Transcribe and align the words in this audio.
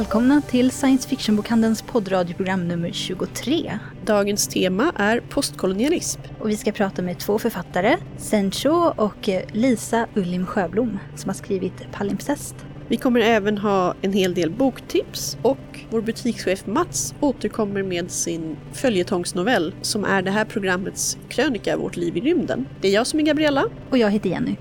Välkomna 0.00 0.40
till 0.40 0.70
Science 0.70 1.08
Fiction-bokhandelns 1.08 1.82
poddradioprogram 1.82 2.68
nummer 2.68 2.92
23. 2.92 3.78
Dagens 4.06 4.48
tema 4.48 4.92
är 4.96 5.20
postkolonialism. 5.20 6.20
Och 6.38 6.50
vi 6.50 6.56
ska 6.56 6.72
prata 6.72 7.02
med 7.02 7.18
två 7.18 7.38
författare, 7.38 7.96
Sencho 8.18 8.92
och 8.96 9.28
Lisa 9.52 10.06
Ullim 10.14 10.46
Sjöblom, 10.46 10.98
som 11.16 11.28
har 11.28 11.34
skrivit 11.34 11.92
Palimpsest. 11.92 12.54
Vi 12.88 12.96
kommer 12.96 13.20
även 13.20 13.58
ha 13.58 13.94
en 14.02 14.12
hel 14.12 14.34
del 14.34 14.50
boktips 14.50 15.38
och 15.42 15.84
vår 15.90 16.00
butikschef 16.00 16.66
Mats 16.66 17.14
återkommer 17.20 17.82
med 17.82 18.10
sin 18.10 18.56
följetongsnovell 18.72 19.74
som 19.82 20.04
är 20.04 20.22
det 20.22 20.30
här 20.30 20.44
programmets 20.44 21.18
krönika 21.28 21.76
Vårt 21.76 21.96
liv 21.96 22.16
i 22.16 22.20
rymden. 22.20 22.66
Det 22.80 22.88
är 22.88 22.92
jag 22.92 23.06
som 23.06 23.20
är 23.20 23.24
Gabriella. 23.24 23.64
Och 23.90 23.98
jag 23.98 24.10
heter 24.10 24.30
Jenny. 24.30 24.56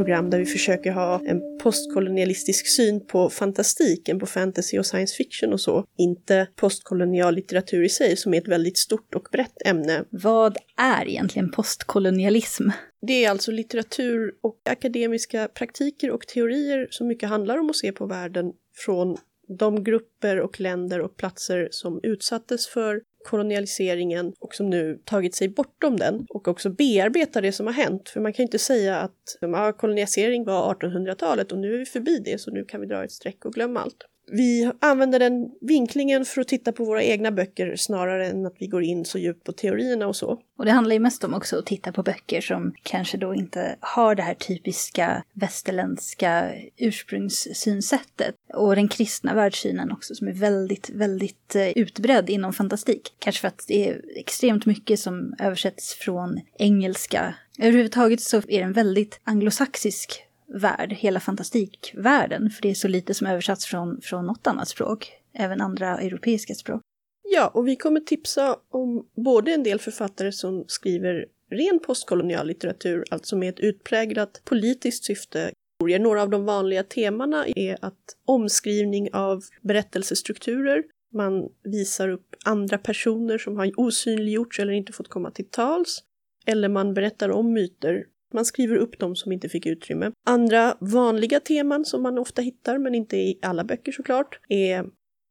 Program 0.00 0.30
där 0.30 0.38
vi 0.38 0.46
försöker 0.46 0.92
ha 0.92 1.20
en 1.26 1.58
postkolonialistisk 1.62 2.66
syn 2.66 3.06
på 3.06 3.30
fantastiken, 3.30 4.18
på 4.18 4.26
fantasy 4.26 4.78
och 4.78 4.86
science 4.86 5.16
fiction 5.16 5.52
och 5.52 5.60
så. 5.60 5.84
Inte 5.98 6.46
postkolonial 6.56 7.34
litteratur 7.34 7.84
i 7.84 7.88
sig 7.88 8.16
som 8.16 8.34
är 8.34 8.38
ett 8.38 8.48
väldigt 8.48 8.78
stort 8.78 9.14
och 9.14 9.28
brett 9.32 9.66
ämne. 9.66 10.04
Vad 10.10 10.56
är 10.76 11.08
egentligen 11.08 11.50
postkolonialism? 11.50 12.68
Det 13.02 13.24
är 13.24 13.30
alltså 13.30 13.50
litteratur 13.50 14.34
och 14.40 14.60
akademiska 14.70 15.48
praktiker 15.54 16.10
och 16.10 16.26
teorier 16.26 16.88
som 16.90 17.06
mycket 17.06 17.28
handlar 17.28 17.58
om 17.58 17.70
att 17.70 17.76
se 17.76 17.92
på 17.92 18.06
världen 18.06 18.52
från 18.76 19.16
de 19.58 19.84
grupper 19.84 20.40
och 20.40 20.60
länder 20.60 21.00
och 21.00 21.16
platser 21.16 21.68
som 21.70 22.00
utsattes 22.02 22.68
för 22.68 23.00
kolonialiseringen 23.24 24.32
och 24.40 24.54
som 24.54 24.70
nu 24.70 25.00
tagit 25.04 25.34
sig 25.34 25.48
bortom 25.48 25.96
den 25.96 26.26
och 26.28 26.48
också 26.48 26.70
bearbetar 26.70 27.42
det 27.42 27.52
som 27.52 27.66
har 27.66 27.74
hänt. 27.74 28.08
För 28.08 28.20
man 28.20 28.32
kan 28.32 28.42
ju 28.42 28.46
inte 28.46 28.58
säga 28.58 28.96
att 28.96 29.38
ja, 29.40 29.72
kolonialisering 29.72 30.44
var 30.44 30.74
1800-talet 30.74 31.52
och 31.52 31.58
nu 31.58 31.74
är 31.74 31.78
vi 31.78 31.86
förbi 31.86 32.18
det 32.24 32.40
så 32.40 32.50
nu 32.50 32.64
kan 32.64 32.80
vi 32.80 32.86
dra 32.86 33.04
ett 33.04 33.12
streck 33.12 33.44
och 33.44 33.52
glömma 33.52 33.80
allt. 33.80 34.06
Vi 34.32 34.72
använder 34.80 35.18
den 35.18 35.50
vinklingen 35.60 36.24
för 36.24 36.40
att 36.40 36.48
titta 36.48 36.72
på 36.72 36.84
våra 36.84 37.02
egna 37.02 37.32
böcker 37.32 37.76
snarare 37.76 38.26
än 38.26 38.46
att 38.46 38.56
vi 38.58 38.66
går 38.66 38.82
in 38.82 39.04
så 39.04 39.18
djupt 39.18 39.44
på 39.44 39.52
teorierna 39.52 40.06
och 40.06 40.16
så. 40.16 40.38
Och 40.58 40.64
det 40.64 40.70
handlar 40.70 40.92
ju 40.94 41.00
mest 41.00 41.24
om 41.24 41.34
också 41.34 41.58
att 41.58 41.66
titta 41.66 41.92
på 41.92 42.02
böcker 42.02 42.40
som 42.40 42.74
kanske 42.82 43.16
då 43.16 43.34
inte 43.34 43.76
har 43.80 44.14
det 44.14 44.22
här 44.22 44.34
typiska 44.34 45.24
västerländska 45.32 46.52
ursprungssynsättet. 46.76 48.34
Och 48.54 48.76
den 48.76 48.88
kristna 48.88 49.34
världssynen 49.34 49.92
också 49.92 50.14
som 50.14 50.28
är 50.28 50.32
väldigt, 50.32 50.90
väldigt 50.90 51.56
eh, 51.56 51.68
utbredd 51.68 52.30
inom 52.30 52.52
fantastik. 52.52 53.14
Kanske 53.18 53.40
för 53.40 53.48
att 53.48 53.64
det 53.68 53.88
är 53.88 54.02
extremt 54.16 54.66
mycket 54.66 55.00
som 55.00 55.34
översätts 55.38 55.94
från 55.94 56.40
engelska. 56.58 57.34
Överhuvudtaget 57.58 58.20
så 58.20 58.42
är 58.48 58.60
den 58.60 58.72
väldigt 58.72 59.20
anglosaxisk 59.24 60.29
värld, 60.54 60.92
hela 60.92 61.20
fantastikvärlden, 61.20 62.50
för 62.50 62.62
det 62.62 62.70
är 62.70 62.74
så 62.74 62.88
lite 62.88 63.14
som 63.14 63.26
översatts 63.26 63.66
från, 63.66 64.00
från 64.00 64.26
något 64.26 64.46
annat 64.46 64.68
språk, 64.68 65.12
även 65.32 65.60
andra 65.60 65.98
europeiska 65.98 66.54
språk. 66.54 66.82
Ja, 67.22 67.48
och 67.48 67.68
vi 67.68 67.76
kommer 67.76 68.00
tipsa 68.00 68.56
om 68.70 69.06
både 69.24 69.52
en 69.52 69.62
del 69.62 69.78
författare 69.78 70.32
som 70.32 70.64
skriver 70.66 71.26
ren 71.50 71.80
postkolonial 71.86 72.46
litteratur, 72.46 73.04
alltså 73.10 73.36
med 73.36 73.48
ett 73.48 73.60
utpräglat 73.60 74.40
politiskt 74.44 75.04
syfte. 75.04 75.50
Några 76.00 76.22
av 76.22 76.30
de 76.30 76.44
vanliga 76.44 76.82
temana 76.82 77.46
är 77.46 77.76
att 77.80 78.16
omskrivning 78.24 79.08
av 79.12 79.42
berättelsestrukturer, 79.60 80.84
man 81.12 81.48
visar 81.62 82.08
upp 82.08 82.36
andra 82.44 82.78
personer 82.78 83.38
som 83.38 83.56
har 83.56 83.72
osynliggjorts 83.76 84.60
eller 84.60 84.72
inte 84.72 84.92
fått 84.92 85.08
komma 85.08 85.30
till 85.30 85.48
tals, 85.50 86.02
eller 86.46 86.68
man 86.68 86.94
berättar 86.94 87.30
om 87.30 87.52
myter 87.52 88.04
man 88.32 88.44
skriver 88.44 88.76
upp 88.76 88.98
de 88.98 89.16
som 89.16 89.32
inte 89.32 89.48
fick 89.48 89.66
utrymme. 89.66 90.12
Andra 90.26 90.76
vanliga 90.80 91.40
teman 91.40 91.84
som 91.84 92.02
man 92.02 92.18
ofta 92.18 92.42
hittar, 92.42 92.78
men 92.78 92.94
inte 92.94 93.16
i 93.16 93.38
alla 93.42 93.64
böcker 93.64 93.92
såklart, 93.92 94.40
är 94.48 94.84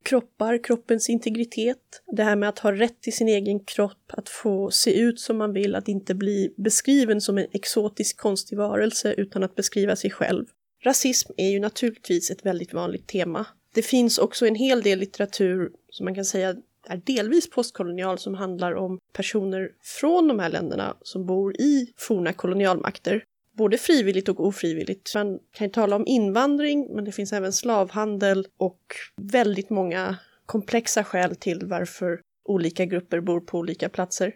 kroppar, 0.03 0.63
kroppens 0.63 1.09
integritet, 1.09 2.01
det 2.17 2.23
här 2.23 2.35
med 2.35 2.49
att 2.49 2.59
ha 2.59 2.71
rätt 2.71 3.01
till 3.01 3.13
sin 3.13 3.27
egen 3.27 3.59
kropp, 3.59 4.11
att 4.13 4.29
få 4.29 4.71
se 4.71 4.99
ut 4.99 5.19
som 5.19 5.37
man 5.37 5.53
vill, 5.53 5.75
att 5.75 5.87
inte 5.87 6.15
bli 6.15 6.53
beskriven 6.57 7.21
som 7.21 7.37
en 7.37 7.47
exotisk 7.51 8.17
konstig 8.17 8.57
varelse 8.57 9.13
utan 9.13 9.43
att 9.43 9.55
beskriva 9.55 9.95
sig 9.95 10.11
själv. 10.11 10.45
Rasism 10.83 11.31
är 11.37 11.49
ju 11.49 11.59
naturligtvis 11.59 12.31
ett 12.31 12.45
väldigt 12.45 12.73
vanligt 12.73 13.07
tema. 13.07 13.45
Det 13.73 13.81
finns 13.81 14.17
också 14.17 14.47
en 14.47 14.55
hel 14.55 14.81
del 14.81 14.99
litteratur 14.99 15.71
som 15.89 16.05
man 16.05 16.15
kan 16.15 16.25
säga 16.25 16.55
är 16.89 16.97
delvis 16.97 17.49
postkolonial 17.49 18.17
som 18.17 18.33
handlar 18.33 18.75
om 18.75 18.99
personer 19.13 19.71
från 19.81 20.27
de 20.27 20.39
här 20.39 20.49
länderna 20.49 20.97
som 21.01 21.25
bor 21.25 21.61
i 21.61 21.93
forna 21.97 22.33
kolonialmakter. 22.33 23.23
Både 23.57 23.77
frivilligt 23.77 24.29
och 24.29 24.45
ofrivilligt. 24.45 25.15
Man 25.15 25.39
kan 25.51 25.67
ju 25.67 25.71
tala 25.71 25.95
om 25.95 26.07
invandring, 26.07 26.95
men 26.95 27.05
det 27.05 27.11
finns 27.11 27.33
även 27.33 27.53
slavhandel 27.53 28.47
och 28.57 28.81
väldigt 29.21 29.69
många 29.69 30.17
komplexa 30.45 31.03
skäl 31.03 31.35
till 31.35 31.65
varför 31.65 32.21
olika 32.45 32.85
grupper 32.85 33.19
bor 33.21 33.39
på 33.39 33.57
olika 33.57 33.89
platser. 33.89 34.33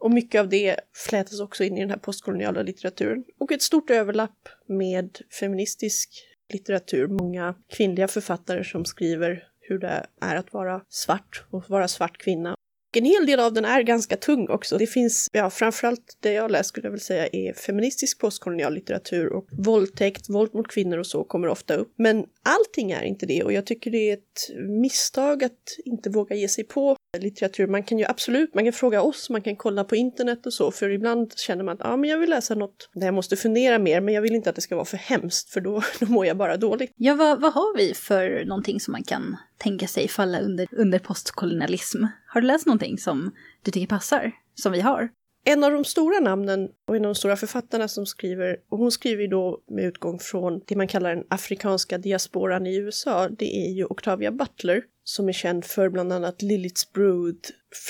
Och 0.00 0.10
mycket 0.10 0.40
av 0.40 0.48
det 0.48 0.76
flätas 1.08 1.40
också 1.40 1.64
in 1.64 1.76
i 1.76 1.80
den 1.80 1.90
här 1.90 1.98
postkoloniala 1.98 2.62
litteraturen. 2.62 3.24
Och 3.40 3.52
ett 3.52 3.62
stort 3.62 3.90
överlapp 3.90 4.48
med 4.66 5.18
feministisk 5.40 6.08
litteratur. 6.52 7.08
Många 7.08 7.54
kvinnliga 7.76 8.08
författare 8.08 8.64
som 8.64 8.84
skriver 8.84 9.44
hur 9.70 9.78
det 9.78 10.06
är 10.20 10.36
att 10.36 10.52
vara 10.52 10.80
svart 10.88 11.44
och 11.50 11.70
vara 11.70 11.88
svart 11.88 12.18
kvinna. 12.18 12.54
En 12.92 13.04
hel 13.04 13.26
del 13.26 13.40
av 13.40 13.52
den 13.52 13.64
är 13.64 13.82
ganska 13.82 14.16
tung 14.16 14.48
också. 14.48 14.78
Det 14.78 14.86
finns, 14.86 15.28
ja 15.32 15.50
framförallt 15.50 16.18
det 16.20 16.32
jag 16.32 16.50
läst 16.50 16.68
skulle 16.68 16.86
jag 16.86 16.92
vilja 16.92 17.04
säga 17.04 17.26
är 17.32 17.52
feministisk 17.52 18.20
postkolonial 18.20 18.74
litteratur 18.74 19.32
och 19.32 19.48
våldtäkt, 19.52 20.28
våld 20.28 20.54
mot 20.54 20.68
kvinnor 20.68 20.98
och 20.98 21.06
så 21.06 21.24
kommer 21.24 21.48
ofta 21.48 21.74
upp. 21.74 21.92
Men 21.96 22.24
allting 22.42 22.90
är 22.90 23.02
inte 23.02 23.26
det 23.26 23.42
och 23.42 23.52
jag 23.52 23.66
tycker 23.66 23.90
det 23.90 24.10
är 24.10 24.14
ett 24.14 24.68
misstag 24.80 25.44
att 25.44 25.76
inte 25.84 26.10
våga 26.10 26.36
ge 26.36 26.48
sig 26.48 26.64
på 26.64 26.96
litteratur. 27.18 27.66
Man 27.66 27.82
kan 27.82 27.98
ju 27.98 28.04
absolut, 28.04 28.54
man 28.54 28.64
kan 28.64 28.72
fråga 28.72 29.02
oss, 29.02 29.30
man 29.30 29.42
kan 29.42 29.56
kolla 29.56 29.84
på 29.84 29.96
internet 29.96 30.46
och 30.46 30.52
så, 30.52 30.70
för 30.70 30.90
ibland 30.90 31.32
känner 31.38 31.64
man 31.64 31.74
att 31.74 31.80
ja, 31.80 31.96
men 31.96 32.10
jag 32.10 32.18
vill 32.18 32.30
läsa 32.30 32.54
något 32.54 32.90
där 32.94 33.06
jag 33.06 33.14
måste 33.14 33.36
fundera 33.36 33.78
mer, 33.78 34.00
men 34.00 34.14
jag 34.14 34.22
vill 34.22 34.34
inte 34.34 34.50
att 34.50 34.56
det 34.56 34.62
ska 34.62 34.74
vara 34.74 34.84
för 34.84 34.96
hemskt, 34.96 35.50
för 35.50 35.60
då, 35.60 35.82
då 36.00 36.06
mår 36.06 36.26
jag 36.26 36.36
bara 36.36 36.56
dåligt. 36.56 36.92
Ja, 36.96 37.14
vad, 37.14 37.40
vad 37.40 37.52
har 37.52 37.76
vi 37.76 37.94
för 37.94 38.44
någonting 38.44 38.80
som 38.80 38.92
man 38.92 39.02
kan 39.02 39.36
tänka 39.60 39.86
sig 39.86 40.08
falla 40.08 40.40
under, 40.40 40.66
under 40.72 40.98
postkolonialism? 40.98 42.04
Har 42.26 42.40
du 42.40 42.46
läst 42.46 42.66
någonting 42.66 42.98
som 42.98 43.34
du 43.62 43.70
tycker 43.70 43.86
passar, 43.86 44.32
som 44.54 44.72
vi 44.72 44.80
har? 44.80 45.08
En 45.44 45.64
av 45.64 45.70
de 45.70 45.84
stora 45.84 46.20
namnen 46.20 46.68
och 46.88 46.96
en 46.96 47.04
av 47.04 47.08
de 47.08 47.14
stora 47.14 47.36
författarna 47.36 47.88
som 47.88 48.06
skriver, 48.06 48.56
och 48.68 48.78
hon 48.78 48.92
skriver 48.92 49.22
ju 49.22 49.28
då 49.28 49.62
med 49.70 49.84
utgång 49.84 50.18
från 50.18 50.60
det 50.66 50.76
man 50.76 50.88
kallar 50.88 51.16
den 51.16 51.24
afrikanska 51.28 51.98
diasporan 51.98 52.66
i 52.66 52.76
USA, 52.76 53.28
det 53.28 53.56
är 53.56 53.72
ju 53.72 53.84
Octavia 53.84 54.30
Butler 54.30 54.82
som 55.04 55.28
är 55.28 55.32
känd 55.32 55.64
för 55.64 55.88
bland 55.88 56.12
annat 56.12 56.42
Lilith's 56.42 56.92
Brood, 56.94 57.38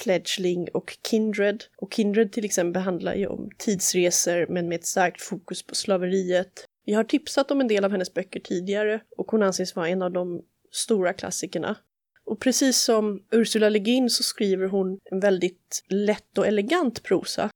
Fledgling 0.03 0.69
och 0.75 0.99
Kindred. 1.11 1.65
Och 1.77 1.95
Kindred 1.95 2.33
till 2.33 2.45
exempel 2.45 2.83
handlar 2.83 3.15
ju 3.15 3.27
om 3.27 3.51
tidsresor 3.59 4.47
men 4.49 4.69
med 4.69 4.77
ett 4.77 4.87
starkt 4.87 5.23
fokus 5.23 5.63
på 5.63 5.75
slaveriet. 5.75 6.65
Vi 6.87 6.93
har 6.93 7.05
tipsat 7.05 7.51
om 7.51 7.61
en 7.61 7.69
del 7.69 7.85
av 7.85 7.91
hennes 7.91 8.15
böcker 8.15 8.41
tidigare 8.41 9.01
och 9.17 9.31
hon 9.31 9.43
anses 9.43 9.77
vara 9.77 9.89
en 9.89 10.03
av 10.03 10.13
de 10.13 10.43
stora 10.71 11.13
klassikerna. 11.13 11.77
Och 12.27 12.41
precis 12.41 12.79
som 12.79 13.23
Ursula 13.33 13.69
Le 13.69 13.79
Guin 13.79 14.11
så 14.11 14.23
skriver 14.23 14.67
hon 14.67 14.99
en 15.11 15.21
väldigt 15.21 15.85
lätt 15.89 16.39
och 16.39 16.47
elegant 16.47 17.03
prosa. 17.03 17.51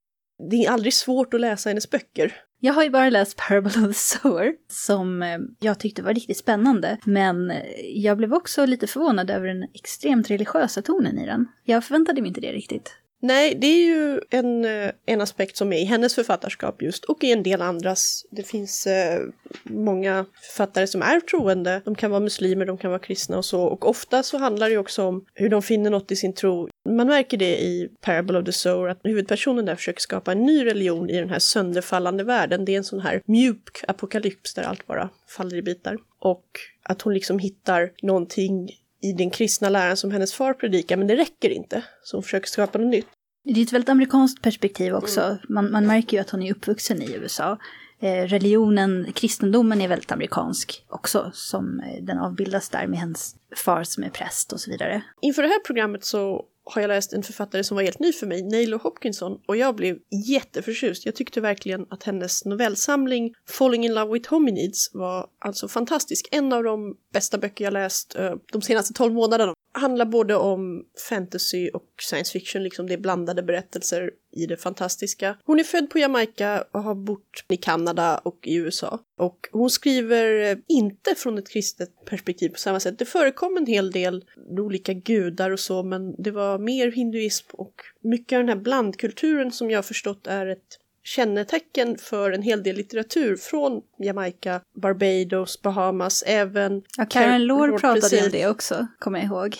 Det 0.50 0.64
är 0.64 0.70
aldrig 0.70 0.94
svårt 0.94 1.34
att 1.34 1.40
läsa 1.40 1.70
hennes 1.70 1.90
böcker. 1.90 2.34
Jag 2.60 2.74
har 2.74 2.82
ju 2.82 2.90
bara 2.90 3.10
läst 3.10 3.36
Parable 3.36 3.70
of 3.70 3.86
the 3.86 3.94
Sower 3.94 4.54
som 4.68 5.22
eh, 5.22 5.38
jag 5.60 5.78
tyckte 5.78 6.02
var 6.02 6.14
riktigt 6.14 6.36
spännande. 6.38 6.98
Men 7.04 7.50
eh, 7.50 7.62
jag 7.80 8.16
blev 8.16 8.34
också 8.34 8.66
lite 8.66 8.86
förvånad 8.86 9.30
över 9.30 9.46
den 9.46 9.62
extremt 9.74 10.30
religiösa 10.30 10.82
tonen 10.82 11.18
i 11.18 11.26
den. 11.26 11.46
Jag 11.64 11.84
förväntade 11.84 12.20
mig 12.20 12.28
inte 12.28 12.40
det 12.40 12.52
riktigt. 12.52 12.92
Nej, 13.24 13.54
det 13.54 13.66
är 13.66 13.86
ju 13.86 14.20
en, 14.30 14.64
eh, 14.64 14.90
en 15.06 15.20
aspekt 15.20 15.56
som 15.56 15.72
är 15.72 15.76
i 15.76 15.84
hennes 15.84 16.14
författarskap 16.14 16.82
just 16.82 17.04
och 17.04 17.24
i 17.24 17.32
en 17.32 17.42
del 17.42 17.62
andras. 17.62 18.26
Det 18.30 18.42
finns 18.42 18.86
eh, 18.86 19.20
många 19.62 20.26
författare 20.42 20.86
som 20.86 21.02
är 21.02 21.20
troende. 21.20 21.82
De 21.84 21.94
kan 21.94 22.10
vara 22.10 22.20
muslimer, 22.20 22.66
de 22.66 22.78
kan 22.78 22.90
vara 22.90 23.00
kristna 23.00 23.36
och 23.38 23.44
så. 23.44 23.62
Och 23.62 23.88
ofta 23.88 24.22
så 24.22 24.38
handlar 24.38 24.70
det 24.70 24.78
också 24.78 25.02
om 25.02 25.24
hur 25.34 25.48
de 25.48 25.62
finner 25.62 25.90
något 25.90 26.10
i 26.10 26.16
sin 26.16 26.32
tro. 26.32 26.68
Man 26.88 27.06
märker 27.06 27.36
det 27.36 27.62
i 27.62 27.88
Parable 28.00 28.38
of 28.38 28.44
the 28.44 28.52
Sower 28.52 28.88
att 28.88 29.00
huvudpersonen 29.04 29.64
där 29.64 29.76
försöker 29.76 30.00
skapa 30.00 30.32
en 30.32 30.42
ny 30.42 30.64
religion 30.64 31.10
i 31.10 31.20
den 31.20 31.30
här 31.30 31.38
sönderfallande 31.38 32.24
världen. 32.24 32.64
Det 32.64 32.72
är 32.72 32.78
en 32.78 32.84
sån 32.84 33.00
här 33.00 33.22
mjuk 33.26 33.84
apokalyps 33.88 34.54
där 34.54 34.62
allt 34.62 34.86
bara 34.86 35.10
faller 35.28 35.56
i 35.56 35.62
bitar. 35.62 35.98
Och 36.18 36.44
att 36.82 37.02
hon 37.02 37.14
liksom 37.14 37.38
hittar 37.38 37.92
någonting 38.02 38.70
i 39.04 39.12
den 39.12 39.30
kristna 39.30 39.68
läran 39.68 39.96
som 39.96 40.10
hennes 40.10 40.34
far 40.34 40.54
predikar, 40.54 40.96
men 40.96 41.06
det 41.06 41.16
räcker 41.16 41.50
inte. 41.50 41.84
Så 42.02 42.16
hon 42.16 42.22
försöker 42.22 42.48
skapa 42.48 42.78
något 42.78 42.90
nytt. 42.90 43.06
Det 43.44 43.60
är 43.60 43.62
ett 43.62 43.72
väldigt 43.72 43.88
amerikanskt 43.88 44.42
perspektiv 44.42 44.94
också. 44.94 45.20
Mm. 45.20 45.38
Man, 45.48 45.70
man 45.72 45.86
märker 45.86 46.16
ju 46.16 46.20
att 46.20 46.30
hon 46.30 46.42
är 46.42 46.50
uppvuxen 46.50 47.02
i 47.02 47.12
USA. 47.14 47.58
Eh, 48.00 48.22
religionen, 48.26 49.06
kristendomen 49.14 49.80
är 49.80 49.88
väldigt 49.88 50.12
amerikansk 50.12 50.84
också, 50.88 51.30
som 51.34 51.80
eh, 51.80 52.04
den 52.04 52.18
avbildas 52.18 52.68
där 52.68 52.86
med 52.86 52.98
hennes 52.98 53.36
far 53.56 53.84
som 53.84 54.04
är 54.04 54.10
präst 54.10 54.52
och 54.52 54.60
så 54.60 54.70
vidare. 54.70 55.02
Inför 55.20 55.42
det 55.42 55.48
här 55.48 55.60
programmet 55.60 56.04
så 56.04 56.44
har 56.64 56.82
jag 56.82 56.88
läst 56.88 57.12
en 57.12 57.22
författare 57.22 57.64
som 57.64 57.74
var 57.74 57.82
helt 57.82 57.98
ny 57.98 58.12
för 58.12 58.26
mig, 58.26 58.42
Nailo 58.42 58.78
Hopkinson, 58.78 59.40
och 59.48 59.56
jag 59.56 59.76
blev 59.76 59.96
jätteförtjust. 60.26 61.06
Jag 61.06 61.16
tyckte 61.16 61.40
verkligen 61.40 61.86
att 61.90 62.02
hennes 62.02 62.44
novellsamling 62.44 63.34
Falling 63.48 63.84
in 63.84 63.94
Love 63.94 64.12
with 64.12 64.30
Hominids 64.30 64.90
var 64.92 65.26
alltså 65.38 65.68
fantastisk. 65.68 66.28
En 66.30 66.52
av 66.52 66.64
de 66.64 66.96
bästa 67.12 67.38
böcker 67.38 67.64
jag 67.64 67.72
läst 67.72 68.16
eh, 68.16 68.34
de 68.52 68.62
senaste 68.62 68.94
tolv 68.94 69.14
månaderna. 69.14 69.54
Handlar 69.76 70.04
både 70.04 70.36
om 70.36 70.84
fantasy 71.08 71.70
och 71.70 71.88
science 72.00 72.32
fiction, 72.32 72.62
liksom 72.62 72.86
det 72.86 72.94
är 72.94 72.98
blandade 72.98 73.42
berättelser 73.42 74.10
i 74.36 74.46
det 74.46 74.56
fantastiska. 74.56 75.36
Hon 75.44 75.60
är 75.60 75.64
född 75.64 75.90
på 75.90 75.98
Jamaica 75.98 76.64
och 76.72 76.82
har 76.82 76.94
bott 76.94 77.44
i 77.48 77.56
Kanada 77.56 78.18
och 78.18 78.38
i 78.42 78.54
USA. 78.54 79.00
Och 79.18 79.48
hon 79.52 79.70
skriver 79.70 80.50
eh, 80.50 80.58
inte 80.68 81.14
från 81.14 81.38
ett 81.38 81.48
kristet 81.48 82.04
perspektiv 82.04 82.48
på 82.48 82.58
samma 82.58 82.80
sätt. 82.80 82.98
Det 82.98 83.04
förekom 83.04 83.56
en 83.56 83.66
hel 83.66 83.90
del 83.90 84.24
olika 84.58 84.92
gudar 84.92 85.50
och 85.50 85.60
så, 85.60 85.82
men 85.82 86.22
det 86.22 86.30
var 86.30 86.58
mer 86.58 86.90
hinduism 86.90 87.46
och 87.52 87.74
mycket 88.02 88.36
av 88.36 88.42
den 88.42 88.48
här 88.48 88.64
blandkulturen 88.64 89.52
som 89.52 89.70
jag 89.70 89.78
har 89.78 89.82
förstått 89.82 90.26
är 90.26 90.46
ett 90.46 90.78
kännetecken 91.04 91.98
för 91.98 92.32
en 92.32 92.42
hel 92.42 92.62
del 92.62 92.76
litteratur 92.76 93.36
från 93.36 93.82
Jamaica, 93.98 94.60
Barbados, 94.82 95.62
Bahamas, 95.62 96.24
även... 96.26 96.82
Ja, 96.96 97.04
Karen 97.04 97.46
Lord 97.46 97.80
pratade 97.80 98.24
om 98.24 98.30
det 98.32 98.46
också, 98.46 98.86
kommer 98.98 99.18
jag 99.18 99.26
ihåg. 99.26 99.56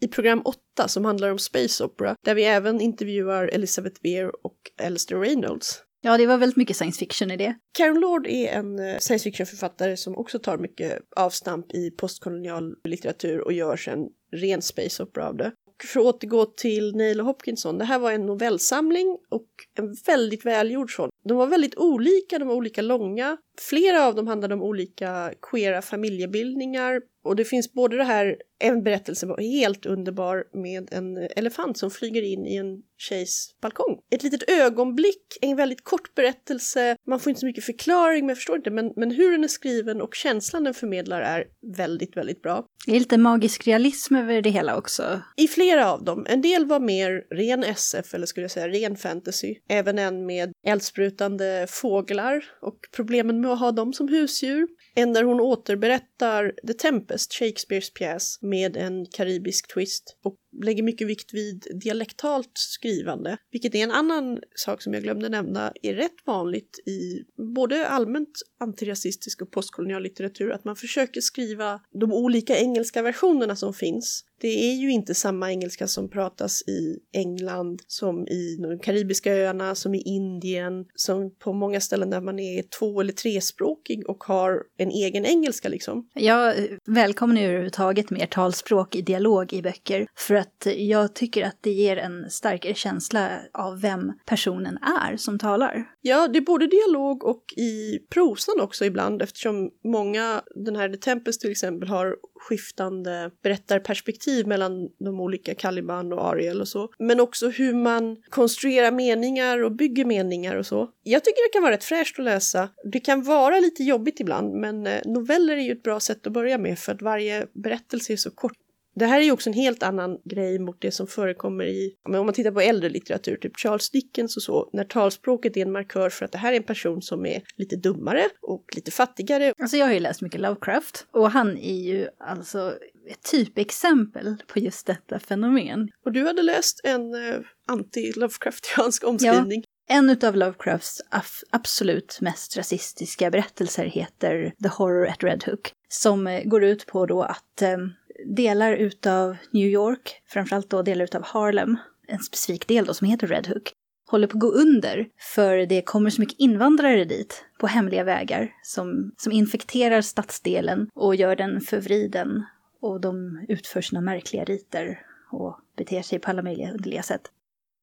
I 0.00 0.08
program 0.08 0.42
8 0.44 0.88
som 0.88 1.04
handlar 1.04 1.30
om 1.30 1.38
Space 1.38 1.84
Opera, 1.84 2.16
där 2.24 2.34
vi 2.34 2.44
även 2.44 2.80
intervjuar 2.80 3.48
Elizabeth 3.48 4.00
Beer 4.02 4.46
och 4.46 4.56
Alistair 4.82 5.20
Reynolds. 5.20 5.82
Ja, 6.00 6.18
det 6.18 6.26
var 6.26 6.38
väldigt 6.38 6.56
mycket 6.56 6.76
science 6.76 6.98
fiction 6.98 7.30
i 7.30 7.36
det. 7.36 7.54
Karen 7.72 8.00
Lord 8.00 8.26
är 8.26 8.48
en 8.48 8.78
eh, 8.78 8.98
science 8.98 9.24
fiction-författare 9.24 9.96
som 9.96 10.16
också 10.16 10.38
tar 10.38 10.58
mycket 10.58 10.98
avstamp 11.16 11.72
i 11.72 11.90
postkolonial 11.90 12.74
litteratur 12.84 13.40
och 13.40 13.52
gör 13.52 13.76
sen 13.76 14.08
ren 14.32 14.62
space 14.62 15.02
opera 15.02 15.28
av 15.28 15.36
det. 15.36 15.52
Och 15.78 15.84
för 15.84 16.00
att 16.00 16.06
återgå 16.06 16.44
till 16.46 16.96
Neil 16.96 17.20
Hopkinson, 17.20 17.78
det 17.78 17.84
här 17.84 17.98
var 17.98 18.12
en 18.12 18.26
novellsamling 18.26 19.18
och 19.28 19.48
en 19.78 19.96
väldigt 20.06 20.46
välgjord 20.46 20.96
sån. 20.96 21.10
De 21.24 21.36
var 21.36 21.46
väldigt 21.46 21.76
olika, 21.76 22.38
de 22.38 22.48
var 22.48 22.54
olika 22.54 22.82
långa. 22.82 23.36
Flera 23.60 24.06
av 24.06 24.14
dem 24.14 24.26
handlade 24.26 24.54
om 24.54 24.62
olika 24.62 25.32
queera 25.50 25.82
familjebildningar 25.82 27.02
och 27.24 27.36
det 27.36 27.44
finns 27.44 27.72
både 27.72 27.96
det 27.96 28.04
här, 28.04 28.36
en 28.58 28.82
berättelse 28.82 29.26
var 29.26 29.38
helt 29.40 29.86
underbar 29.86 30.44
med 30.52 30.88
en 30.92 31.16
elefant 31.16 31.78
som 31.78 31.90
flyger 31.90 32.22
in 32.22 32.46
i 32.46 32.56
en 32.56 32.82
tjejs 32.98 33.54
balkong. 33.60 33.98
Ett 34.10 34.22
litet 34.22 34.50
ögonblick, 34.50 35.38
en 35.40 35.56
väldigt 35.56 35.84
kort 35.84 36.14
berättelse, 36.14 36.96
man 37.06 37.20
får 37.20 37.30
inte 37.30 37.40
så 37.40 37.46
mycket 37.46 37.64
förklaring, 37.64 38.20
men 38.20 38.28
jag 38.28 38.36
förstår 38.36 38.56
inte, 38.56 38.70
men, 38.70 38.92
men 38.96 39.10
hur 39.10 39.32
den 39.32 39.44
är 39.44 39.48
skriven 39.48 40.00
och 40.00 40.14
känslan 40.14 40.64
den 40.64 40.74
förmedlar 40.74 41.20
är 41.20 41.44
väldigt, 41.76 42.16
väldigt 42.16 42.42
bra. 42.42 42.66
Det 42.86 42.96
är 42.96 42.98
lite 42.98 43.18
magisk 43.18 43.66
realism 43.66 44.16
över 44.16 44.42
det 44.42 44.50
hela 44.50 44.76
också. 44.76 45.20
I 45.36 45.48
flera 45.48 45.92
av 45.92 46.04
dem. 46.04 46.26
En 46.28 46.42
del 46.42 46.66
var 46.66 46.80
mer 46.80 47.24
ren 47.30 47.64
SF, 47.64 48.14
eller 48.14 48.26
skulle 48.26 48.44
jag 48.44 48.50
säga 48.50 48.68
ren 48.68 48.96
fantasy. 48.96 49.54
Även 49.68 49.98
en 49.98 50.26
med 50.26 50.52
eldsprutande 50.66 51.66
fåglar 51.68 52.44
och 52.60 52.78
problemen 52.96 53.40
med 53.40 53.50
att 53.50 53.60
ha 53.60 53.72
dem 53.72 53.92
som 53.92 54.08
husdjur. 54.08 54.68
En 54.94 55.12
där 55.12 55.22
hon 55.22 55.40
återberättar 55.40 56.52
The 56.66 56.72
Tempest, 56.72 57.32
Shakespeares 57.34 57.94
pjäs, 57.94 58.38
med 58.48 58.76
en 58.76 59.06
karibisk 59.06 59.68
twist. 59.74 60.16
Och 60.22 60.36
lägger 60.64 60.82
mycket 60.82 61.08
vikt 61.08 61.34
vid 61.34 61.66
dialektalt 61.82 62.52
skrivande, 62.54 63.36
vilket 63.50 63.74
är 63.74 63.82
en 63.82 63.90
annan 63.90 64.38
sak 64.54 64.82
som 64.82 64.94
jag 64.94 65.02
glömde 65.02 65.28
nämna, 65.28 65.72
är 65.82 65.94
rätt 65.94 66.26
vanligt 66.26 66.78
i 66.86 67.24
både 67.56 67.88
allmänt 67.88 68.38
antirasistisk 68.60 69.42
och 69.42 69.50
postkolonial 69.50 70.02
litteratur, 70.02 70.52
att 70.52 70.64
man 70.64 70.76
försöker 70.76 71.20
skriva 71.20 71.80
de 72.00 72.12
olika 72.12 72.56
engelska 72.56 73.02
versionerna 73.02 73.56
som 73.56 73.74
finns 73.74 74.24
det 74.40 74.70
är 74.70 74.74
ju 74.74 74.90
inte 74.90 75.14
samma 75.14 75.50
engelska 75.50 75.86
som 75.88 76.10
pratas 76.10 76.62
i 76.62 76.98
England 77.12 77.82
som 77.86 78.28
i 78.28 78.56
de 78.62 78.78
karibiska 78.78 79.32
öarna, 79.32 79.74
som 79.74 79.94
i 79.94 80.02
Indien, 80.02 80.84
som 80.94 81.34
på 81.38 81.52
många 81.52 81.80
ställen 81.80 82.10
där 82.10 82.20
man 82.20 82.38
är 82.38 82.62
två 82.78 83.00
eller 83.00 83.12
trespråkig 83.12 84.08
och 84.08 84.24
har 84.24 84.62
en 84.78 84.90
egen 84.90 85.26
engelska 85.26 85.68
liksom. 85.68 86.08
Jag 86.14 86.54
välkomnar 86.86 87.42
överhuvudtaget 87.42 88.10
mer 88.10 88.26
talspråk 88.26 88.96
i 88.96 89.02
dialog 89.02 89.52
i 89.52 89.62
böcker 89.62 90.06
för 90.16 90.34
att 90.38 90.66
jag 90.76 91.14
tycker 91.14 91.46
att 91.46 91.58
det 91.60 91.70
ger 91.70 91.96
en 91.96 92.30
starkare 92.30 92.74
känsla 92.74 93.40
av 93.52 93.80
vem 93.80 94.12
personen 94.26 94.78
är 94.82 95.16
som 95.16 95.38
talar. 95.38 95.84
Ja, 96.00 96.28
det 96.28 96.38
är 96.38 96.42
både 96.42 96.66
dialog 96.66 97.24
och 97.24 97.44
i 97.56 97.98
prosan 98.10 98.60
också 98.60 98.84
ibland 98.84 99.22
eftersom 99.22 99.70
många, 99.84 100.42
den 100.54 100.76
här 100.76 100.88
The 100.88 100.96
Tempest 100.96 101.40
till 101.40 101.50
exempel, 101.50 101.88
har 101.88 102.16
skiftande 102.34 103.30
berättarperspektiv 103.42 104.46
mellan 104.46 104.88
de 104.98 105.20
olika 105.20 105.54
Caliban 105.54 106.12
och 106.12 106.24
Ariel 106.28 106.60
och 106.60 106.68
så. 106.68 106.88
Men 106.98 107.20
också 107.20 107.48
hur 107.48 107.74
man 107.74 108.16
konstruerar 108.28 108.92
meningar 108.92 109.62
och 109.64 109.72
bygger 109.72 110.04
meningar 110.04 110.56
och 110.56 110.66
så. 110.66 110.90
Jag 111.02 111.24
tycker 111.24 111.48
det 111.48 111.52
kan 111.52 111.62
vara 111.62 111.72
rätt 111.72 111.84
fräscht 111.84 112.18
att 112.18 112.24
läsa. 112.24 112.68
Det 112.92 113.00
kan 113.00 113.22
vara 113.22 113.60
lite 113.60 113.82
jobbigt 113.82 114.20
ibland, 114.20 114.54
men 114.54 114.86
eh, 114.86 115.00
noveller 115.04 115.56
är 115.56 115.62
ju 115.62 115.72
ett 115.72 115.82
bra 115.82 116.00
sätt 116.00 116.26
att 116.26 116.32
börja 116.32 116.58
med 116.58 116.78
för 116.78 116.92
att 116.92 117.02
varje 117.02 117.46
berättelse 117.52 118.12
är 118.12 118.16
så 118.16 118.30
kort 118.30 118.56
det 118.98 119.06
här 119.06 119.20
är 119.20 119.24
ju 119.24 119.32
också 119.32 119.50
en 119.50 119.54
helt 119.54 119.82
annan 119.82 120.18
grej 120.24 120.58
mot 120.58 120.80
det 120.80 120.90
som 120.90 121.06
förekommer 121.06 121.64
i, 121.64 121.94
om 122.04 122.12
man 122.12 122.32
tittar 122.32 122.50
på 122.50 122.60
äldre 122.60 122.88
litteratur, 122.88 123.36
typ 123.36 123.56
Charles 123.56 123.90
Dickens 123.90 124.36
och 124.36 124.42
så, 124.42 124.70
när 124.72 124.84
talspråket 124.84 125.56
är 125.56 125.62
en 125.62 125.72
markör 125.72 126.10
för 126.10 126.24
att 126.24 126.32
det 126.32 126.38
här 126.38 126.52
är 126.52 126.56
en 126.56 126.62
person 126.62 127.02
som 127.02 127.26
är 127.26 127.42
lite 127.56 127.76
dummare 127.76 128.24
och 128.42 128.64
lite 128.76 128.90
fattigare. 128.90 129.52
Alltså 129.62 129.76
jag 129.76 129.86
har 129.86 129.92
ju 129.92 130.00
läst 130.00 130.22
mycket 130.22 130.40
Lovecraft 130.40 131.06
och 131.10 131.30
han 131.30 131.58
är 131.58 131.82
ju 131.82 132.08
alltså 132.18 132.74
ett 133.10 133.22
typexempel 133.30 134.36
på 134.46 134.58
just 134.58 134.86
detta 134.86 135.18
fenomen. 135.18 135.88
Och 136.04 136.12
du 136.12 136.26
hade 136.26 136.42
läst 136.42 136.80
en 136.84 137.14
uh, 137.14 137.40
anti-Lovecraftiansk 137.68 139.04
omskrivning. 139.04 139.62
Ja. 139.66 139.68
En 139.90 140.18
av 140.22 140.36
Lovecrafts 140.36 141.02
absolut 141.50 142.18
mest 142.20 142.56
rasistiska 142.56 143.30
berättelser 143.30 143.84
heter 143.84 144.52
The 144.62 144.68
Horror 144.68 145.06
at 145.06 145.24
Red 145.24 145.44
Hook, 145.44 145.72
som 145.88 146.26
eh, 146.26 146.44
går 146.44 146.64
ut 146.64 146.86
på 146.86 147.06
då 147.06 147.22
att 147.22 147.62
um, 147.62 147.92
delar 148.26 148.72
utav 148.72 149.36
New 149.50 149.66
York, 149.68 150.22
framförallt 150.26 150.70
då 150.70 150.82
delar 150.82 151.04
utav 151.04 151.22
Harlem, 151.22 151.76
en 152.08 152.18
specifik 152.18 152.68
del 152.68 152.84
då 152.84 152.94
som 152.94 153.06
heter 153.06 153.26
Red 153.26 153.46
Hook, 153.46 153.72
håller 154.10 154.26
på 154.26 154.36
att 154.36 154.40
gå 154.40 154.52
under 154.52 155.08
för 155.34 155.56
det 155.56 155.82
kommer 155.82 156.10
så 156.10 156.20
mycket 156.20 156.38
invandrare 156.38 157.04
dit 157.04 157.44
på 157.60 157.66
hemliga 157.66 158.04
vägar 158.04 158.52
som, 158.62 159.12
som 159.16 159.32
infekterar 159.32 160.00
stadsdelen 160.00 160.88
och 160.94 161.14
gör 161.14 161.36
den 161.36 161.60
förvriden 161.60 162.44
och 162.80 163.00
de 163.00 163.44
utför 163.48 163.80
sina 163.80 164.00
märkliga 164.00 164.44
riter 164.44 165.00
och 165.32 165.60
beter 165.76 166.02
sig 166.02 166.18
på 166.18 166.30
alla 166.30 166.42
möjliga 166.42 166.72
underliga 166.72 167.02
sätt. 167.02 167.22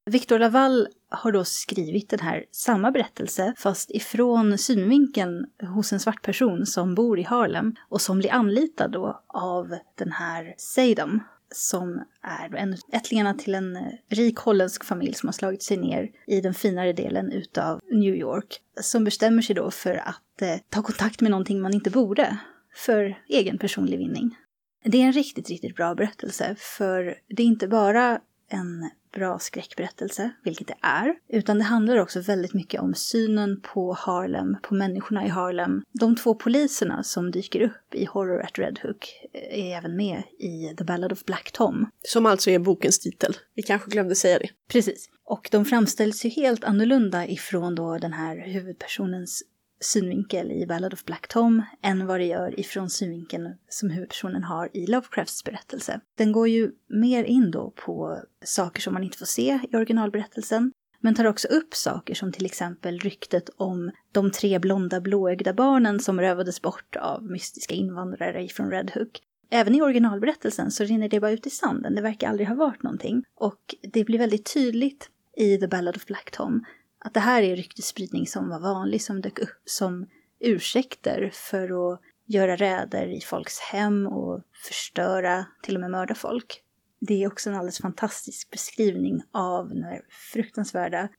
Victor 0.05 0.39
Laval 0.39 0.87
har 1.15 1.31
då 1.31 1.43
skrivit 1.45 2.09
den 2.09 2.19
här 2.19 2.45
samma 2.51 2.91
berättelse 2.91 3.53
fast 3.57 3.91
ifrån 3.91 4.57
synvinkeln 4.57 5.45
hos 5.75 5.93
en 5.93 5.99
svart 5.99 6.21
person 6.21 6.65
som 6.65 6.95
bor 6.95 7.19
i 7.19 7.23
Harlem 7.23 7.75
och 7.89 8.01
som 8.01 8.19
blir 8.19 8.31
anlitad 8.31 8.91
då 8.91 9.21
av 9.27 9.77
den 9.97 10.11
här 10.11 10.55
Sadam 10.57 11.21
som 11.51 12.03
är 12.21 12.55
en 12.55 12.77
ättlingarna 12.91 13.33
till 13.33 13.55
en 13.55 13.77
rik 14.09 14.37
holländsk 14.37 14.83
familj 14.85 15.13
som 15.13 15.27
har 15.27 15.33
slagit 15.33 15.63
sig 15.63 15.77
ner 15.77 16.09
i 16.27 16.41
den 16.41 16.53
finare 16.53 16.93
delen 16.93 17.31
utav 17.31 17.81
New 17.91 18.15
York. 18.15 18.59
Som 18.81 19.03
bestämmer 19.03 19.41
sig 19.41 19.55
då 19.55 19.71
för 19.71 19.95
att 19.95 20.41
eh, 20.41 20.57
ta 20.69 20.81
kontakt 20.81 21.21
med 21.21 21.31
någonting 21.31 21.61
man 21.61 21.73
inte 21.73 21.89
borde 21.89 22.37
för 22.75 23.17
egen 23.29 23.57
personlig 23.57 23.97
vinning. 23.97 24.35
Det 24.83 25.01
är 25.01 25.05
en 25.05 25.13
riktigt, 25.13 25.49
riktigt 25.49 25.75
bra 25.75 25.95
berättelse 25.95 26.55
för 26.59 27.17
det 27.27 27.43
är 27.43 27.47
inte 27.47 27.67
bara 27.67 28.19
en 28.49 28.89
bra 29.13 29.39
skräckberättelse, 29.39 30.29
vilket 30.43 30.67
det 30.67 30.75
är. 30.81 31.15
Utan 31.29 31.57
det 31.57 31.63
handlar 31.63 31.97
också 31.97 32.21
väldigt 32.21 32.53
mycket 32.53 32.81
om 32.81 32.93
synen 32.93 33.61
på 33.61 33.93
Harlem, 33.93 34.57
på 34.63 34.75
människorna 34.75 35.25
i 35.25 35.29
Harlem. 35.29 35.83
De 35.99 36.15
två 36.15 36.35
poliserna 36.35 37.03
som 37.03 37.31
dyker 37.31 37.61
upp 37.61 37.93
i 37.95 38.05
Horror 38.05 38.41
at 38.41 38.59
Red 38.59 38.79
Hook 38.83 39.27
är 39.33 39.77
även 39.77 39.95
med 39.95 40.23
i 40.39 40.75
The 40.77 40.83
Ballad 40.83 41.11
of 41.11 41.25
Black 41.25 41.51
Tom. 41.51 41.89
Som 42.01 42.25
alltså 42.25 42.49
är 42.49 42.59
bokens 42.59 42.99
titel. 42.99 43.33
Vi 43.55 43.63
kanske 43.63 43.91
glömde 43.91 44.15
säga 44.15 44.39
det. 44.39 44.49
Precis. 44.67 45.09
Och 45.25 45.49
de 45.51 45.65
framställs 45.65 46.25
ju 46.25 46.29
helt 46.29 46.63
annorlunda 46.63 47.27
ifrån 47.27 47.75
då 47.75 47.97
den 47.97 48.13
här 48.13 48.37
huvudpersonens 48.47 49.43
synvinkel 49.79 50.51
i 50.51 50.65
Ballad 50.65 50.93
of 50.93 51.05
Black 51.05 51.27
Tom 51.27 51.61
än 51.81 52.07
vad 52.07 52.19
det 52.19 52.25
gör 52.25 52.59
ifrån 52.59 52.89
synvinkeln 52.89 53.55
som 53.69 53.89
huvudpersonen 53.89 54.43
har 54.43 54.69
i 54.73 54.87
Lovecrafts 54.87 55.43
berättelse. 55.43 55.99
Den 56.17 56.31
går 56.31 56.47
ju 56.47 56.71
mer 56.87 57.23
in 57.23 57.51
då 57.51 57.73
på 57.75 58.19
saker 58.45 58.81
som 58.81 58.93
man 58.93 59.03
inte 59.03 59.17
får 59.17 59.25
se 59.25 59.59
i 59.71 59.75
originalberättelsen, 59.75 60.71
men 60.99 61.15
tar 61.15 61.25
också 61.25 61.47
upp 61.47 61.73
saker 61.73 62.15
som 62.15 62.31
till 62.31 62.45
exempel 62.45 62.99
ryktet 62.99 63.49
om 63.57 63.91
de 64.11 64.31
tre 64.31 64.59
blonda 64.59 65.01
blåögda 65.01 65.53
barnen 65.53 65.99
som 65.99 66.21
rövades 66.21 66.61
bort 66.61 66.95
av 66.95 67.23
mystiska 67.23 67.75
invandrare 67.75 68.47
från 68.47 68.71
Red 68.71 68.91
Hook. 68.91 69.21
Även 69.49 69.75
i 69.75 69.81
originalberättelsen 69.81 70.71
så 70.71 70.83
rinner 70.83 71.09
det 71.09 71.19
bara 71.19 71.31
ut 71.31 71.47
i 71.47 71.49
sanden, 71.49 71.95
det 71.95 72.01
verkar 72.01 72.29
aldrig 72.29 72.47
ha 72.47 72.55
varit 72.55 72.83
någonting. 72.83 73.23
Och 73.35 73.75
det 73.81 74.03
blir 74.03 74.19
väldigt 74.19 74.53
tydligt 74.53 75.09
i 75.37 75.57
The 75.57 75.67
Ballad 75.67 75.95
of 75.95 76.05
Black 76.05 76.31
Tom 76.31 76.65
att 77.05 77.13
det 77.13 77.19
här 77.19 77.43
är 77.43 77.55
ryktesspridning 77.55 78.27
som 78.27 78.49
var 78.49 78.59
vanlig, 78.59 79.01
som 79.01 79.21
dök 79.21 79.39
upp 79.39 79.61
som 79.65 80.07
ursäkter 80.39 81.31
för 81.33 81.93
att 81.93 82.01
göra 82.25 82.55
räder 82.55 83.07
i 83.07 83.21
folks 83.21 83.59
hem 83.59 84.07
och 84.07 84.41
förstöra, 84.67 85.45
till 85.63 85.75
och 85.75 85.81
med 85.81 85.91
mörda 85.91 86.15
folk. 86.15 86.61
Det 86.99 87.23
är 87.23 87.27
också 87.27 87.49
en 87.49 87.55
alldeles 87.55 87.77
fantastisk 87.77 88.51
beskrivning 88.51 89.21
av 89.31 89.69
de 89.69 89.83
här 89.83 90.01
fruktansvärda, 90.33 91.09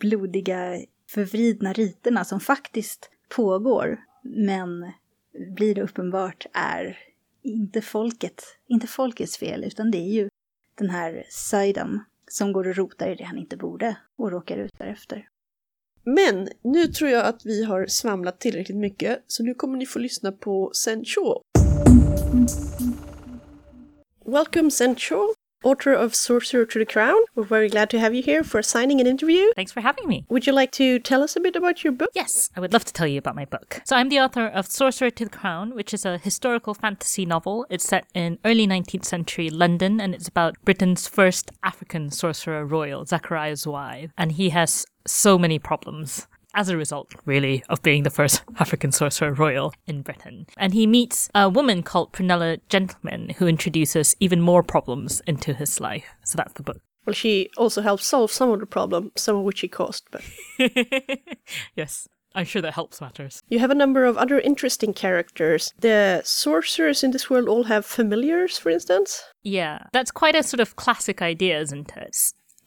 blodiga, 0.00 0.80
förvridna 1.10 1.72
riterna 1.72 2.24
som 2.24 2.40
faktiskt 2.40 3.10
pågår, 3.28 4.00
men 4.22 4.92
blir 5.56 5.74
det 5.74 5.82
uppenbart 5.82 6.46
är 6.52 6.98
inte 7.42 7.80
folket, 7.82 8.42
inte 8.66 8.86
folkets 8.86 9.38
fel, 9.38 9.64
utan 9.64 9.90
det 9.90 9.98
är 9.98 10.12
ju 10.12 10.30
den 10.74 10.90
här 10.90 11.24
Saidam 11.30 12.04
som 12.28 12.52
går 12.52 12.68
och 12.68 12.76
rotar 12.76 13.10
i 13.10 13.14
det 13.14 13.24
han 13.24 13.38
inte 13.38 13.56
borde 13.56 13.96
och 14.16 14.30
råkar 14.30 14.56
ut 14.56 14.78
därefter. 14.78 15.28
Men 16.04 16.48
nu 16.62 16.86
tror 16.86 17.10
jag 17.10 17.26
att 17.26 17.46
vi 17.46 17.64
har 17.64 17.86
svamlat 17.86 18.40
tillräckligt 18.40 18.78
mycket, 18.78 19.24
så 19.26 19.42
nu 19.42 19.54
kommer 19.54 19.78
ni 19.78 19.86
få 19.86 19.98
lyssna 19.98 20.32
på 20.32 20.70
Sencho. 20.74 21.42
Welcome 24.24 24.70
Sencho! 24.70 25.34
Author 25.64 25.92
of 25.92 26.14
Sorcerer 26.14 26.64
to 26.66 26.78
the 26.78 26.86
Crown. 26.86 27.20
We're 27.34 27.44
very 27.44 27.68
glad 27.68 27.90
to 27.90 27.98
have 27.98 28.14
you 28.14 28.22
here 28.22 28.44
for 28.44 28.62
signing 28.62 29.00
an 29.00 29.06
interview. 29.06 29.50
Thanks 29.56 29.72
for 29.72 29.80
having 29.80 30.06
me. 30.06 30.24
Would 30.28 30.46
you 30.46 30.52
like 30.52 30.72
to 30.72 30.98
tell 30.98 31.22
us 31.22 31.36
a 31.36 31.40
bit 31.40 31.56
about 31.56 31.84
your 31.84 31.92
book? 31.92 32.10
Yes, 32.14 32.50
I 32.56 32.60
would 32.60 32.72
love 32.72 32.84
to 32.84 32.92
tell 32.92 33.06
you 33.06 33.18
about 33.18 33.36
my 33.36 33.44
book. 33.44 33.82
So, 33.84 33.96
I'm 33.96 34.08
the 34.08 34.20
author 34.20 34.46
of 34.46 34.66
Sorcerer 34.66 35.10
to 35.10 35.24
the 35.24 35.30
Crown, 35.30 35.74
which 35.74 35.92
is 35.92 36.04
a 36.04 36.18
historical 36.18 36.74
fantasy 36.74 37.26
novel. 37.26 37.66
It's 37.70 37.86
set 37.86 38.06
in 38.14 38.38
early 38.44 38.66
19th 38.66 39.04
century 39.04 39.50
London 39.50 40.00
and 40.00 40.14
it's 40.14 40.28
about 40.28 40.56
Britain's 40.64 41.08
first 41.08 41.50
African 41.62 42.10
sorcerer 42.10 42.64
royal, 42.64 43.04
Zachariah 43.04 43.56
Zweig. 43.56 44.10
And 44.16 44.32
he 44.32 44.50
has 44.50 44.86
so 45.06 45.38
many 45.38 45.58
problems 45.58 46.26
as 46.54 46.68
a 46.68 46.76
result, 46.76 47.12
really, 47.24 47.62
of 47.68 47.82
being 47.82 48.02
the 48.02 48.10
first 48.10 48.42
African 48.58 48.92
sorcerer 48.92 49.32
royal 49.32 49.72
in 49.86 50.02
Britain. 50.02 50.46
And 50.56 50.74
he 50.74 50.86
meets 50.86 51.28
a 51.34 51.48
woman 51.48 51.82
called 51.82 52.12
Prunella 52.12 52.60
Gentleman 52.68 53.30
who 53.38 53.46
introduces 53.46 54.14
even 54.20 54.40
more 54.40 54.62
problems 54.62 55.20
into 55.26 55.54
his 55.54 55.80
life. 55.80 56.06
So 56.24 56.36
that's 56.36 56.54
the 56.54 56.62
book. 56.62 56.80
Well, 57.06 57.14
she 57.14 57.48
also 57.56 57.80
helps 57.80 58.06
solve 58.06 58.30
some 58.30 58.50
of 58.50 58.60
the 58.60 58.66
problem, 58.66 59.12
some 59.16 59.36
of 59.36 59.44
which 59.44 59.58
she 59.58 59.68
caused, 59.68 60.06
but 60.10 60.22
yes. 61.74 62.08
I'm 62.34 62.44
sure 62.44 62.60
that 62.62 62.74
helps 62.74 63.00
matters. 63.00 63.42
you 63.48 63.58
have 63.58 63.70
a 63.70 63.74
number 63.74 64.04
of 64.04 64.18
other 64.18 64.38
interesting 64.38 64.92
characters. 64.92 65.72
The 65.80 66.20
sorcerers 66.24 67.02
in 67.02 67.10
this 67.10 67.30
world 67.30 67.48
all 67.48 67.64
have 67.64 67.86
familiars, 67.86 68.58
for 68.58 68.68
instance. 68.68 69.22
Yeah, 69.42 69.84
that's 69.92 70.10
quite 70.10 70.36
a 70.36 70.42
sort 70.42 70.60
of 70.60 70.76
classic 70.76 71.22
idea, 71.22 71.58
isn't 71.58 71.96
it? 71.96 72.16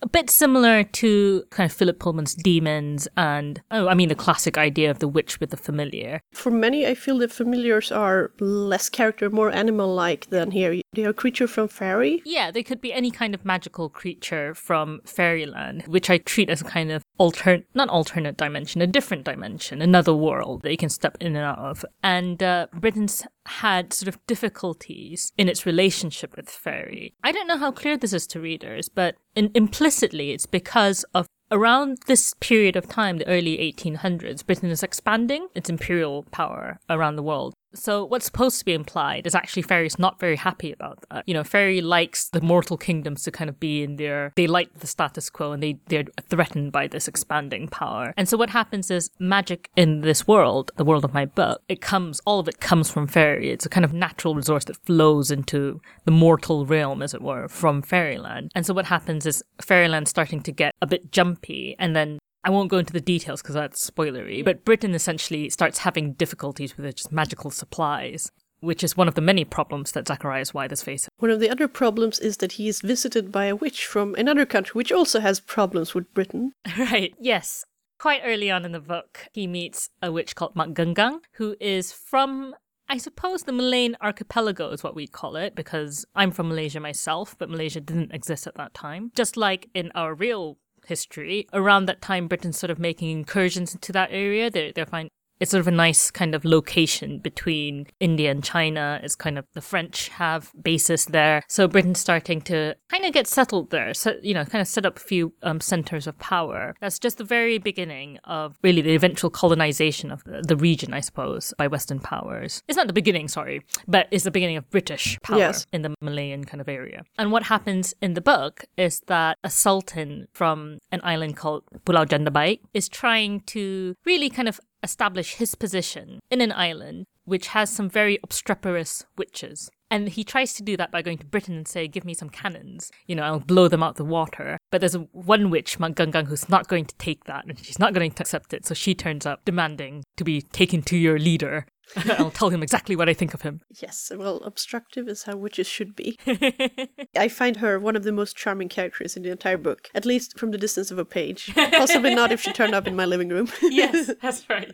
A 0.03 0.10
bit 0.10 0.31
similar 0.31 0.84
to 0.84 1.43
kind 1.51 1.70
of 1.70 1.77
Philip 1.77 2.00
Pullman's 2.00 2.34
demons 2.34 3.08
and, 3.15 3.62
oh, 3.70 3.88
I 3.88 3.93
mean, 3.93 4.10
the 4.10 4.15
classic 4.15 4.58
idea 4.58 4.89
of 4.89 4.98
the 4.98 5.08
witch 5.08 5.39
with 5.39 5.51
the 5.51 5.58
familiar. 5.58 6.22
For 6.34 6.50
many, 6.50 6.88
I 6.88 6.96
feel 6.96 7.20
the 7.20 7.27
familiars 7.27 7.91
are 7.91 8.31
less 8.39 8.89
character, 8.89 9.29
more 9.29 9.51
animal-like 9.51 10.31
than 10.31 10.50
here. 10.51 10.81
They 10.93 11.05
are 11.05 11.10
a 11.10 11.13
creature 11.13 11.48
from 11.48 11.67
fairy. 11.67 12.24
Yeah, 12.25 12.50
they 12.50 12.63
could 12.63 12.81
be 12.81 12.91
any 12.91 13.12
kind 13.12 13.36
of 13.36 13.46
magical 13.46 13.89
creature 13.89 14.55
from 14.55 15.01
fairyland, 15.05 15.84
which 15.86 16.10
I 16.10 16.17
treat 16.17 16.50
as 16.50 16.62
a 16.62 16.65
kind 16.65 16.91
of 16.91 17.03
alternate, 17.20 17.67
not 17.75 17.89
alternate 17.89 18.38
dimension, 18.38 18.81
a 18.81 18.88
different 18.88 19.24
dimension, 19.24 19.84
another 19.84 20.15
world 20.15 20.63
that 20.63 20.72
you 20.72 20.77
can 20.77 20.89
step 20.89 21.15
in 21.20 21.36
and 21.36 21.46
out 21.46 21.60
of. 21.60 21.86
And 22.01 22.41
uh, 22.41 22.67
Britain's 22.74 23.24
had 23.45 23.93
sort 23.93 24.07
of 24.07 24.25
difficulties 24.27 25.31
in 25.38 25.50
its 25.50 25.65
relationship 25.65 26.36
with 26.36 26.50
fairy. 26.50 27.13
I 27.24 27.31
don't 27.31 27.48
know 27.48 27.57
how 27.57 27.71
clear 27.71 27.98
this 27.98 28.13
is 28.13 28.27
to 28.27 28.39
readers, 28.39 28.89
but 28.89 29.15
in, 29.36 29.51
implicitly 29.55 30.31
it's 30.31 30.45
because 30.45 31.03
of 31.13 31.27
around 31.51 31.98
this 32.07 32.33
period 32.39 32.75
of 32.75 32.88
time, 32.88 33.17
the 33.17 33.27
early 33.27 33.57
1800s, 33.57 34.45
Britain 34.45 34.69
is 34.69 34.83
expanding 34.83 35.48
its 35.53 35.69
imperial 35.69 36.24
power 36.31 36.79
around 36.89 37.17
the 37.17 37.24
world. 37.24 37.53
So 37.74 38.06
what's 38.06 38.25
supposed 38.25 38.60
to 38.60 38.66
be 38.66 38.74
implied 38.74 39.25
is 39.25 39.36
actually 39.36 39.63
fairy's 39.63 39.98
not 39.98 40.20
very 40.20 40.36
happy 40.36 40.72
about 40.72 41.04
that. 41.10 41.24
You 41.28 41.34
know, 41.34 41.44
fairy 41.44 41.82
likes 41.82 42.30
the 42.30 42.42
mortal 42.42 42.78
kingdoms 42.78 43.24
to 43.24 43.32
kind 43.32 43.50
of 43.50 43.60
be 43.60 43.84
in 43.84 43.96
their 43.96 44.34
they 44.36 44.48
like 44.48 44.80
the 44.80 44.88
status 44.88 45.30
quo 45.30 45.51
and 45.51 45.63
they 45.63 45.80
they're 45.88 46.06
threatened 46.30 46.72
by 46.72 46.88
this 46.88 47.08
expanding 47.08 47.68
power. 47.68 48.13
And 48.18 48.28
so 48.28 48.38
what 48.38 48.50
happens 48.50 48.92
is 48.92 49.10
magic 49.20 49.70
in 49.75 50.01
this 50.01 50.28
world, 50.28 50.72
the 50.75 50.86
world 50.86 51.06
of 51.06 51.13
my 51.13 51.25
book, 51.25 51.62
it 51.70 51.82
comes 51.82 52.22
all 52.25 52.40
of 52.40 52.48
it 52.48 52.60
comes 52.60 52.90
from 52.92 53.08
fairy. 53.08 53.50
It's 53.50 53.66
a 53.66 53.70
kind 53.70 53.86
of 53.86 53.94
natural 53.94 54.36
resource 54.36 54.66
that 54.66 54.84
flows 54.86 55.32
into 55.32 55.82
the 56.06 56.12
mortal 56.12 56.66
realm, 56.66 57.01
as 57.01 57.13
it 57.13 57.22
were, 57.22 57.48
from 57.48 57.82
fairyland. 57.82 58.51
And 58.56 58.66
so 58.66 58.74
what 58.74 58.86
happens 58.86 59.25
is 59.25 59.44
fairyland's 59.62 60.10
starting 60.10 60.42
to 60.44 60.51
get 60.51 60.74
a 60.82 60.88
bit 60.88 61.12
jumpy 61.12 61.75
and 61.80 61.96
then 61.96 62.20
I 62.43 62.50
won't 62.50 62.71
go 62.71 62.77
into 62.77 62.93
the 62.93 63.01
details 63.01 63.41
because 63.41 63.55
that's 63.55 63.89
spoilery, 63.89 64.43
but 64.43 64.65
Britain 64.65 64.93
essentially 64.95 65.50
starts 65.50 65.79
having 65.79 66.13
difficulties 66.13 66.75
with 66.75 66.86
its 66.86 67.12
magical 67.12 67.51
supplies, 67.51 68.31
which 68.62 68.83
is 68.83 68.98
one 68.98 69.07
of 69.07 69.15
the 69.15 69.21
many 69.21 69.45
problems 69.45 69.91
that 69.91 70.07
Zacharias 70.07 70.53
White 70.53 70.71
is 70.71 70.81
facing. 70.81 71.10
One 71.17 71.31
of 71.31 71.39
the 71.39 71.50
other 71.50 71.67
problems 71.67 72.19
is 72.19 72.38
that 72.38 72.53
he 72.53 72.67
is 72.67 72.81
visited 72.81 73.31
by 73.31 73.45
a 73.45 73.55
witch 73.55 73.86
from 73.86 74.15
another 74.15 74.45
country, 74.45 74.74
which 74.74 74.91
also 74.91 75.19
has 75.19 75.39
problems 75.39 75.93
with 75.93 76.13
Britain. 76.13 76.53
Right, 76.77 77.13
yes. 77.19 77.63
Quite 78.00 78.21
early 78.25 78.50
on 78.50 78.65
in 78.65 78.71
the 78.71 78.79
book, 78.79 79.27
he 79.33 79.45
meets 79.45 79.89
a 80.01 80.12
witch 80.12 80.36
called 80.36 80.55
Makgungang, 80.55 81.19
who 81.33 81.55
is 81.60 81.91
from 81.91 82.55
I 82.89 82.98
suppose 82.98 83.43
the 83.43 83.53
Malayan 83.53 83.95
archipelago 84.01 84.69
is 84.71 84.83
what 84.83 84.95
we'd 84.95 85.13
call 85.13 85.38
it, 85.38 85.55
because 85.55 86.05
I'm 86.13 86.31
from 86.31 86.50
Malaysia 86.50 86.81
myself, 86.81 87.38
but 87.38 87.50
Malaysia 87.50 87.79
didn't 87.79 88.13
exist 88.13 88.48
at 88.48 88.55
that 88.55 88.74
time. 88.74 89.13
Just 89.15 89.38
like 89.38 89.69
in 89.74 89.93
our 89.95 90.13
real 90.13 90.57
history, 90.88 91.47
around 91.53 91.85
that 91.85 92.01
time, 92.01 92.27
Britain's 92.27 92.57
sort 92.57 92.71
of 92.71 92.79
making 92.79 93.09
incursions 93.09 93.73
into 93.73 93.91
that 93.91 94.09
area. 94.11 94.50
They're, 94.50 94.71
they're 94.71 94.85
fine. 94.85 95.09
It's 95.41 95.50
sort 95.50 95.62
of 95.62 95.67
a 95.67 95.71
nice 95.71 96.12
kind 96.12 96.36
of 96.36 96.45
location 96.45 97.17
between 97.17 97.88
India 98.00 98.29
and 98.29 98.43
China. 98.43 99.00
It's 99.01 99.15
kind 99.15 99.39
of 99.39 99.45
the 99.53 99.62
French 99.62 100.10
have 100.10 100.51
bases 100.62 101.05
there. 101.05 101.41
So 101.48 101.67
Britain's 101.67 102.00
starting 102.00 102.41
to 102.41 102.75
kind 102.89 103.05
of 103.05 103.12
get 103.12 103.25
settled 103.25 103.71
there. 103.71 103.95
So, 103.95 104.17
you 104.21 104.36
know, 104.36 104.45
kind 104.45 104.62
of 104.62 104.67
set 104.67 104.86
up 104.86 104.98
a 104.98 105.01
few 105.01 105.33
um, 105.41 105.60
centers 105.60 106.05
of 106.05 106.17
power. 106.19 106.75
That's 106.79 107.00
just 107.00 107.17
the 107.17 107.24
very 107.24 107.57
beginning 107.57 108.19
of 108.24 108.57
really 108.62 108.81
the 108.81 108.93
eventual 108.93 109.31
colonization 109.31 110.12
of 110.12 110.24
the, 110.25 110.43
the 110.48 110.55
region, 110.55 110.93
I 110.93 111.00
suppose, 111.00 111.55
by 111.57 111.65
Western 111.65 112.00
powers. 112.00 112.62
It's 112.67 112.77
not 112.77 112.86
the 112.86 112.93
beginning, 112.93 113.27
sorry, 113.27 113.63
but 113.88 114.07
it's 114.12 114.25
the 114.25 114.31
beginning 114.31 114.57
of 114.57 114.69
British 114.69 115.17
power 115.24 115.39
Yes. 115.39 115.65
in 115.74 115.81
the 115.81 115.95
Malayan 116.01 116.43
kind 116.43 116.62
of 116.62 116.69
area. 116.69 117.03
And 117.17 117.31
what 117.31 117.43
happens 117.43 117.95
in 118.00 118.13
the 118.13 118.21
book 118.21 118.65
is 118.77 119.01
that 119.07 119.39
a 119.43 119.50
sultan 119.50 120.27
from 120.33 120.77
an 120.91 121.01
island 121.03 121.36
called 121.36 121.63
Pulau 121.83 122.05
Jandabai 122.05 122.60
is 122.75 122.88
trying 122.88 123.39
to 123.48 123.95
really 124.05 124.29
kind 124.29 124.48
of 124.48 124.60
establish 124.83 125.35
his 125.35 125.55
position 125.55 126.19
in 126.29 126.41
an 126.41 126.51
island 126.51 127.05
which 127.25 127.47
has 127.47 127.69
some 127.69 127.89
very 127.89 128.19
obstreperous 128.23 129.05
witches. 129.17 129.69
And 129.89 130.09
he 130.09 130.23
tries 130.23 130.53
to 130.53 130.63
do 130.63 130.77
that 130.77 130.91
by 130.91 131.01
going 131.01 131.17
to 131.17 131.25
Britain 131.25 131.55
and 131.55 131.67
say, 131.67 131.88
give 131.88 132.05
me 132.05 132.13
some 132.13 132.29
cannons. 132.29 132.91
You 133.07 133.15
know, 133.15 133.23
I'll 133.23 133.39
blow 133.39 133.67
them 133.67 133.83
out 133.83 133.97
the 133.97 134.05
water. 134.05 134.57
But 134.71 134.79
there's 134.79 134.95
one 135.11 135.50
witch, 135.50 135.79
Mangungang, 135.79 136.27
who's 136.27 136.47
not 136.47 136.69
going 136.69 136.85
to 136.85 136.95
take 136.95 137.25
that 137.25 137.45
and 137.45 137.59
she's 137.59 137.79
not 137.79 137.93
going 137.93 138.09
to 138.09 138.21
accept 138.23 138.53
it. 138.53 138.65
So 138.65 138.73
she 138.73 138.95
turns 138.95 139.25
up 139.25 139.43
demanding 139.43 140.03
to 140.15 140.23
be 140.23 140.41
taken 140.41 140.81
to 140.83 140.97
your 140.97 141.19
leader. 141.19 141.65
I'll 142.17 142.31
tell 142.31 142.50
him 142.50 142.63
exactly 142.63 142.95
what 142.95 143.10
I 143.10 143.13
think 143.13 143.33
of 143.33 143.41
him. 143.41 143.62
Yes, 143.81 144.12
well, 144.15 144.38
obstructive 144.38 145.07
is 145.07 145.24
how 145.24 145.36
witches 145.36 145.67
should 145.67 145.95
be. 145.95 146.17
I 147.15 147.27
find 147.27 147.57
her 147.57 147.79
one 147.79 147.95
of 147.95 148.03
the 148.03 148.12
most 148.12 148.36
charming 148.36 148.69
characters 148.69 149.15
in 149.17 149.24
the 149.24 149.31
entire 149.31 149.57
book, 149.57 149.89
at 149.93 150.05
least 150.05 150.38
from 150.38 150.51
the 150.51 150.57
distance 150.57 150.91
of 150.91 150.98
a 150.98 151.05
page. 151.05 151.51
Possibly 151.55 152.15
not 152.15 152.31
if 152.31 152.41
she 152.41 152.53
turned 152.53 152.75
up 152.75 152.88
in 152.88 152.95
my 152.95 153.05
living 153.05 153.29
room. 153.29 153.50
yes, 153.62 154.12
that's 154.21 154.50
right. 154.50 154.74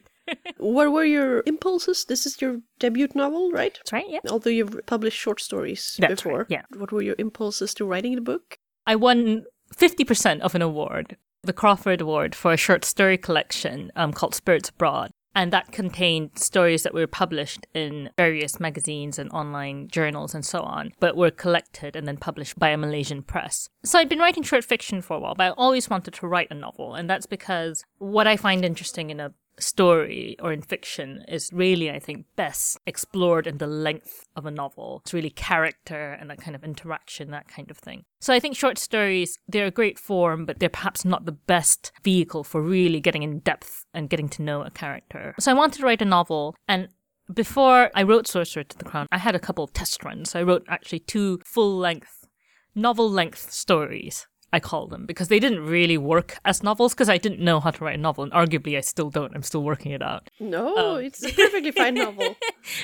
what 0.57 0.91
were 0.91 1.05
your 1.05 1.43
impulses? 1.45 2.05
This 2.05 2.25
is 2.25 2.41
your 2.41 2.59
debut 2.79 3.07
novel, 3.15 3.51
right? 3.51 3.75
That's 3.75 3.93
right, 3.93 4.05
yeah. 4.09 4.19
Although 4.29 4.49
you've 4.49 4.79
published 4.85 5.17
short 5.17 5.39
stories 5.39 5.97
That's 5.99 6.21
before. 6.21 6.39
right, 6.39 6.47
yeah. 6.49 6.63
What 6.75 6.91
were 6.91 7.01
your 7.01 7.15
impulses 7.17 7.73
to 7.75 7.85
writing 7.85 8.15
the 8.15 8.21
book? 8.21 8.57
I 8.85 8.95
won 8.95 9.45
50% 9.75 10.39
of 10.41 10.55
an 10.55 10.61
award, 10.61 11.17
the 11.43 11.53
Crawford 11.53 12.01
Award, 12.01 12.35
for 12.35 12.53
a 12.53 12.57
short 12.57 12.85
story 12.85 13.17
collection 13.17 13.91
um, 13.95 14.13
called 14.13 14.35
Spirits 14.35 14.69
Abroad. 14.69 15.11
And 15.37 15.53
that 15.53 15.71
contained 15.71 16.31
stories 16.33 16.81
that 16.81 16.95
were 16.95 17.05
published 17.05 17.67
in 17.75 18.09
various 18.17 18.59
magazines 18.59 19.19
and 19.19 19.29
online 19.31 19.87
journals 19.87 20.33
and 20.33 20.43
so 20.43 20.61
on, 20.61 20.93
but 20.99 21.15
were 21.15 21.29
collected 21.29 21.95
and 21.95 22.07
then 22.07 22.17
published 22.17 22.57
by 22.57 22.69
a 22.69 22.77
Malaysian 22.77 23.21
press. 23.21 23.69
So 23.83 23.99
I'd 23.99 24.09
been 24.09 24.17
writing 24.17 24.41
short 24.41 24.65
fiction 24.65 24.99
for 24.99 25.15
a 25.15 25.19
while, 25.19 25.35
but 25.35 25.43
I 25.43 25.49
always 25.51 25.91
wanted 25.91 26.15
to 26.15 26.27
write 26.27 26.49
a 26.49 26.55
novel. 26.55 26.95
And 26.95 27.07
that's 27.07 27.27
because 27.27 27.85
what 27.99 28.25
I 28.25 28.35
find 28.35 28.65
interesting 28.65 29.11
in 29.11 29.19
a 29.19 29.31
story 29.59 30.35
or 30.41 30.51
in 30.51 30.61
fiction 30.61 31.23
is 31.27 31.51
really, 31.53 31.89
I 31.91 31.99
think, 31.99 32.25
best 32.35 32.77
explored 32.85 33.47
in 33.47 33.57
the 33.57 33.67
length 33.67 34.25
of 34.35 34.45
a 34.45 34.51
novel. 34.51 35.01
It's 35.03 35.13
really 35.13 35.29
character 35.29 36.13
and 36.13 36.29
that 36.29 36.39
kind 36.39 36.55
of 36.55 36.63
interaction, 36.63 37.31
that 37.31 37.47
kind 37.47 37.71
of 37.71 37.77
thing. 37.77 38.03
So 38.19 38.33
I 38.33 38.39
think 38.39 38.55
short 38.55 38.77
stories, 38.77 39.39
they're 39.47 39.65
a 39.65 39.71
great 39.71 39.99
form, 39.99 40.45
but 40.45 40.59
they're 40.59 40.69
perhaps 40.69 41.05
not 41.05 41.25
the 41.25 41.31
best 41.31 41.91
vehicle 42.03 42.43
for 42.43 42.61
really 42.61 42.99
getting 42.99 43.23
in 43.23 43.39
depth 43.39 43.85
and 43.93 44.09
getting 44.09 44.29
to 44.29 44.41
know 44.41 44.61
a 44.61 44.71
character. 44.71 45.33
So 45.39 45.51
I 45.51 45.55
wanted 45.55 45.79
to 45.79 45.85
write 45.85 46.01
a 46.01 46.05
novel 46.05 46.55
and 46.67 46.89
before 47.33 47.91
I 47.93 48.03
wrote 48.03 48.25
Sorcerer 48.25 48.63
to 48.63 48.77
the 48.77 48.85
Crown, 48.85 49.07
I 49.11 49.17
had 49.17 49.35
a 49.35 49.39
couple 49.39 49.63
of 49.63 49.73
test 49.73 50.03
runs. 50.05 50.33
I 50.33 50.43
wrote 50.43 50.65
actually 50.69 50.99
two 50.99 51.39
full 51.43 51.77
length, 51.77 52.25
novel 52.73 53.09
length 53.09 53.51
stories 53.51 54.27
I 54.53 54.59
call 54.59 54.87
them 54.87 55.05
because 55.05 55.27
they 55.27 55.39
didn't 55.39 55.65
really 55.65 55.97
work 55.97 56.37
as 56.45 56.63
novels 56.63 56.93
because 56.93 57.09
I 57.09 57.17
didn't 57.17 57.39
know 57.41 57.59
how 57.59 57.71
to 57.71 57.83
write 57.83 57.95
a 57.99 58.01
novel, 58.01 58.23
and 58.23 58.31
arguably 58.33 58.77
I 58.77 58.81
still 58.81 59.09
don't. 59.09 59.35
I'm 59.35 59.43
still 59.43 59.63
working 59.63 59.91
it 59.91 60.01
out. 60.01 60.29
No, 60.39 60.73
Oh. 60.77 60.95
it's 60.95 61.23
a 61.23 61.33
perfectly 61.33 61.71
fine 61.71 61.95
novel. 62.05 62.35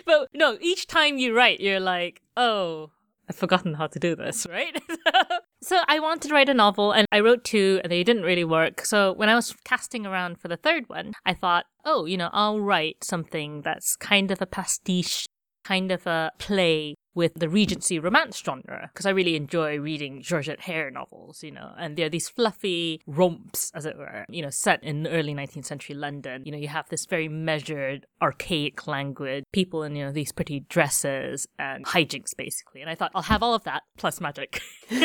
But 0.06 0.30
no, 0.34 0.58
each 0.62 0.88
time 0.88 1.18
you 1.18 1.36
write, 1.36 1.60
you're 1.62 1.80
like, 1.80 2.22
oh, 2.36 2.92
I've 3.30 3.38
forgotten 3.38 3.76
how 3.76 3.88
to 3.88 4.00
do 4.00 4.16
this, 4.16 4.46
right? 4.50 4.78
so 5.62 5.80
I 5.88 6.00
wanted 6.00 6.28
to 6.28 6.34
write 6.34 6.50
a 6.50 6.54
novel 6.54 6.92
and 6.92 7.08
I 7.14 7.22
wrote 7.22 7.46
two 7.46 7.80
and 7.82 7.90
they 7.92 8.04
didn't 8.04 8.24
really 8.24 8.44
work. 8.44 8.86
So 8.86 9.14
when 9.14 9.30
I 9.30 9.36
was 9.36 9.56
casting 9.64 10.06
around 10.06 10.40
for 10.42 10.50
the 10.50 10.58
third 10.58 10.90
one, 10.90 11.14
I 11.26 11.34
thought, 11.34 11.66
oh, 11.86 12.04
you 12.06 12.18
know, 12.18 12.30
I'll 12.34 12.60
write 12.60 13.04
something 13.06 13.62
that's 13.62 13.96
kind 13.96 14.30
of 14.32 14.42
a 14.42 14.46
pastiche, 14.46 15.26
kind 15.64 15.92
of 15.94 16.06
a 16.06 16.32
play 16.38 16.96
with 17.16 17.34
the 17.36 17.50
Regency 17.50 18.00
romance 18.00 18.42
genre 18.44 18.90
because 18.94 19.06
I 19.06 19.12
really 19.12 19.36
enjoy 19.36 19.80
reading 19.80 20.22
Georgette 20.22 20.62
Hare 20.62 20.92
novels, 20.92 21.44
you 21.44 21.52
know, 21.52 21.74
and 21.78 21.96
they're 21.96 22.10
these 22.10 22.30
fluffy 22.30 23.02
romps, 23.08 23.72
as 23.74 23.86
it 23.86 23.98
were, 23.98 24.26
you 24.30 24.42
know, 24.42 24.50
set 24.50 24.84
in 24.84 25.08
early 25.08 25.34
19th 25.34 25.66
century 25.66 25.96
London. 25.96 26.44
You 26.46 26.52
know, 26.52 26.58
you 26.58 26.68
have 26.68 26.90
this 26.90 27.06
very 27.06 27.28
measured, 27.28 28.06
archaic 28.22 28.88
language, 28.88 29.44
people 29.52 29.84
in, 29.84 29.96
you 29.96 30.06
know, 30.06 30.12
these 30.12 30.32
pretty 30.32 30.62
dresses 30.62 31.48
and 31.60 31.86
hijinks, 31.86 32.36
basically. 32.36 32.82
And 32.82 32.90
I 32.90 32.96
thought, 32.96 33.12
I'll 33.16 33.24
have 33.24 33.44
all 33.44 33.54
of 33.54 33.64
that 33.64 33.84
plus 33.98 34.20
magic. 34.20 34.62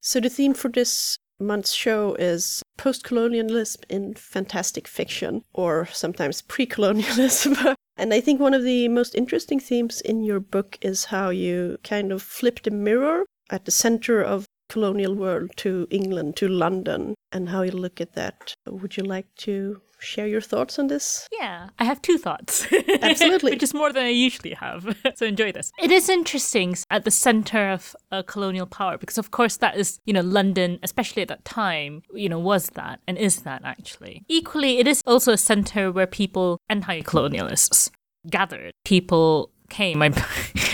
So 0.00 0.20
the 0.20 0.30
theme 0.30 0.54
for 0.54 0.70
this 0.70 1.18
month's 1.40 1.72
show 1.72 2.14
is 2.14 2.62
post-colonialism 2.76 3.82
in 3.88 4.14
fantastic 4.14 4.88
fiction, 4.88 5.42
or 5.52 5.86
sometimes 5.92 6.42
pre-colonialism. 6.42 7.56
and 7.98 8.14
I 8.14 8.20
think 8.20 8.40
one 8.40 8.54
of 8.54 8.62
the 8.62 8.88
most 8.88 9.14
interesting 9.14 9.60
themes 9.60 10.00
in 10.00 10.22
your 10.22 10.40
book 10.40 10.78
is 10.80 11.06
how 11.06 11.30
you 11.30 11.78
kind 11.82 12.12
of 12.12 12.22
flip 12.22 12.62
the 12.62 12.70
mirror 12.70 13.26
at 13.50 13.64
the 13.64 13.70
center 13.70 14.22
of 14.22 14.46
colonial 14.68 15.14
world 15.14 15.50
to 15.56 15.86
England, 15.90 16.36
to 16.36 16.48
London, 16.48 17.14
and 17.32 17.48
how 17.48 17.62
you 17.62 17.72
look 17.72 18.00
at 18.00 18.14
that. 18.14 18.54
Would 18.66 18.96
you 18.96 19.02
like 19.02 19.34
to 19.38 19.80
share 19.98 20.26
your 20.26 20.40
thoughts 20.40 20.78
on 20.78 20.86
this? 20.86 21.28
Yeah, 21.32 21.68
I 21.78 21.84
have 21.84 22.00
two 22.02 22.18
thoughts. 22.18 22.66
Absolutely. 23.02 23.52
Which 23.52 23.62
is 23.62 23.74
more 23.74 23.92
than 23.92 24.04
I 24.04 24.10
usually 24.10 24.54
have. 24.54 24.96
so 25.14 25.26
enjoy 25.26 25.52
this. 25.52 25.72
It 25.82 25.90
is 25.90 26.08
interesting 26.08 26.76
at 26.90 27.04
the 27.04 27.10
center 27.10 27.70
of 27.70 27.94
uh, 28.12 28.22
colonial 28.22 28.66
power 28.66 28.98
because, 28.98 29.18
of 29.18 29.30
course, 29.30 29.56
that 29.58 29.76
is, 29.76 30.00
you 30.04 30.12
know, 30.12 30.20
London, 30.20 30.78
especially 30.82 31.22
at 31.22 31.28
that 31.28 31.44
time, 31.44 32.02
you 32.12 32.28
know, 32.28 32.38
was 32.38 32.68
that 32.70 33.00
and 33.06 33.18
is 33.18 33.42
that 33.42 33.62
actually. 33.64 34.24
Equally, 34.28 34.78
it 34.78 34.86
is 34.86 35.02
also 35.06 35.32
a 35.32 35.38
center 35.38 35.90
where 35.92 36.06
people, 36.06 36.58
anti 36.68 37.02
colonialists, 37.02 37.90
gathered. 38.28 38.72
People 38.84 39.50
came. 39.68 40.02
I, 40.02 40.08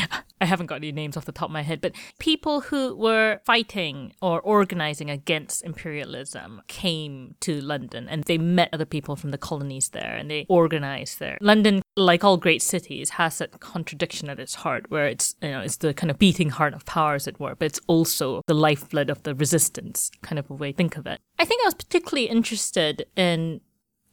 I 0.44 0.46
haven't 0.46 0.66
got 0.66 0.76
any 0.76 0.92
names 0.92 1.16
off 1.16 1.24
the 1.24 1.32
top 1.32 1.48
of 1.48 1.52
my 1.52 1.62
head, 1.62 1.80
but 1.80 1.92
people 2.18 2.60
who 2.60 2.94
were 2.94 3.40
fighting 3.46 4.12
or 4.20 4.42
organizing 4.42 5.08
against 5.08 5.64
imperialism 5.64 6.60
came 6.68 7.34
to 7.40 7.62
London 7.62 8.06
and 8.10 8.24
they 8.24 8.36
met 8.36 8.68
other 8.70 8.84
people 8.84 9.16
from 9.16 9.30
the 9.30 9.38
colonies 9.38 9.88
there 9.88 10.14
and 10.14 10.30
they 10.30 10.44
organized 10.50 11.18
there. 11.18 11.38
London, 11.40 11.80
like 11.96 12.22
all 12.22 12.36
great 12.36 12.60
cities, 12.60 13.10
has 13.10 13.38
that 13.38 13.58
contradiction 13.60 14.28
at 14.28 14.38
its 14.38 14.56
heart 14.56 14.90
where 14.90 15.06
it's, 15.06 15.34
you 15.40 15.48
know, 15.48 15.60
it's 15.62 15.78
the 15.78 15.94
kind 15.94 16.10
of 16.10 16.18
beating 16.18 16.50
heart 16.50 16.74
of 16.74 16.84
power, 16.84 17.14
as 17.14 17.26
it 17.26 17.40
were, 17.40 17.54
but 17.54 17.64
it's 17.64 17.80
also 17.86 18.42
the 18.46 18.54
lifeblood 18.54 19.08
of 19.08 19.22
the 19.22 19.34
resistance, 19.34 20.10
kind 20.20 20.38
of 20.38 20.50
a 20.50 20.54
way 20.54 20.72
to 20.72 20.76
think 20.76 20.98
of 20.98 21.06
it. 21.06 21.20
I 21.38 21.46
think 21.46 21.62
I 21.62 21.68
was 21.68 21.74
particularly 21.74 22.28
interested 22.28 23.06
in 23.16 23.62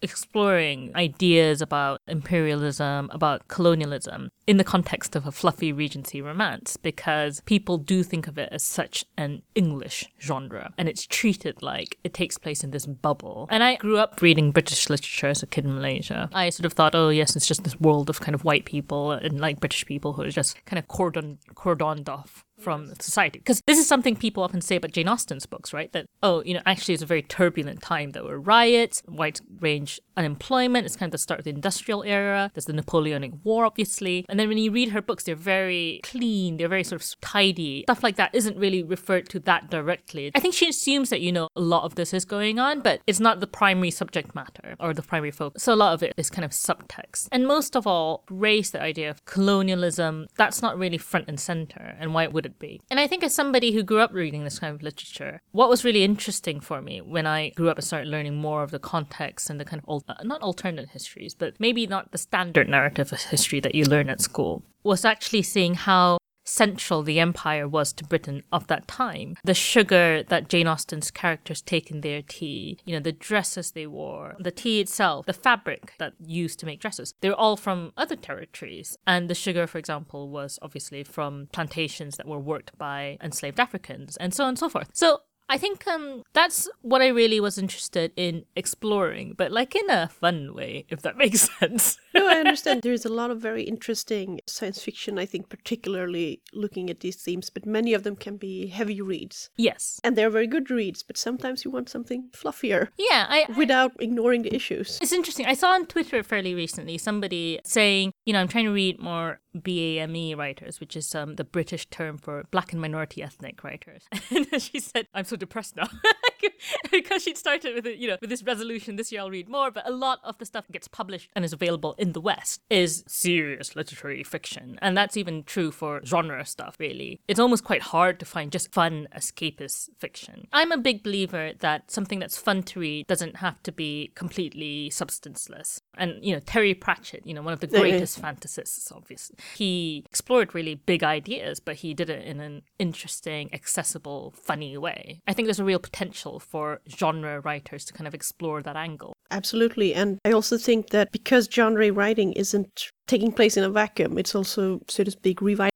exploring 0.01 0.91
ideas 0.95 1.61
about 1.61 2.01
imperialism, 2.07 3.09
about 3.13 3.47
colonialism 3.47 4.31
in 4.47 4.57
the 4.57 4.63
context 4.63 5.15
of 5.15 5.25
a 5.25 5.31
fluffy 5.31 5.71
Regency 5.71 6.21
romance 6.21 6.77
because 6.77 7.41
people 7.41 7.77
do 7.77 8.03
think 8.03 8.27
of 8.27 8.37
it 8.37 8.49
as 8.51 8.63
such 8.63 9.05
an 9.17 9.41
English 9.55 10.05
genre 10.19 10.73
and 10.77 10.89
it's 10.89 11.05
treated 11.05 11.61
like 11.61 11.97
it 12.03 12.13
takes 12.13 12.37
place 12.37 12.63
in 12.63 12.71
this 12.71 12.85
bubble. 12.85 13.47
And 13.49 13.63
I 13.63 13.75
grew 13.75 13.97
up 13.97 14.21
reading 14.21 14.51
British 14.51 14.89
literature 14.89 15.27
as 15.27 15.43
a 15.43 15.47
kid 15.47 15.65
in 15.65 15.75
Malaysia. 15.75 16.29
I 16.33 16.49
sort 16.49 16.65
of 16.65 16.73
thought, 16.73 16.95
oh, 16.95 17.09
yes, 17.09 17.35
it's 17.35 17.47
just 17.47 17.63
this 17.63 17.79
world 17.79 18.09
of 18.09 18.19
kind 18.19 18.35
of 18.35 18.43
white 18.43 18.65
people 18.65 19.11
and 19.11 19.39
like 19.39 19.59
British 19.59 19.85
people 19.85 20.13
who 20.13 20.23
are 20.23 20.29
just 20.29 20.63
kind 20.65 20.79
of 20.79 20.87
cordon, 20.87 21.37
cordoned 21.55 22.09
off 22.09 22.45
from 22.61 22.93
society. 22.99 23.39
Because 23.39 23.61
this 23.67 23.79
is 23.79 23.87
something 23.87 24.15
people 24.15 24.43
often 24.43 24.61
say 24.61 24.75
about 24.75 24.91
Jane 24.91 25.07
Austen's 25.07 25.45
books, 25.45 25.73
right? 25.73 25.91
That, 25.91 26.05
oh, 26.23 26.43
you 26.43 26.53
know, 26.53 26.61
actually 26.65 26.93
it's 26.93 27.03
a 27.03 27.07
very 27.07 27.21
turbulent 27.21 27.81
time. 27.81 28.11
There 28.11 28.23
were 28.23 28.39
riots, 28.39 29.01
wide 29.07 29.39
range 29.59 29.99
unemployment. 30.17 30.85
It's 30.85 30.95
kind 30.95 31.09
of 31.09 31.11
the 31.11 31.17
start 31.17 31.39
of 31.39 31.43
the 31.43 31.51
industrial 31.51 32.03
era. 32.03 32.51
There's 32.53 32.65
the 32.65 32.73
Napoleonic 32.73 33.31
War, 33.43 33.65
obviously. 33.65 34.25
And 34.29 34.39
then 34.39 34.47
when 34.47 34.57
you 34.57 34.71
read 34.71 34.89
her 34.89 35.01
books, 35.01 35.23
they're 35.23 35.35
very 35.35 35.99
clean. 36.03 36.57
They're 36.57 36.67
very 36.67 36.83
sort 36.83 37.01
of 37.01 37.21
tidy. 37.21 37.83
Stuff 37.83 38.03
like 38.03 38.15
that 38.17 38.33
isn't 38.33 38.57
really 38.57 38.83
referred 38.83 39.29
to 39.29 39.39
that 39.41 39.69
directly. 39.69 40.31
I 40.35 40.39
think 40.39 40.53
she 40.53 40.67
assumes 40.69 41.09
that, 41.09 41.21
you 41.21 41.31
know, 41.31 41.47
a 41.55 41.61
lot 41.61 41.83
of 41.83 41.95
this 41.95 42.13
is 42.13 42.25
going 42.25 42.59
on, 42.59 42.81
but 42.81 43.01
it's 43.07 43.19
not 43.19 43.39
the 43.39 43.47
primary 43.47 43.91
subject 43.91 44.35
matter 44.35 44.75
or 44.79 44.93
the 44.93 45.01
primary 45.01 45.31
focus. 45.31 45.63
So 45.63 45.73
a 45.73 45.75
lot 45.75 45.93
of 45.93 46.03
it 46.03 46.13
is 46.17 46.29
kind 46.29 46.45
of 46.45 46.51
subtext. 46.51 47.27
And 47.31 47.47
most 47.47 47.75
of 47.75 47.87
all, 47.87 48.23
raise 48.29 48.71
the 48.71 48.81
idea 48.81 49.09
of 49.09 49.25
colonialism. 49.25 50.27
That's 50.35 50.61
not 50.61 50.77
really 50.77 50.97
front 50.97 51.27
and 51.27 51.39
center. 51.39 51.95
And 51.99 52.13
why 52.13 52.27
would 52.27 52.45
it 52.45 52.50
be? 52.59 52.81
And 52.89 52.99
I 52.99 53.07
think 53.07 53.23
as 53.23 53.33
somebody 53.33 53.71
who 53.71 53.83
grew 53.83 53.99
up 53.99 54.13
reading 54.13 54.43
this 54.43 54.59
kind 54.59 54.73
of 54.73 54.81
literature, 54.81 55.41
what 55.51 55.69
was 55.69 55.83
really 55.85 56.03
interesting 56.03 56.59
for 56.59 56.81
me 56.81 57.01
when 57.01 57.25
I 57.25 57.49
grew 57.49 57.69
up 57.69 57.77
and 57.77 57.85
started 57.85 58.09
learning 58.09 58.35
more 58.35 58.63
of 58.63 58.71
the 58.71 58.79
context 58.79 59.49
and 59.49 59.59
the 59.59 59.65
kind 59.65 59.81
of 59.81 59.89
old, 59.89 60.03
uh, 60.07 60.15
not 60.23 60.41
alternate 60.41 60.89
histories, 60.89 61.33
but 61.33 61.59
maybe 61.59 61.87
not 61.87 62.11
the 62.11 62.17
standard 62.17 62.69
narrative 62.69 63.11
of 63.13 63.21
history 63.21 63.59
that 63.59 63.75
you 63.75 63.85
learn 63.85 64.09
at 64.09 64.21
school, 64.21 64.63
was 64.83 65.05
actually 65.05 65.41
seeing 65.41 65.75
how 65.75 66.17
central 66.51 67.01
the 67.01 67.19
empire 67.19 67.67
was 67.67 67.93
to 67.93 68.03
Britain 68.03 68.43
of 68.51 68.67
that 68.67 68.87
time. 68.87 69.35
The 69.43 69.53
sugar 69.53 70.21
that 70.23 70.49
Jane 70.49 70.67
Austen's 70.67 71.09
characters 71.09 71.61
take 71.61 71.89
in 71.89 72.01
their 72.01 72.21
tea, 72.21 72.77
you 72.85 72.93
know, 72.93 72.99
the 72.99 73.13
dresses 73.13 73.71
they 73.71 73.87
wore, 73.87 74.35
the 74.37 74.51
tea 74.51 74.81
itself, 74.81 75.25
the 75.25 75.33
fabric 75.33 75.93
that 75.97 76.13
used 76.19 76.59
to 76.59 76.65
make 76.65 76.81
dresses, 76.81 77.13
they're 77.21 77.33
all 77.33 77.55
from 77.55 77.93
other 77.95 78.17
territories. 78.17 78.97
And 79.07 79.29
the 79.29 79.35
sugar, 79.35 79.65
for 79.65 79.77
example, 79.77 80.29
was 80.29 80.59
obviously 80.61 81.03
from 81.03 81.47
plantations 81.53 82.17
that 82.17 82.27
were 82.27 82.39
worked 82.39 82.77
by 82.77 83.17
enslaved 83.21 83.59
Africans, 83.59 84.17
and 84.17 84.33
so 84.33 84.43
on 84.43 84.49
and 84.49 84.59
so 84.59 84.67
forth. 84.67 84.89
So 84.93 85.21
I 85.51 85.57
think 85.57 85.85
um, 85.85 86.23
that's 86.31 86.69
what 86.81 87.01
I 87.01 87.07
really 87.09 87.41
was 87.41 87.57
interested 87.57 88.13
in 88.15 88.45
exploring, 88.55 89.33
but 89.37 89.51
like 89.51 89.75
in 89.75 89.89
a 89.89 90.07
fun 90.07 90.53
way, 90.53 90.85
if 90.87 91.01
that 91.01 91.17
makes 91.23 91.49
sense. 91.59 91.97
no, 92.13 92.25
I 92.29 92.35
understand. 92.35 92.83
There's 92.83 93.05
a 93.05 93.09
lot 93.13 93.31
of 93.31 93.41
very 93.41 93.63
interesting 93.63 94.39
science 94.47 94.81
fiction, 94.81 95.19
I 95.19 95.25
think, 95.25 95.49
particularly 95.49 96.41
looking 96.53 96.89
at 96.89 97.01
these 97.01 97.17
themes, 97.17 97.49
but 97.49 97.65
many 97.65 97.93
of 97.93 98.03
them 98.03 98.15
can 98.15 98.37
be 98.37 98.67
heavy 98.67 99.01
reads. 99.01 99.49
yes. 99.57 99.99
And 100.05 100.15
they're 100.15 100.29
very 100.29 100.47
good 100.47 100.71
reads, 100.71 101.03
but 101.03 101.17
sometimes 101.17 101.65
you 101.65 101.71
want 101.71 101.89
something 101.89 102.29
fluffier 102.31 102.87
Yeah, 102.97 103.25
I, 103.27 103.45
I 103.49 103.57
without 103.57 103.91
ignoring 103.99 104.43
the 104.43 104.55
issues. 104.55 104.99
It's 105.01 105.11
interesting. 105.11 105.47
I 105.47 105.53
saw 105.53 105.71
on 105.71 105.85
Twitter 105.85 106.23
fairly 106.23 106.55
recently 106.55 106.97
somebody 106.97 107.59
saying, 107.65 108.13
you 108.25 108.31
know, 108.31 108.39
I'm 108.39 108.47
trying 108.47 108.65
to 108.65 108.71
read 108.71 109.01
more 109.01 109.41
BAME 109.55 110.37
writers, 110.37 110.79
which 110.79 110.95
is 110.95 111.13
um, 111.13 111.35
the 111.35 111.43
British 111.43 111.85
term 111.87 112.17
for 112.17 112.45
black 112.51 112.71
and 112.71 112.81
minority 112.81 113.21
ethnic 113.21 113.63
writers. 113.63 114.07
And 114.31 114.61
she 114.61 114.79
said, 114.79 115.07
I'm 115.13 115.25
so 115.25 115.35
depressed 115.35 115.75
now. 115.75 115.87
because 116.91 117.23
she'd 117.23 117.37
started 117.37 117.75
with, 117.75 117.85
it, 117.85 117.97
you 117.97 118.07
know, 118.07 118.17
with 118.21 118.29
this 118.29 118.43
resolution, 118.43 118.95
this 118.95 119.11
year 119.11 119.21
I'll 119.21 119.29
read 119.29 119.49
more, 119.49 119.71
but 119.71 119.87
a 119.87 119.91
lot 119.91 120.19
of 120.23 120.37
the 120.37 120.45
stuff 120.45 120.67
that 120.67 120.73
gets 120.73 120.87
published 120.87 121.29
and 121.35 121.45
is 121.45 121.53
available 121.53 121.95
in 121.97 122.13
the 122.13 122.21
West 122.21 122.61
is 122.69 123.03
serious 123.07 123.75
literary 123.75 124.23
fiction. 124.23 124.77
And 124.81 124.95
that's 124.97 125.17
even 125.17 125.43
true 125.43 125.71
for 125.71 126.01
genre 126.05 126.45
stuff, 126.45 126.75
really. 126.79 127.19
It's 127.27 127.39
almost 127.39 127.63
quite 127.63 127.81
hard 127.81 128.19
to 128.19 128.25
find 128.25 128.51
just 128.51 128.71
fun, 128.71 129.07
escapist 129.15 129.89
fiction. 129.97 130.47
I'm 130.53 130.71
a 130.71 130.77
big 130.77 131.03
believer 131.03 131.51
that 131.59 131.91
something 131.91 132.19
that's 132.19 132.37
fun 132.37 132.63
to 132.63 132.79
read 132.79 133.07
doesn't 133.07 133.37
have 133.37 133.61
to 133.63 133.71
be 133.71 134.11
completely 134.15 134.89
substanceless. 134.89 135.81
And, 135.97 136.23
you 136.23 136.33
know, 136.33 136.39
Terry 136.39 136.73
Pratchett, 136.73 137.25
you 137.25 137.33
know, 137.33 137.41
one 137.41 137.53
of 137.53 137.59
the 137.59 137.67
greatest 137.67 138.21
fantasists, 138.21 138.91
obviously, 138.91 139.37
he 139.55 140.03
explored 140.05 140.55
really 140.55 140.75
big 140.75 141.03
ideas, 141.03 141.59
but 141.59 141.77
he 141.77 141.93
did 141.93 142.09
it 142.09 142.25
in 142.25 142.39
an 142.39 142.63
interesting, 142.79 143.53
accessible, 143.53 144.33
funny 144.35 144.77
way. 144.77 145.21
I 145.27 145.33
think 145.33 145.47
there's 145.47 145.59
a 145.59 145.63
real 145.63 145.79
potential 145.79 146.30
for 146.39 146.81
genre 146.89 147.39
writers 147.41 147.85
to 147.85 147.93
kind 147.93 148.07
of 148.07 148.13
explore 148.13 148.61
that 148.61 148.75
angle. 148.75 149.13
Absolutely. 149.31 149.93
And 149.93 150.19
I 150.25 150.31
also 150.31 150.57
think 150.57 150.89
that 150.89 151.11
because 151.11 151.49
genre 151.51 151.91
writing 151.91 152.33
isn't 152.33 152.89
taking 153.07 153.31
place 153.31 153.57
in 153.57 153.63
a 153.63 153.69
vacuum, 153.69 154.17
it's 154.17 154.35
also, 154.35 154.81
so 154.87 155.03
to 155.03 155.11
speak, 155.11 155.41
revitalized 155.41 155.71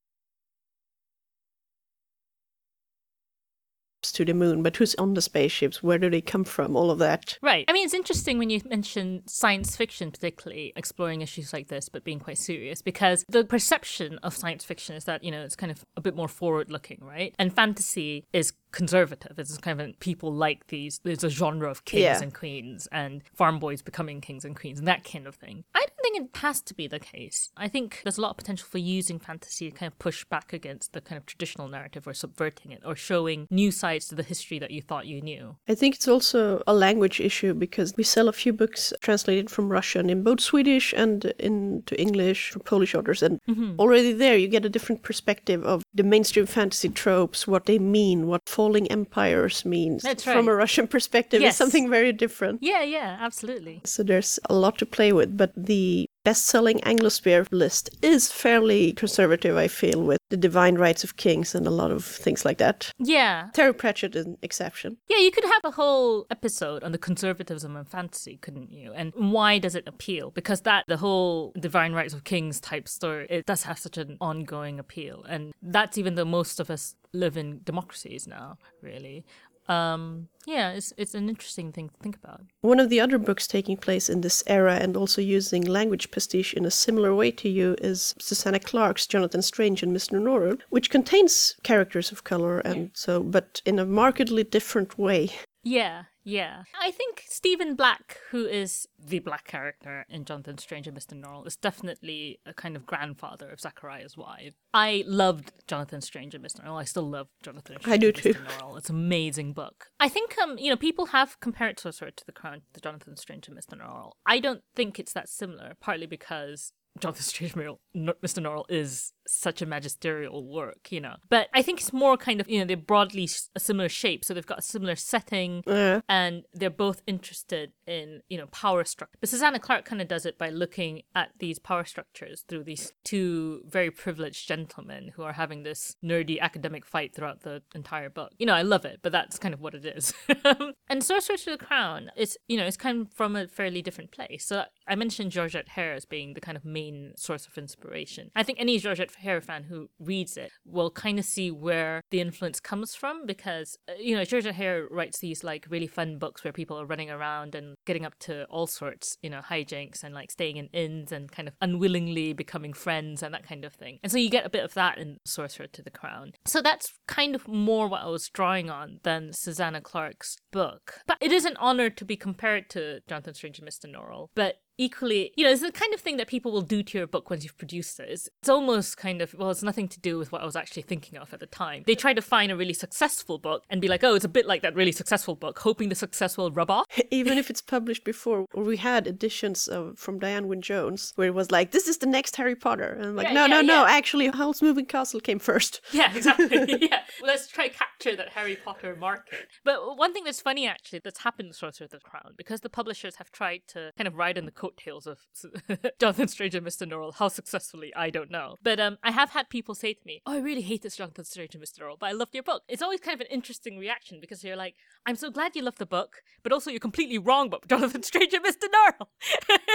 to 4.14 4.24
the 4.24 4.34
moon. 4.34 4.62
But 4.62 4.78
who's 4.78 4.96
on 4.96 5.14
the 5.14 5.22
spaceships? 5.22 5.82
Where 5.82 5.98
do 5.98 6.10
they 6.10 6.22
come 6.22 6.44
from? 6.44 6.76
All 6.76 6.92
of 6.92 7.00
that. 7.00 7.38
Right. 7.42 7.66
I 7.68 7.74
mean, 7.74 7.86
it's 7.86 7.94
interesting 7.94 8.38
when 8.38 8.50
you 8.50 8.62
mention 8.70 9.24
science 9.26 9.76
fiction, 9.76 10.12
particularly 10.12 10.74
exploring 10.76 11.22
issues 11.22 11.52
like 11.52 11.68
this, 11.68 11.90
but 11.90 12.04
being 12.04 12.20
quite 12.20 12.38
serious, 12.38 12.82
because 12.82 13.26
the 13.28 13.44
perception 13.44 14.20
of 14.20 14.36
science 14.36 14.64
fiction 14.64 14.96
is 14.96 15.06
that, 15.06 15.24
you 15.24 15.32
know, 15.32 15.42
it's 15.42 15.56
kind 15.56 15.72
of 15.72 15.84
a 15.98 16.02
bit 16.02 16.16
more 16.16 16.28
forward 16.28 16.72
looking, 16.72 17.00
right? 17.02 17.34
And 17.40 17.54
fantasy 17.54 18.26
is 18.32 18.54
conservative. 18.76 19.40
It's 19.40 19.58
kind 19.58 19.82
of 19.82 20.00
people 20.00 20.32
like 20.32 20.68
these. 20.68 21.00
There's 21.04 21.24
a 21.24 21.30
genre 21.30 21.72
of 21.72 21.86
kings 21.86 22.02
Yeah. 22.04 22.22
and 22.22 22.34
queens 22.34 22.88
and 22.92 23.24
farm 23.34 23.58
boys 23.58 23.82
becoming 23.82 24.22
kings 24.22 24.46
and 24.46 24.56
queens 24.56 24.78
and 24.78 24.88
that 24.88 25.04
kind 25.04 25.26
of 25.26 25.36
thing. 25.36 25.64
I 25.74 25.80
don't 25.80 26.02
think 26.04 26.18
it 26.18 26.38
has 26.40 26.62
to 26.62 26.74
be 26.74 26.86
the 26.88 27.00
case. 27.00 27.52
I 27.56 27.68
think 27.70 28.02
there's 28.04 28.18
a 28.18 28.22
lot 28.22 28.32
of 28.32 28.38
potential 28.38 28.68
for 28.70 28.78
using 28.78 29.18
fantasy 29.18 29.72
to 29.72 29.78
kind 29.78 29.92
of 29.92 29.98
push 29.98 30.26
back 30.26 30.52
against 30.52 30.92
the 30.94 31.02
kind 31.02 31.18
of 31.18 31.26
traditional 31.26 31.68
narrative 31.70 32.06
or 32.06 32.14
subverting 32.14 32.72
it 32.72 32.82
or 32.86 32.96
showing 32.96 33.48
new 33.50 33.72
sides 33.72 34.08
to 34.10 34.16
the 34.16 34.24
history 34.24 34.60
that 34.60 34.72
you 34.72 34.82
thought 34.82 35.08
you 35.08 35.22
knew. 35.22 35.56
I 35.70 35.76
think 35.76 35.96
it's 35.96 36.08
also 36.08 36.62
a 36.68 36.74
language 36.74 37.22
issue 37.22 37.54
because 37.54 37.96
we 37.96 38.04
sell 38.04 38.28
a 38.28 38.34
few 38.34 38.52
books 38.52 38.94
translated 39.02 39.50
from 39.50 39.70
Russian 39.70 40.10
in 40.10 40.22
both 40.22 40.42
Swedish 40.42 40.94
and 40.94 41.26
into 41.40 42.00
English 42.00 42.54
Polish 42.66 42.94
authors. 42.94 43.24
And 43.24 43.40
mm-hmm. 43.48 43.80
already 43.80 44.12
there, 44.12 44.36
you 44.36 44.50
get 44.50 44.66
a 44.66 44.70
different 44.70 45.02
perspective 45.02 45.64
of 45.64 45.82
the 45.96 46.04
mainstream 46.04 46.46
fantasy 46.46 46.90
tropes, 46.90 47.48
what 47.48 47.66
they 47.66 47.80
mean, 47.80 48.28
what 48.28 48.42
falling 48.48 48.86
empires 48.92 49.64
means. 49.66 50.04
That's 50.04 50.24
From 50.24 50.48
a. 50.50 50.54
Russian 50.56 50.88
perspective, 50.88 51.42
Yes. 51.42 51.52
it's 51.52 51.58
something 51.58 51.90
very 51.90 52.12
different. 52.14 52.60
Yeah, 52.62 52.84
yeah, 52.84 53.18
absolutely. 53.20 53.82
So 53.86 54.04
there's 54.04 54.38
a 54.50 54.54
lot 54.54 54.78
to 54.80 54.86
play 54.86 55.12
with, 55.14 55.38
but 55.38 55.52
the 55.56 56.06
best-selling 56.26 56.80
Anglosphere 56.80 57.48
list 57.52 57.90
is 58.02 58.32
fairly 58.32 58.92
conservative, 58.94 59.56
I 59.56 59.70
feel, 59.70 60.02
with 60.02 60.20
the 60.30 60.36
divine 60.36 60.76
rights 60.76 61.04
of 61.04 61.16
kings 61.16 61.56
and 61.56 61.66
a 61.66 61.72
lot 61.72 61.92
of 61.92 62.04
things 62.04 62.44
like 62.44 62.58
that. 62.58 62.92
Yeah. 62.98 63.50
Terry 63.54 63.74
Pratchett 63.74 64.16
is 64.16 64.26
an 64.26 64.38
exception. 64.42 64.98
Yeah, 65.08 65.20
you 65.20 65.32
could 65.32 65.46
have 65.46 65.62
a 65.64 65.72
whole 65.72 66.26
episode 66.30 66.84
on 66.84 66.92
the 66.92 66.98
conservatism 66.98 67.76
of 67.78 67.88
fantasy, 67.88 68.38
couldn't 68.38 68.72
you? 68.72 68.92
And 68.94 69.14
why 69.16 69.60
does 69.60 69.76
it 69.76 69.88
appeal? 69.88 70.32
Because 70.32 70.62
that, 70.62 70.84
the 70.88 70.98
whole 70.98 71.54
divine 71.60 71.94
rights 71.94 72.14
of 72.14 72.24
kings 72.24 72.60
type 72.60 72.88
story, 72.90 73.28
it 73.30 73.46
does 73.46 73.64
have 73.64 73.80
such 73.80 73.98
an 73.98 74.18
ongoing 74.20 74.80
appeal. 74.80 75.24
And 75.30 75.54
that's 75.62 75.98
even 75.98 76.16
though 76.16 76.26
most 76.26 76.60
of 76.60 76.70
us 76.70 76.96
live 77.14 77.38
in 77.38 77.62
democracies 77.64 78.28
now, 78.28 78.58
really. 78.82 79.26
Um, 79.68 80.30
yeah, 80.46 80.72
it's, 80.72 80.94
it's 80.98 81.16
an 81.16 81.28
interesting 81.28 81.72
thing 81.72 81.90
to 81.90 81.96
think 82.02 82.16
about. 82.16 82.42
One 82.62 82.80
of 82.80 82.90
the 82.90 83.00
other 83.00 83.18
books 83.18 83.48
taking 83.48 83.78
place 83.78 84.10
in 84.10 84.22
this 84.22 84.44
era 84.46 84.76
and 84.76 84.96
also 84.96 85.22
using 85.22 85.64
language 85.64 86.12
pastiche 86.12 86.54
in 86.54 86.66
a 86.66 86.72
similar 86.72 87.16
way 87.16 87.32
to 87.32 87.50
you 87.50 87.76
is 87.82 88.14
Susanna 88.20 88.60
Clarke's 88.60 89.08
Jonathan 89.08 89.42
Strange 89.42 89.82
and 89.82 89.96
Mr. 89.96 90.22
Norrell, 90.22 90.60
which 90.70 90.90
contains 90.90 91.56
characters 91.64 92.12
of 92.12 92.24
color 92.24 92.60
and 92.60 92.92
so, 92.94 93.24
but 93.24 93.62
in 93.66 93.80
a 93.80 93.86
markedly 93.86 94.44
different 94.44 94.98
way. 95.00 95.30
Yeah, 95.64 96.04
yeah. 96.26 96.64
I 96.82 96.92
think 96.92 97.24
Stephen 97.28 97.76
Black, 97.76 98.18
who 98.32 98.46
is 98.46 98.88
the 99.00 99.20
black 99.20 99.46
character 99.46 100.06
in 100.10 100.26
Jonathan 100.26 100.58
Strange 100.58 100.88
and 100.88 100.98
Mr. 100.98 101.14
Norrell, 101.14 101.48
is 101.48 101.56
definitely 101.56 102.40
a 102.46 102.54
kind 102.54 102.76
of 102.76 102.86
grandfather 102.86 103.50
of 103.50 103.62
Zachariah's 103.62 104.18
wife. 104.18 104.56
I 104.74 105.04
loved 105.08 105.54
Jonathan 105.68 106.02
Strange 106.02 106.36
and 106.36 106.44
Mr. 106.44 106.62
Norrell. 106.62 106.82
I 106.82 106.84
still 106.84 107.10
love 107.10 107.28
Jonathan 107.44 107.78
Strange 107.80 107.94
I 107.94 107.98
do 107.98 108.08
and 108.08 108.16
too. 108.16 108.34
Mr. 108.34 108.46
Norrell. 108.46 108.78
It's 108.78 108.90
an 108.90 108.96
amazing 108.96 109.54
book. 109.54 109.92
I 110.00 110.10
think 110.10 110.38
um, 110.40 110.58
you 110.58 110.70
know, 110.70 110.76
people 110.76 111.08
have 111.08 111.40
compared 111.40 111.72
it 111.72 111.78
to 111.78 111.94
sort 111.94 112.10
of 112.10 112.16
to 112.18 112.26
the 112.26 112.32
Crown 112.32 112.62
the 112.74 112.82
Jonathan 112.82 113.16
Strange 113.18 113.48
and 113.48 113.58
Mr. 113.58 113.80
Norrell. 113.80 114.14
I 114.26 114.40
don't 114.40 114.64
think 114.76 115.00
it's 115.00 115.14
that 115.14 115.30
similar, 115.30 115.76
partly 115.80 116.08
because 116.08 116.74
Jonathan 117.00 117.24
Strange 117.24 117.54
Mr. 117.54 118.40
Norrell 118.42 118.66
is 118.70 119.12
such 119.28 119.62
a 119.62 119.66
magisterial 119.66 120.46
work, 120.48 120.92
you 120.92 121.02
know. 121.02 121.16
But 121.30 121.48
I 121.54 121.62
think 121.62 121.80
it's 121.82 121.92
more 121.92 122.16
kind 122.16 122.40
of, 122.40 122.50
you 122.50 122.60
know, 122.60 122.66
they're 122.66 122.78
broadly 122.78 123.28
a 123.56 123.60
similar 123.60 123.90
shape, 123.90 124.24
so 124.24 124.34
they've 124.34 124.46
got 124.46 124.60
a 124.60 124.64
similar 124.64 124.96
setting, 124.96 125.64
Yeah. 125.66 126.02
and 126.08 126.44
they're 126.54 126.70
both 126.70 127.02
interested 127.08 127.72
in, 127.88 128.22
you 128.30 128.38
know, 128.38 128.46
power 128.48 128.84
structure. 128.84 129.18
But 129.20 129.30
Susanna 129.30 129.60
Clark 129.60 129.84
kind 129.86 130.02
of 130.02 130.08
does 130.08 130.26
it 130.26 130.38
by 130.38 130.50
looking 130.50 131.02
at 131.16 131.32
these 131.40 131.58
power 131.60 131.86
structures 131.86 132.44
through 132.48 132.66
these 132.66 132.94
two 133.04 133.64
very 133.66 133.90
privileged 133.92 134.48
gentlemen 134.48 135.12
who 135.16 135.24
are 135.24 135.34
having 135.34 135.64
this 135.64 135.96
nerdy 136.04 136.40
academic 136.40 136.86
fight 136.86 137.16
throughout 137.16 137.42
the 137.42 137.64
entire 137.74 138.10
book. 138.10 138.32
You 138.38 138.46
know, 138.46 138.54
I 138.54 138.62
love 138.62 138.86
it, 138.86 139.00
but 139.02 139.12
that's 139.12 139.40
kind 139.40 139.54
of 139.54 139.60
what 139.62 139.74
it 139.74 139.86
is. 139.86 140.14
and 140.88 141.04
Sorcerer 141.04 141.38
to 141.38 141.52
the 141.52 141.58
Crown 141.58 142.12
is, 142.16 142.38
you 142.48 142.58
know, 142.58 142.66
it's 142.66 142.78
kind 142.78 143.02
of 143.08 143.14
from 143.14 143.36
a 143.36 143.48
fairly 143.48 143.82
different 143.82 144.12
place. 144.12 144.46
So 144.46 144.66
I 144.88 144.96
mentioned 144.96 145.32
Georgette 145.32 145.70
Hare 145.70 145.94
as 145.94 146.06
being 146.06 146.36
the 146.36 146.42
kind 146.42 146.56
of 146.58 146.64
main 146.64 146.85
source 147.16 147.48
of 147.48 147.58
inspiration. 147.58 148.32
I 148.36 148.44
think 148.44 148.60
any 148.60 148.78
Georgette 148.80 149.16
Hare 149.16 149.42
fan 149.42 149.64
who 149.64 149.90
reads 150.00 150.38
it 150.38 150.52
will 150.66 150.92
kind 150.92 151.20
of 151.20 151.26
see 151.26 151.52
where 151.52 152.02
the 152.12 152.20
influence 152.20 152.60
comes 152.60 152.96
from 152.96 153.26
because, 153.26 153.78
uh, 153.90 153.94
you 154.00 154.16
know, 154.16 154.26
Georgette 154.26 154.56
Hare 154.56 154.88
writes 154.90 155.20
these 155.20 155.44
like 155.44 155.66
really 155.70 155.88
fun 155.88 156.18
books 156.18 156.44
where 156.44 156.54
people 156.54 156.80
are 156.80 156.86
running 156.86 157.10
around 157.10 157.56
and 157.56 157.76
getting 157.86 158.06
up 158.06 158.18
to 158.20 158.46
all 158.46 158.68
sorts, 158.68 159.18
you 159.22 159.30
know, 159.30 159.42
hijinks 159.42 160.04
and 160.04 160.14
like 160.14 160.32
staying 160.32 160.58
in 160.58 160.68
inns 160.74 161.12
and 161.12 161.32
kind 161.32 161.48
of 161.48 161.54
unwillingly 161.62 162.34
becoming 162.34 162.74
friends 162.74 163.24
and 163.24 163.34
that 163.34 163.48
kind 163.48 163.66
of 163.66 163.74
thing. 163.74 164.00
And 164.04 164.12
so 164.12 164.18
you 164.18 164.30
get 164.30 164.46
a 164.46 164.50
bit 164.50 164.64
of 164.64 164.74
that 164.74 164.98
in 164.98 165.18
Sorcerer 165.26 165.68
to 165.68 165.82
the 165.82 165.92
Crown. 165.92 166.34
So 166.46 166.62
that's 166.62 166.94
kind 167.08 167.36
of 167.36 167.48
more 167.48 167.88
what 167.88 168.02
I 168.02 168.08
was 168.08 168.30
drawing 168.30 168.70
on 168.70 169.00
than 169.04 169.34
Susanna 169.34 169.82
Clark's 169.82 170.38
book. 170.52 171.02
But 171.08 171.18
it 171.22 171.32
is 171.32 171.46
an 171.46 171.58
honor 171.58 171.90
to 171.90 172.06
be 172.06 172.16
compared 172.16 172.70
to 172.72 173.02
Jonathan 173.08 173.34
Strange 173.34 173.60
and 173.60 173.68
Mr. 173.68 173.92
Norrell. 173.92 174.30
But 174.36 174.56
equally, 174.78 175.32
you 175.36 175.44
know, 175.44 175.52
it's 175.52 175.62
the 175.62 175.72
kind 175.72 175.94
of 175.94 176.00
thing 176.00 176.18
that 176.18 176.28
people 176.28 176.52
will 176.52 176.62
do 176.62 176.84
to 176.84 176.98
your 176.98 177.08
book 177.08 177.30
once 177.30 177.44
you've 177.44 177.58
produced 177.58 178.00
it. 178.00 178.10
It's, 178.10 178.30
it's 178.42 178.50
almost 178.50 178.98
kind 178.98 179.22
of, 179.22 179.34
well, 179.34 179.50
it's 179.52 179.64
nothing 179.64 179.88
to 179.90 180.00
do 180.00 180.18
with 180.18 180.32
what 180.32 180.42
I 180.42 180.46
was 180.46 180.56
actually 180.56 180.84
thinking 180.84 181.18
of 181.18 181.34
at 181.34 181.40
the 181.40 181.46
time. 181.46 181.84
They 181.86 181.96
try 181.96 182.14
to 182.14 182.22
find 182.22 182.52
a 182.52 182.56
really 182.56 182.74
successful 182.74 183.38
book 183.38 183.64
and 183.70 183.82
be 183.82 183.88
like, 183.88 184.04
oh, 184.04 184.16
it's 184.16 184.26
a 184.26 184.30
bit 184.30 184.46
like 184.46 184.62
that 184.62 184.76
really 184.76 184.92
successful 184.92 185.36
book, 185.36 185.60
hoping 185.60 185.90
the 185.90 185.96
success 185.96 186.38
will 186.38 186.52
rub 186.52 186.70
off. 186.70 186.86
Even 187.12 187.38
if 187.38 187.50
it's 187.50 187.62
published 187.62 188.04
before, 188.04 188.46
we 188.54 188.78
had 188.78 189.08
editions 189.08 189.68
of 189.68 189.98
from 189.98 190.20
Diane 190.20 190.48
Wynne 190.48 190.62
Jones 190.62 191.14
where 191.16 191.28
it 191.28 191.34
was 191.34 191.52
like, 191.52 191.72
"This 191.72 191.88
is 191.88 191.98
the 191.98 192.06
next 192.08 192.36
Harry 192.36 192.56
Potter," 192.56 192.90
and 192.98 193.06
I'm 193.06 193.16
like, 193.16 193.28
Yeah, 193.28 193.34
"No, 193.34 193.46
yeah, 193.46 193.62
no, 193.62 193.62
no! 193.62 193.86
Actually, 193.86 194.28
Howl's 194.28 194.62
Moving 194.62 194.86
Castle 194.86 195.20
came 195.20 195.40
first. 195.40 195.82
Yeah, 195.96 196.14
exactly. 196.14 196.48
yeah. 196.82 197.04
Well, 197.22 197.32
let's 197.32 197.48
try 197.48 197.70
capture 197.70 198.16
that 198.18 198.30
Harry 198.30 198.58
Potter 198.58 198.98
market. 199.00 199.48
But 199.64 199.98
one 199.98 200.14
thing 200.14 200.26
that's 200.26 200.42
funny 200.42 200.68
actually 200.68 201.00
that's 201.00 201.20
happened 201.20 201.56
sort 201.56 201.80
of 201.80 201.90
the 201.90 202.00
Crown, 202.00 202.34
because 202.36 202.62
the 202.62 202.70
publishers 202.70 203.16
have 203.16 203.32
tried 203.32 203.62
to 203.70 203.92
kind 203.98 204.08
of 204.08 204.16
ride 204.16 204.38
on 204.38 204.46
the 204.46 204.52
coattails 204.66 205.08
of 205.08 205.20
Jonathan 206.00 206.28
Strange 206.28 206.56
and 206.56 206.66
Mr. 206.66 206.90
Norrell, 206.90 207.14
how 207.16 207.28
successfully, 207.28 207.94
I 207.96 208.10
don't 208.10 208.32
know. 208.32 208.56
But 208.64 208.80
um, 208.80 208.98
I 209.04 209.12
have 209.12 209.32
had 209.32 209.50
people 209.50 209.76
say 209.76 209.94
to 209.94 210.02
me, 210.06 210.22
Oh, 210.26 210.34
I 210.34 210.40
really 210.40 210.62
hate 210.62 210.82
this 210.82 210.96
Jonathan 210.98 211.26
Strange 211.26 211.56
and 211.56 211.64
Mr. 211.64 211.80
Norrell, 211.80 212.00
but 212.00 212.08
I 212.08 212.12
loved 212.14 212.34
your 212.34 212.44
book. 212.44 212.64
It's 212.68 212.82
always 212.82 213.00
kind 213.00 213.16
of 213.16 213.22
an 213.22 213.32
interesting 213.32 213.78
reaction 213.78 214.20
because 214.20 214.44
you're 214.44 214.56
like, 214.56 214.76
I'm 215.06 215.16
so 215.16 215.30
glad 215.30 215.56
you 215.56 215.62
love 215.62 215.78
the 215.78 215.86
book, 215.86 216.18
but 216.44 216.52
also 216.52 216.72
you're 216.72 216.80
completely 216.80 217.18
wrong 217.18 217.48
about 217.48 217.68
Jonathan 217.74 218.04
Strange 218.04 218.34
and 218.34 218.46
Mr. 218.46 218.66
Norrell. 218.76 219.08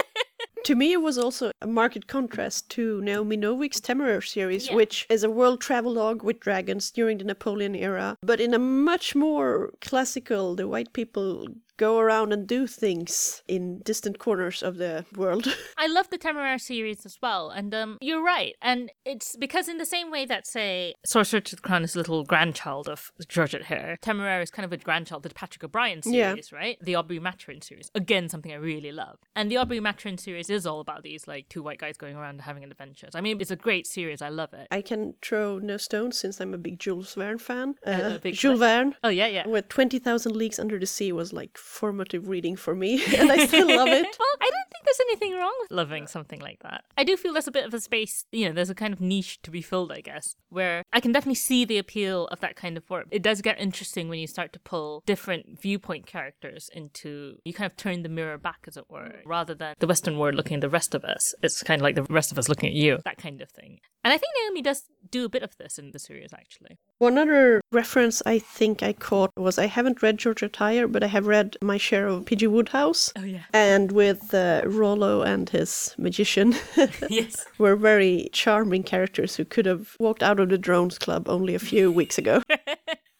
To 0.65 0.75
me, 0.75 0.91
it 0.93 1.01
was 1.01 1.17
also 1.17 1.51
a 1.63 1.65
marked 1.67 2.05
contrast 2.05 2.69
to 2.71 3.01
Naomi 3.01 3.35
Novik's 3.35 3.81
Temeraire 3.81 4.21
series, 4.21 4.67
Yeah. 4.67 4.75
which 4.75 5.07
is 5.09 5.23
a 5.23 5.29
world 5.29 5.59
travelogue 5.59 6.21
with 6.21 6.39
dragons 6.39 6.91
during 6.91 7.17
the 7.17 7.23
Napoleon 7.23 7.73
era, 7.75 8.15
but 8.21 8.39
in 8.39 8.53
a 8.53 8.59
much 8.59 9.15
more 9.15 9.71
classical, 9.81 10.55
the 10.55 10.67
white 10.67 10.93
people 10.93 11.47
go 11.81 11.97
around 11.99 12.31
and 12.31 12.45
do 12.47 12.67
things 12.67 13.41
in 13.47 13.79
distant 13.83 14.19
corners 14.19 14.61
of 14.61 14.77
the 14.77 15.03
world. 15.17 15.47
I 15.77 15.87
love 15.87 16.09
the 16.11 16.17
Temeraire 16.19 16.61
series 16.61 17.05
as 17.05 17.17
well, 17.23 17.49
and 17.49 17.73
um, 17.73 17.97
you're 18.01 18.23
right. 18.23 18.53
And 18.61 18.91
it's 19.03 19.35
because 19.35 19.67
in 19.67 19.77
the 19.79 19.85
same 19.85 20.11
way 20.11 20.25
that, 20.25 20.45
say, 20.45 20.93
Sorcerer 21.05 21.41
to 21.41 21.55
the 21.55 21.61
Crown 21.61 21.83
is 21.83 21.95
a 21.95 21.97
little 21.97 22.23
grandchild 22.23 22.87
of 22.87 23.11
Georgette 23.27 23.63
Hare, 23.63 23.97
Temeraire 24.01 24.43
is 24.43 24.51
kind 24.51 24.65
of 24.65 24.71
a 24.73 24.77
grandchild 24.77 25.25
of 25.25 25.31
the 25.31 25.35
Patrick 25.35 25.63
O'Brien 25.63 26.01
Yeah. 26.05 26.29
series, 26.31 26.51
right? 26.51 26.77
The 26.81 26.95
Aubrey 26.95 27.19
Maturin 27.19 27.61
series. 27.63 27.89
Again, 27.95 28.29
something 28.29 28.51
I 28.51 28.55
really 28.57 28.91
love. 28.91 29.17
And 29.35 29.49
the 29.51 29.57
Aubrey 29.57 29.79
Maturin 29.79 30.17
series 30.19 30.49
is 30.51 30.67
all 30.67 30.79
about 30.81 31.01
these 31.03 31.27
like 31.27 31.49
two 31.49 31.63
white 31.63 31.79
guys 31.79 31.97
going 31.97 32.15
around 32.15 32.35
and 32.35 32.41
having 32.41 32.63
adventures. 32.63 33.15
I 33.15 33.21
mean, 33.21 33.41
it's 33.41 33.49
a 33.51 33.55
great 33.55 33.87
series. 33.87 34.21
I 34.21 34.29
love 34.29 34.53
it. 34.53 34.67
I 34.71 34.81
can 34.81 35.15
throw 35.23 35.57
no 35.57 35.77
stones 35.77 36.17
since 36.19 36.39
I'm 36.39 36.53
a 36.53 36.57
big 36.59 36.77
Jules 36.79 37.15
Verne 37.15 37.39
fan. 37.39 37.75
a 37.85 37.91
Uh, 38.15 38.17
big 38.19 38.35
Jules? 38.35 38.59
Verne, 38.59 38.95
Oh 39.03 39.09
yeah, 39.09 39.27
yeah. 39.27 39.47
with 39.47 39.67
20,000 39.69 40.35
Leagues 40.35 40.59
Under 40.59 40.77
the 40.77 40.85
Sea, 40.85 41.11
was 41.11 41.33
like 41.33 41.57
formative 41.71 42.27
reading 42.27 42.55
for 42.55 42.75
me, 42.75 43.03
and 43.17 43.31
I 43.31 43.45
still 43.45 43.67
love 43.67 43.87
it. 43.87 44.03
Well, 44.19 44.37
I 44.41 44.45
don't 44.45 44.69
think 44.71 44.85
there's 44.85 44.99
anything 45.09 45.33
wrong 45.33 45.53
with 45.61 45.71
loving 45.71 46.07
something 46.07 46.39
like 46.39 46.59
that. 46.63 46.83
I 46.97 47.03
do 47.03 47.17
feel 47.17 47.33
there's 47.33 47.47
a 47.47 47.51
bit 47.51 47.65
of 47.65 47.73
a 47.73 47.79
space, 47.79 48.25
you 48.31 48.47
know, 48.47 48.53
there's 48.53 48.69
a 48.69 48.75
kind 48.75 48.93
of 48.93 49.01
niche 49.01 49.41
to 49.43 49.51
be 49.51 49.61
filled, 49.61 49.91
I 49.91 50.01
guess, 50.01 50.35
where 50.49 50.83
I 50.91 50.99
can 50.99 51.11
definitely 51.11 51.35
see 51.35 51.65
the 51.65 51.77
appeal 51.77 52.27
of 52.27 52.41
that 52.41 52.55
kind 52.55 52.77
of 52.77 52.89
work. 52.89 53.07
It 53.09 53.23
does 53.23 53.41
get 53.41 53.59
interesting 53.59 54.09
when 54.09 54.19
you 54.19 54.27
start 54.27 54.53
to 54.53 54.59
pull 54.59 55.01
different 55.05 55.59
viewpoint 55.61 56.05
characters 56.05 56.69
into, 56.73 57.37
you 57.45 57.53
kind 57.53 57.69
of 57.71 57.77
turn 57.77 58.03
the 58.03 58.09
mirror 58.09 58.37
back, 58.37 58.65
as 58.67 58.77
it 58.77 58.89
were, 58.89 59.21
rather 59.25 59.55
than 59.55 59.75
the 59.79 59.87
Western 59.87 60.17
world 60.17 60.35
looking 60.35 60.55
at 60.55 60.61
the 60.61 60.69
rest 60.69 60.93
of 60.93 61.03
us. 61.05 61.33
It's 61.41 61.63
kind 61.63 61.81
of 61.81 61.83
like 61.83 61.95
the 61.95 62.03
rest 62.03 62.31
of 62.31 62.37
us 62.37 62.49
looking 62.49 62.69
at 62.69 62.75
you, 62.75 62.99
that 63.05 63.17
kind 63.17 63.41
of 63.41 63.49
thing. 63.49 63.79
And 64.03 64.13
I 64.13 64.17
think 64.17 64.31
Naomi 64.43 64.61
does 64.61 64.83
do 65.09 65.25
a 65.25 65.29
bit 65.29 65.43
of 65.43 65.55
this 65.57 65.77
in 65.77 65.91
the 65.91 65.99
series, 65.99 66.33
actually. 66.33 66.79
One 66.97 67.17
other 67.17 67.61
reference 67.71 68.21
I 68.25 68.39
think 68.39 68.81
I 68.81 68.93
caught 68.93 69.31
was 69.37 69.59
I 69.59 69.67
haven't 69.67 70.01
read 70.01 70.17
Georgia 70.17 70.49
Tyre, 70.49 70.87
but 70.87 71.03
I 71.03 71.07
have 71.07 71.27
read 71.27 71.50
my 71.61 71.77
share 71.77 72.07
of 72.07 72.25
P.G. 72.25 72.47
Woodhouse. 72.47 73.11
Oh, 73.17 73.23
yeah. 73.23 73.43
And 73.53 73.91
with 73.91 74.33
uh, 74.33 74.61
Rollo 74.65 75.21
and 75.21 75.49
his 75.49 75.95
magician 75.97 76.55
yes. 77.09 77.45
were 77.57 77.75
very 77.75 78.29
charming 78.31 78.83
characters 78.83 79.35
who 79.35 79.45
could 79.45 79.65
have 79.65 79.95
walked 79.99 80.23
out 80.23 80.39
of 80.39 80.49
the 80.49 80.57
Drones 80.57 80.97
Club 80.97 81.27
only 81.29 81.55
a 81.55 81.59
few 81.59 81.91
weeks 81.91 82.17
ago. 82.17 82.41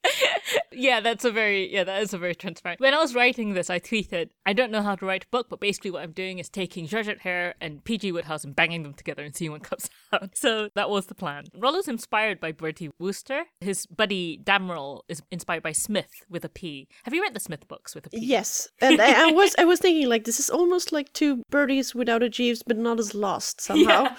yeah, 0.71 0.99
that's 0.99 1.25
a 1.25 1.31
very 1.31 1.71
yeah, 1.71 1.83
that 1.83 2.01
is 2.01 2.13
a 2.13 2.17
very 2.17 2.35
transparent. 2.35 2.79
When 2.79 2.93
I 2.93 2.97
was 2.97 3.13
writing 3.15 3.53
this, 3.53 3.69
I 3.69 3.79
tweeted, 3.79 4.29
I 4.45 4.53
don't 4.53 4.71
know 4.71 4.81
how 4.81 4.95
to 4.95 5.05
write 5.05 5.25
a 5.25 5.27
book, 5.27 5.47
but 5.49 5.59
basically 5.59 5.91
what 5.91 6.03
I'm 6.03 6.11
doing 6.11 6.39
is 6.39 6.49
taking 6.49 6.87
Georgette 6.87 7.21
Hare 7.21 7.55
and 7.61 7.83
PG 7.83 8.11
Woodhouse 8.11 8.43
and 8.43 8.55
banging 8.55 8.83
them 8.83 8.93
together 8.93 9.23
and 9.23 9.35
seeing 9.35 9.51
what 9.51 9.63
comes 9.63 9.89
out. 10.13 10.35
So 10.35 10.69
that 10.75 10.89
was 10.89 11.07
the 11.07 11.15
plan. 11.15 11.45
Rollo's 11.55 11.87
inspired 11.87 12.39
by 12.39 12.51
Bertie 12.51 12.89
Wooster. 12.99 13.43
His 13.59 13.85
buddy 13.85 14.37
Damerel 14.37 15.01
is 15.07 15.21
inspired 15.31 15.63
by 15.63 15.71
Smith 15.71 16.23
with 16.29 16.45
a 16.45 16.49
P. 16.49 16.87
Have 17.03 17.13
you 17.13 17.21
read 17.21 17.33
the 17.33 17.39
Smith 17.39 17.67
books 17.67 17.95
with 17.95 18.07
a 18.07 18.09
P? 18.09 18.19
Yes, 18.19 18.69
and 18.81 19.01
I, 19.01 19.29
I 19.29 19.31
was 19.31 19.55
I 19.57 19.65
was 19.65 19.79
thinking 19.79 20.09
like 20.09 20.23
this 20.23 20.39
is 20.39 20.49
almost 20.49 20.91
like 20.91 21.13
two 21.13 21.43
birdies 21.49 21.93
without 21.93 22.23
a 22.23 22.29
Jeeves, 22.29 22.63
but 22.63 22.77
not 22.77 22.99
as 22.99 23.13
lost 23.13 23.61
somehow. 23.69 24.15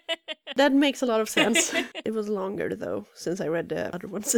that 0.56 0.72
makes 0.72 1.02
a 1.02 1.06
lot 1.06 1.20
of 1.20 1.28
sense. 1.28 1.72
it 2.04 2.12
was 2.12 2.28
longer 2.28 2.74
though 2.74 3.06
since 3.14 3.40
I 3.40 3.48
read 3.48 3.68
the 3.68 3.94
other 3.94 4.08
ones. 4.08 4.36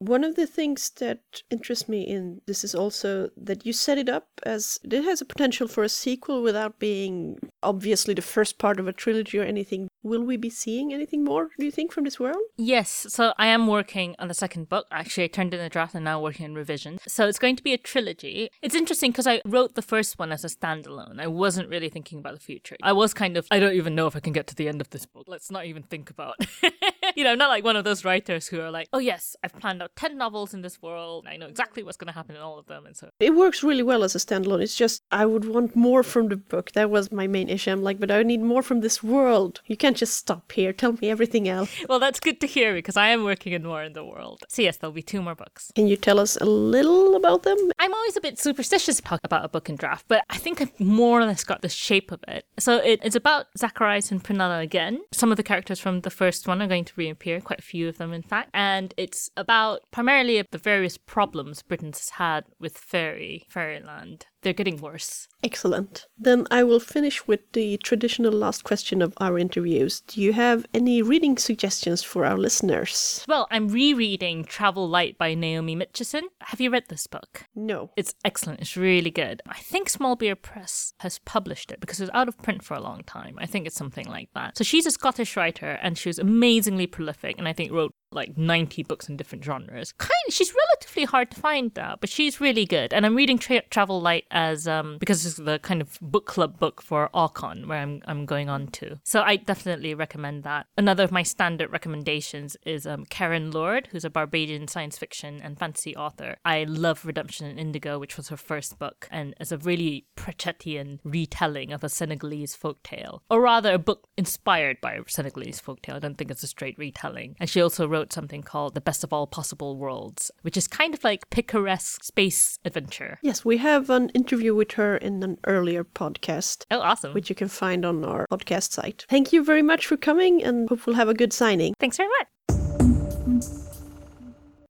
One 0.00 0.22
of 0.22 0.36
the 0.36 0.46
things 0.46 0.90
that 0.98 1.42
interests 1.50 1.88
me 1.88 2.02
in 2.02 2.40
this 2.46 2.62
is 2.62 2.74
also 2.74 3.30
that 3.36 3.66
you 3.66 3.72
set 3.72 3.98
it 3.98 4.08
up 4.08 4.28
as 4.44 4.78
it 4.84 5.02
has 5.02 5.20
a 5.20 5.24
potential 5.24 5.66
for 5.66 5.82
a 5.82 5.88
sequel 5.88 6.40
without 6.42 6.78
being 6.78 7.38
obviously 7.64 8.14
the 8.14 8.22
first 8.22 8.58
part 8.58 8.78
of 8.78 8.86
a 8.86 8.92
trilogy 8.92 9.38
or 9.38 9.42
anything. 9.42 9.88
Will 10.02 10.22
we 10.22 10.36
be 10.36 10.50
seeing 10.50 10.92
anything 10.92 11.24
more, 11.24 11.48
do 11.58 11.64
you 11.64 11.72
think, 11.72 11.92
from 11.92 12.04
this 12.04 12.20
world? 12.20 12.36
Yes, 12.56 13.06
so 13.08 13.34
I 13.36 13.48
am 13.48 13.66
working 13.66 14.14
on 14.18 14.28
the 14.28 14.34
second 14.34 14.68
book. 14.68 14.86
Actually, 14.92 15.24
I 15.24 15.28
turned 15.28 15.52
in 15.52 15.60
a 15.60 15.68
draft 15.68 15.94
and 15.94 16.04
now 16.04 16.20
working 16.20 16.46
on 16.46 16.54
revision. 16.54 16.98
So 17.08 17.26
it's 17.26 17.38
going 17.38 17.56
to 17.56 17.62
be 17.62 17.72
a 17.72 17.78
trilogy. 17.78 18.50
It's 18.62 18.76
interesting 18.76 19.10
because 19.10 19.26
I 19.26 19.42
wrote 19.44 19.74
the 19.74 19.82
first 19.82 20.18
one 20.18 20.30
as 20.30 20.44
a 20.44 20.48
standalone. 20.48 21.20
I 21.20 21.26
wasn't 21.26 21.68
really 21.68 21.88
thinking 21.88 22.20
about 22.20 22.34
the 22.34 22.40
future. 22.40 22.76
I 22.82 22.92
was 22.92 23.12
kind 23.12 23.36
of, 23.36 23.46
I 23.50 23.58
don't 23.58 23.74
even 23.74 23.94
know 23.94 24.06
if 24.06 24.14
I 24.14 24.20
can 24.20 24.32
get 24.32 24.46
to 24.48 24.54
the 24.54 24.68
end 24.68 24.80
of 24.80 24.90
this 24.90 25.04
book. 25.04 25.24
Let's 25.26 25.50
not 25.50 25.66
even 25.66 25.82
think 25.82 26.10
about. 26.10 26.36
you 27.16 27.24
know, 27.24 27.34
not 27.34 27.48
like 27.48 27.64
one 27.64 27.76
of 27.76 27.84
those 27.84 28.04
writers 28.04 28.46
who 28.46 28.60
are 28.60 28.70
like, 28.70 28.88
oh 28.92 29.00
yes, 29.00 29.34
I've 29.42 29.54
planned 29.54 29.82
out 29.82 29.96
10 29.96 30.16
novels 30.16 30.54
in 30.54 30.62
this 30.62 30.80
world. 30.80 31.26
I 31.28 31.36
know 31.36 31.46
exactly 31.46 31.82
what's 31.82 31.96
going 31.96 32.06
to 32.06 32.12
happen 32.12 32.36
in 32.36 32.42
all 32.42 32.58
of 32.58 32.66
them. 32.66 32.86
And 32.86 32.96
so 32.96 33.10
It 33.18 33.34
works 33.34 33.64
really 33.64 33.82
well 33.82 34.04
as 34.04 34.14
a 34.14 34.18
standalone. 34.18 34.62
It's 34.62 34.76
just 34.76 35.02
I 35.10 35.26
would 35.26 35.44
want 35.44 35.74
more 35.74 36.02
from 36.04 36.28
the 36.28 36.36
book. 36.36 36.72
That 36.72 36.90
was 36.90 37.10
my 37.10 37.26
main 37.26 37.48
issue. 37.48 37.72
I'm 37.72 37.82
like, 37.82 37.98
but 37.98 38.10
I 38.10 38.22
need 38.22 38.42
more 38.42 38.62
from 38.62 38.80
this 38.80 39.02
world. 39.02 39.60
You 39.66 39.76
can't 39.88 39.96
just 39.96 40.16
stop 40.18 40.52
here. 40.52 40.74
Tell 40.74 40.92
me 40.92 41.08
everything 41.08 41.48
else. 41.48 41.70
well, 41.88 41.98
that's 41.98 42.20
good 42.20 42.42
to 42.42 42.46
hear 42.46 42.74
because 42.74 42.98
I 42.98 43.08
am 43.08 43.24
working 43.24 43.54
in 43.54 43.62
more 43.62 43.82
in 43.82 43.94
the 43.94 44.04
world. 44.04 44.44
So 44.46 44.60
yes, 44.60 44.76
there'll 44.76 44.92
be 44.92 45.00
two 45.00 45.22
more 45.22 45.34
books. 45.34 45.72
Can 45.74 45.88
you 45.88 45.96
tell 45.96 46.20
us 46.20 46.36
a 46.36 46.44
little 46.44 47.16
about 47.16 47.44
them? 47.44 47.56
I'm 47.78 47.94
always 47.94 48.14
a 48.14 48.20
bit 48.20 48.38
superstitious 48.38 49.00
about 49.00 49.20
about 49.24 49.46
a 49.46 49.48
book 49.48 49.70
in 49.70 49.76
draft, 49.76 50.04
but 50.06 50.24
I 50.28 50.36
think 50.36 50.60
I've 50.60 50.78
more 50.78 51.18
or 51.20 51.24
less 51.24 51.42
got 51.42 51.62
the 51.62 51.70
shape 51.70 52.12
of 52.12 52.20
it. 52.28 52.44
So 52.58 52.76
it, 52.76 53.00
it's 53.02 53.16
about 53.16 53.46
Zacharias 53.56 54.10
and 54.10 54.22
Prunella 54.22 54.62
again. 54.62 55.00
Some 55.10 55.30
of 55.30 55.38
the 55.38 55.42
characters 55.42 55.80
from 55.80 56.02
the 56.02 56.10
first 56.10 56.46
one 56.46 56.60
are 56.60 56.68
going 56.68 56.84
to 56.84 56.92
reappear, 56.94 57.40
quite 57.40 57.60
a 57.60 57.62
few 57.62 57.88
of 57.88 57.96
them, 57.96 58.12
in 58.12 58.22
fact. 58.22 58.50
And 58.52 58.92
it's 58.98 59.30
about 59.38 59.80
primarily 59.90 60.44
the 60.50 60.58
various 60.58 60.98
problems 60.98 61.62
Britain's 61.62 62.10
had 62.10 62.44
with 62.60 62.76
fairy, 62.76 63.46
fairyland. 63.48 64.26
They're 64.42 64.52
getting 64.52 64.80
worse. 64.80 65.28
Excellent. 65.42 66.06
Then 66.16 66.46
I 66.50 66.62
will 66.64 66.80
finish 66.80 67.26
with 67.26 67.40
the 67.52 67.76
traditional 67.78 68.32
last 68.32 68.64
question 68.64 69.02
of 69.02 69.14
our 69.18 69.38
interviews. 69.38 70.00
Do 70.00 70.20
you 70.20 70.32
have 70.32 70.66
any 70.74 71.02
reading 71.02 71.36
suggestions 71.36 72.02
for 72.02 72.24
our 72.24 72.36
listeners? 72.36 73.24
Well, 73.28 73.46
I'm 73.50 73.68
rereading 73.68 74.44
Travel 74.44 74.88
Light 74.88 75.18
by 75.18 75.34
Naomi 75.34 75.76
Mitchison. 75.76 76.22
Have 76.40 76.60
you 76.60 76.70
read 76.70 76.84
this 76.88 77.06
book? 77.06 77.44
No. 77.54 77.90
It's 77.96 78.14
excellent. 78.24 78.60
It's 78.60 78.76
really 78.76 79.10
good. 79.10 79.42
I 79.48 79.58
think 79.58 79.88
Small 79.88 80.16
Beer 80.16 80.36
Press 80.36 80.92
has 81.00 81.18
published 81.20 81.70
it 81.70 81.80
because 81.80 82.00
it 82.00 82.04
was 82.04 82.10
out 82.14 82.28
of 82.28 82.38
print 82.38 82.64
for 82.64 82.74
a 82.74 82.80
long 82.80 83.02
time. 83.04 83.36
I 83.38 83.46
think 83.46 83.66
it's 83.66 83.76
something 83.76 84.06
like 84.06 84.30
that. 84.34 84.56
So 84.56 84.64
she's 84.64 84.86
a 84.86 84.90
Scottish 84.90 85.36
writer 85.36 85.78
and 85.82 85.98
she 85.98 86.08
was 86.08 86.18
amazingly 86.18 86.86
prolific 86.86 87.38
and 87.38 87.48
I 87.48 87.52
think 87.52 87.72
wrote 87.72 87.94
like 88.10 88.36
90 88.36 88.82
books 88.84 89.08
in 89.08 89.16
different 89.16 89.44
genres. 89.44 89.92
Kind 89.92 90.12
she's 90.30 90.54
relatively 90.54 91.04
hard 91.04 91.30
to 91.30 91.40
find 91.40 91.72
now, 91.76 91.96
but 92.00 92.10
she's 92.10 92.40
really 92.40 92.64
good. 92.64 92.92
And 92.92 93.04
I'm 93.06 93.14
reading 93.14 93.38
Tra- 93.38 93.62
Travel 93.70 94.00
Light 94.00 94.24
as 94.30 94.68
um 94.68 94.98
because 94.98 95.24
it's 95.26 95.36
the 95.36 95.58
kind 95.58 95.80
of 95.80 95.98
book 96.00 96.26
club 96.26 96.58
book 96.58 96.82
for 96.82 97.10
Alcon 97.14 97.68
where 97.68 97.78
I'm 97.78 98.02
I'm 98.06 98.26
going 98.26 98.48
on 98.48 98.68
to. 98.68 98.98
So 99.04 99.22
I 99.22 99.36
definitely 99.36 99.94
recommend 99.94 100.44
that. 100.44 100.66
Another 100.76 101.04
of 101.04 101.12
my 101.12 101.22
standard 101.22 101.72
recommendations 101.72 102.56
is 102.64 102.86
um 102.86 103.06
Karen 103.06 103.50
Lord, 103.50 103.88
who's 103.90 104.04
a 104.04 104.10
Barbadian 104.10 104.68
science 104.68 104.98
fiction 104.98 105.40
and 105.42 105.58
fantasy 105.58 105.96
author. 105.96 106.36
I 106.44 106.64
love 106.64 107.04
Redemption 107.04 107.46
in 107.46 107.58
Indigo, 107.58 107.98
which 107.98 108.16
was 108.16 108.28
her 108.28 108.36
first 108.36 108.78
book, 108.78 109.08
and 109.10 109.34
is 109.40 109.52
a 109.52 109.58
really 109.58 110.06
Pratchettian 110.16 110.98
retelling 111.04 111.72
of 111.72 111.84
a 111.84 111.88
Senegalese 111.88 112.56
folktale, 112.56 113.20
or 113.30 113.40
rather 113.40 113.72
a 113.72 113.78
book 113.78 114.08
inspired 114.16 114.80
by 114.80 114.94
a 114.94 115.02
Senegalese 115.06 115.60
folktale. 115.60 115.96
I 115.96 115.98
don't 115.98 116.16
think 116.16 116.30
it's 116.30 116.42
a 116.42 116.48
straight 116.48 116.78
retelling. 116.78 117.36
And 117.40 117.48
she 117.48 117.60
also 117.60 117.86
wrote 117.86 117.97
something 118.08 118.42
called 118.42 118.74
The 118.74 118.80
Best 118.80 119.04
of 119.04 119.12
All 119.12 119.26
Possible 119.26 119.76
Worlds, 119.76 120.30
which 120.42 120.56
is 120.56 120.68
kind 120.68 120.94
of 120.94 121.04
like 121.04 121.28
picaresque 121.30 122.04
space 122.04 122.58
adventure. 122.64 123.18
Yes, 123.22 123.44
we 123.44 123.58
have 123.58 123.90
an 123.90 124.08
interview 124.14 124.54
with 124.54 124.72
her 124.72 124.96
in 124.96 125.22
an 125.22 125.36
earlier 125.46 125.84
podcast, 125.84 126.64
Oh, 126.70 126.80
awesome. 126.80 127.12
which 127.14 127.30
you 127.30 127.36
can 127.36 127.48
find 127.48 127.84
on 127.84 128.04
our 128.04 128.26
podcast 128.30 128.72
site. 128.72 129.04
Thank 129.10 129.32
you 129.32 129.44
very 129.44 129.62
much 129.62 129.86
for 129.86 129.96
coming 129.96 130.42
and 130.44 130.68
hope 130.68 130.86
we'll 130.86 130.96
have 130.96 131.08
a 131.10 131.14
good 131.14 131.32
signing. 131.32 131.74
Thanks 131.80 131.96
very 131.96 132.08
much. 132.18 132.28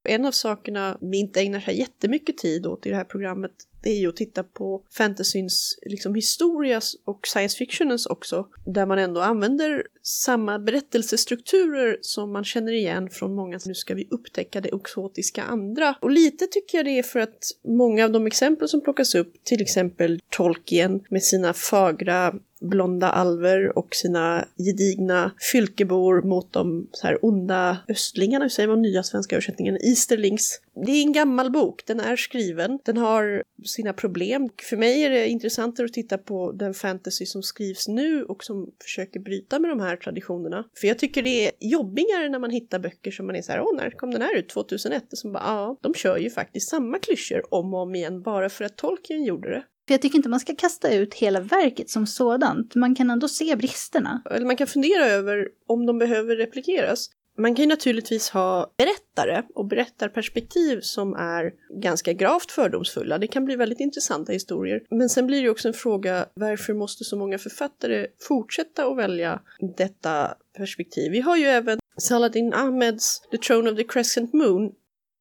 En 0.05 0.25
av 0.27 0.33
sakerna 0.33 0.99
vi 1.01 1.19
inte 1.19 1.41
ägnar 1.41 1.61
så 1.61 1.71
jättemycket 1.71 2.38
tid 2.38 2.67
åt 2.67 2.87
i 2.87 2.91
det 2.91 2.97
här 2.97 3.05
programmet 3.05 3.51
det 3.83 3.91
är 3.91 3.99
ju 3.99 4.09
att 4.09 4.17
titta 4.17 4.43
på 4.43 4.83
fantasyns 4.91 5.79
liksom, 5.83 6.14
historia 6.14 6.81
och 7.05 7.27
science 7.27 7.57
fictionens 7.57 8.07
också. 8.07 8.47
Där 8.64 8.87
man 8.87 8.99
ändå 8.99 9.21
använder 9.21 9.83
samma 10.03 10.59
berättelsestrukturer 10.59 11.99
som 12.01 12.33
man 12.33 12.45
känner 12.45 12.73
igen 12.73 13.11
från 13.11 13.35
många. 13.35 13.59
Nu 13.67 13.75
ska 13.75 13.95
vi 13.95 14.09
upptäcka 14.11 14.61
det 14.61 14.69
exotiska 14.69 15.43
andra. 15.43 15.95
Och 16.01 16.11
lite 16.11 16.47
tycker 16.47 16.79
jag 16.79 16.85
det 16.85 16.99
är 16.99 17.03
för 17.03 17.21
att 17.21 17.38
många 17.64 18.05
av 18.05 18.12
de 18.12 18.27
exempel 18.27 18.69
som 18.69 18.81
plockas 18.81 19.14
upp, 19.14 19.45
till 19.45 19.62
exempel 19.62 20.21
Tolkien 20.31 21.05
med 21.09 21.23
sina 21.23 21.53
fagra 21.53 22.35
blonda 22.61 23.11
alver 23.11 23.79
och 23.79 23.95
sina 23.95 24.45
gedigna 24.59 25.33
fylkebor 25.53 26.23
mot 26.23 26.53
de 26.53 26.88
så 26.93 27.07
här 27.07 27.25
onda 27.25 27.77
östlingarna, 27.88 28.45
hur 28.45 28.49
säger 28.49 28.69
man 28.69 28.83
nya 28.83 29.03
svenska 29.03 29.37
översättningen, 29.37 29.79
Easterlings. 29.81 30.61
Det 30.87 30.93
är 30.93 31.03
en 31.03 31.12
gammal 31.12 31.51
bok, 31.51 31.87
den 31.87 32.01
är 32.01 32.17
skriven, 32.17 32.79
den 32.85 32.97
har 32.97 33.43
sina 33.64 33.93
problem. 33.93 34.49
För 34.62 34.77
mig 34.77 35.03
är 35.03 35.11
det 35.11 35.29
intressantare 35.29 35.85
att 35.85 35.93
titta 35.93 36.19
på 36.19 36.53
den 36.53 36.75
fantasy 36.75 37.27
som 37.27 37.43
skrivs 37.43 37.88
nu 37.88 38.25
och 38.25 38.45
som 38.45 38.71
försöker 38.83 39.21
bryta 39.21 39.59
med 39.59 39.71
de 39.71 39.81
här 39.81 39.97
traditionerna. 39.97 40.64
För 40.81 40.88
jag 40.88 40.99
tycker 40.99 41.23
det 41.23 41.47
är 41.47 41.53
jobbigare 41.61 42.29
när 42.29 42.38
man 42.38 42.51
hittar 42.51 42.79
böcker 42.79 43.11
som 43.11 43.27
man 43.27 43.37
är 43.37 43.43
så 43.43 43.53
här, 43.53 43.61
åh 43.61 43.77
när 43.77 43.91
kom 43.91 44.11
den 44.11 44.23
här 44.23 44.37
ut? 44.37 44.49
2001? 44.49 45.12
Och 45.12 45.19
som 45.19 45.33
bara, 45.33 45.43
ja, 45.45 45.77
de 45.83 45.95
kör 45.95 46.19
ju 46.19 46.31
faktiskt 46.31 46.69
samma 46.69 46.99
klyschor 46.99 47.55
om 47.55 47.75
och 47.75 47.81
om 47.81 47.95
igen 47.95 48.23
bara 48.23 48.49
för 48.49 48.64
att 48.64 48.77
Tolkien 48.77 49.25
gjorde 49.25 49.51
det. 49.51 49.64
För 49.88 49.95
jag 49.95 50.03
tycker 50.03 50.17
inte 50.17 50.29
man 50.29 50.41
ska 50.41 50.55
kasta 50.55 50.95
ut 50.95 51.14
hela 51.14 51.41
verket 51.41 51.91
som 51.91 52.07
sådant. 52.07 52.75
Man 52.75 52.95
kan 52.95 53.11
ändå 53.11 53.29
se 53.29 53.57
bristerna. 53.57 54.23
Eller 54.31 54.47
man 54.47 54.57
kan 54.57 54.67
fundera 54.67 55.07
över 55.07 55.49
om 55.67 55.87
de 55.87 55.99
behöver 55.99 56.37
replikeras. 56.37 57.11
Man 57.38 57.55
kan 57.55 57.62
ju 57.62 57.68
naturligtvis 57.68 58.31
ha 58.31 58.72
berättare 58.77 59.42
och 59.55 59.66
berättarperspektiv 59.66 60.81
som 60.81 61.14
är 61.14 61.53
ganska 61.83 62.12
gravt 62.12 62.53
fördomsfulla. 62.53 63.18
Det 63.18 63.27
kan 63.27 63.44
bli 63.44 63.57
väldigt 63.57 63.81
intressanta 63.81 64.33
historier. 64.33 64.83
Men 64.90 65.09
sen 65.09 65.27
blir 65.27 65.42
det 65.42 65.51
också 65.51 65.68
en 65.68 65.74
fråga, 65.74 66.27
varför 66.35 66.74
måste 66.74 67.05
så 67.05 67.16
många 67.16 67.38
författare 67.38 68.07
fortsätta 68.20 68.87
att 68.87 68.96
välja 68.96 69.40
detta 69.77 70.35
perspektiv? 70.57 71.12
Vi 71.12 71.20
har 71.20 71.37
ju 71.37 71.44
även 71.44 71.79
Saladin 71.98 72.55
Ahmeds 72.55 73.20
The 73.31 73.38
Throne 73.38 73.70
of 73.70 73.77
the 73.77 73.85
Crescent 73.85 74.33
Moon, 74.33 74.72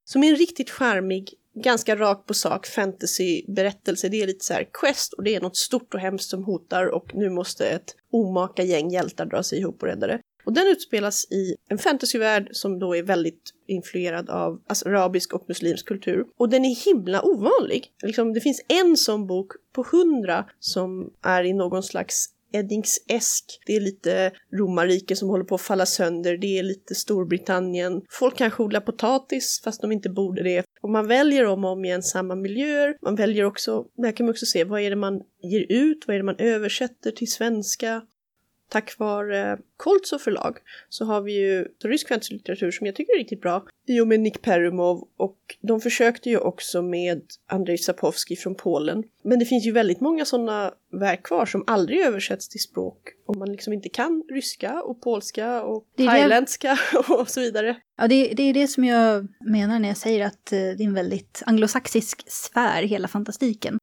som 0.05 0.23
är 0.23 0.29
en 0.29 0.35
riktigt 0.35 0.69
charmig 0.69 1.33
ganska 1.63 1.95
rakt 1.95 2.25
på 2.25 2.33
sak 2.33 2.67
fantasyberättelse. 2.67 4.09
Det 4.09 4.21
är 4.21 4.27
lite 4.27 4.45
så 4.45 4.53
här 4.53 4.67
quest 4.73 5.13
och 5.13 5.23
det 5.23 5.35
är 5.35 5.41
något 5.41 5.57
stort 5.57 5.93
och 5.93 5.99
hemskt 5.99 6.29
som 6.29 6.43
hotar 6.43 6.85
och 6.85 7.15
nu 7.15 7.29
måste 7.29 7.67
ett 7.67 7.95
omaka 8.11 8.63
gäng 8.63 8.89
hjältar 8.89 9.25
dra 9.25 9.43
sig 9.43 9.59
ihop 9.59 9.81
och 9.81 9.87
rädda 9.87 10.07
det. 10.07 10.19
Och 10.47 10.53
den 10.53 10.67
utspelas 10.67 11.31
i 11.31 11.55
en 11.69 11.77
fantasyvärld 11.77 12.49
som 12.51 12.79
då 12.79 12.95
är 12.95 13.03
väldigt 13.03 13.53
influerad 13.67 14.29
av 14.29 14.61
alltså, 14.67 14.89
arabisk 14.89 15.33
och 15.33 15.45
muslimsk 15.47 15.85
kultur. 15.87 16.25
Och 16.37 16.49
den 16.49 16.65
är 16.65 16.85
himla 16.85 17.21
ovanlig. 17.21 17.91
Liksom, 18.03 18.33
det 18.33 18.41
finns 18.41 18.61
en 18.67 18.97
sån 18.97 19.27
bok 19.27 19.51
på 19.73 19.85
hundra 19.91 20.45
som 20.59 21.13
är 21.21 21.43
i 21.43 21.53
någon 21.53 21.83
slags 21.83 22.29
Eddingsesk. 22.51 23.59
Det 23.65 23.75
är 23.75 23.81
lite 23.81 24.31
romarrike 24.53 25.15
som 25.15 25.29
håller 25.29 25.43
på 25.43 25.55
att 25.55 25.61
falla 25.61 25.85
sönder. 25.85 26.37
Det 26.37 26.59
är 26.59 26.63
lite 26.63 26.95
Storbritannien. 26.95 28.01
Folk 28.09 28.37
kanske 28.37 28.63
odlar 28.63 28.81
potatis 28.81 29.61
fast 29.63 29.81
de 29.81 29.91
inte 29.91 30.09
borde 30.09 30.43
det. 30.43 30.65
Och 30.81 30.89
man 30.89 31.07
väljer 31.07 31.45
om 31.45 31.65
och 31.65 31.71
om 31.71 31.85
igen 31.85 32.03
samma 32.03 32.35
miljöer. 32.35 32.97
Man 33.01 33.15
väljer 33.15 33.43
också, 33.43 33.85
där 33.97 34.11
kan 34.11 34.25
man 34.25 34.31
också 34.31 34.45
se 34.45 34.63
vad 34.63 34.81
är 34.81 34.89
det 34.89 34.95
man 34.95 35.21
ger 35.43 35.65
ut, 35.69 36.07
vad 36.07 36.15
är 36.15 36.19
det 36.19 36.25
man 36.25 36.39
översätter 36.39 37.11
till 37.11 37.31
svenska 37.31 38.01
tack 38.69 38.99
vare 38.99 39.57
Koltsov 39.77 40.19
förlag 40.19 40.57
så 40.89 41.05
har 41.05 41.21
vi 41.21 41.33
ju 41.39 41.65
rysk 41.83 42.07
fantasylitteratur 42.07 42.71
som 42.71 42.85
jag 42.85 42.95
tycker 42.95 43.13
är 43.13 43.19
riktigt 43.19 43.41
bra 43.41 43.65
i 43.87 43.99
och 43.99 44.07
med 44.07 44.19
Nick 44.19 44.41
Perumov 44.41 45.07
och 45.17 45.37
de 45.61 45.81
försökte 45.81 46.29
ju 46.29 46.37
också 46.37 46.81
med 46.81 47.21
Andrzej 47.47 47.77
Sapowski 47.77 48.35
från 48.35 48.55
Polen. 48.55 49.03
Men 49.23 49.39
det 49.39 49.45
finns 49.45 49.65
ju 49.65 49.71
väldigt 49.71 49.99
många 49.99 50.25
sådana 50.25 50.73
verk 50.91 51.23
kvar 51.23 51.45
som 51.45 51.63
aldrig 51.67 51.99
översätts 51.99 52.49
till 52.49 52.59
språk 52.59 52.97
om 53.27 53.39
man 53.39 53.51
liksom 53.51 53.73
inte 53.73 53.89
kan 53.89 54.23
ryska 54.29 54.81
och 54.81 55.01
polska 55.01 55.63
och 55.63 55.83
thailändska 55.97 56.79
och 57.09 57.29
så 57.29 57.39
vidare. 57.39 57.77
Ja, 57.97 58.07
det, 58.07 58.33
det 58.33 58.43
är 58.43 58.53
det 58.53 58.67
som 58.67 58.83
jag 58.83 59.27
menar 59.39 59.79
när 59.79 59.87
jag 59.87 59.97
säger 59.97 60.25
att 60.25 60.51
eh, 60.51 60.59
det 60.59 60.83
är 60.83 60.87
en 60.87 60.93
väldigt 60.93 61.43
anglosaxisk 61.45 62.23
sfär, 62.27 62.83
hela 62.83 63.07
fantastiken. 63.07 63.79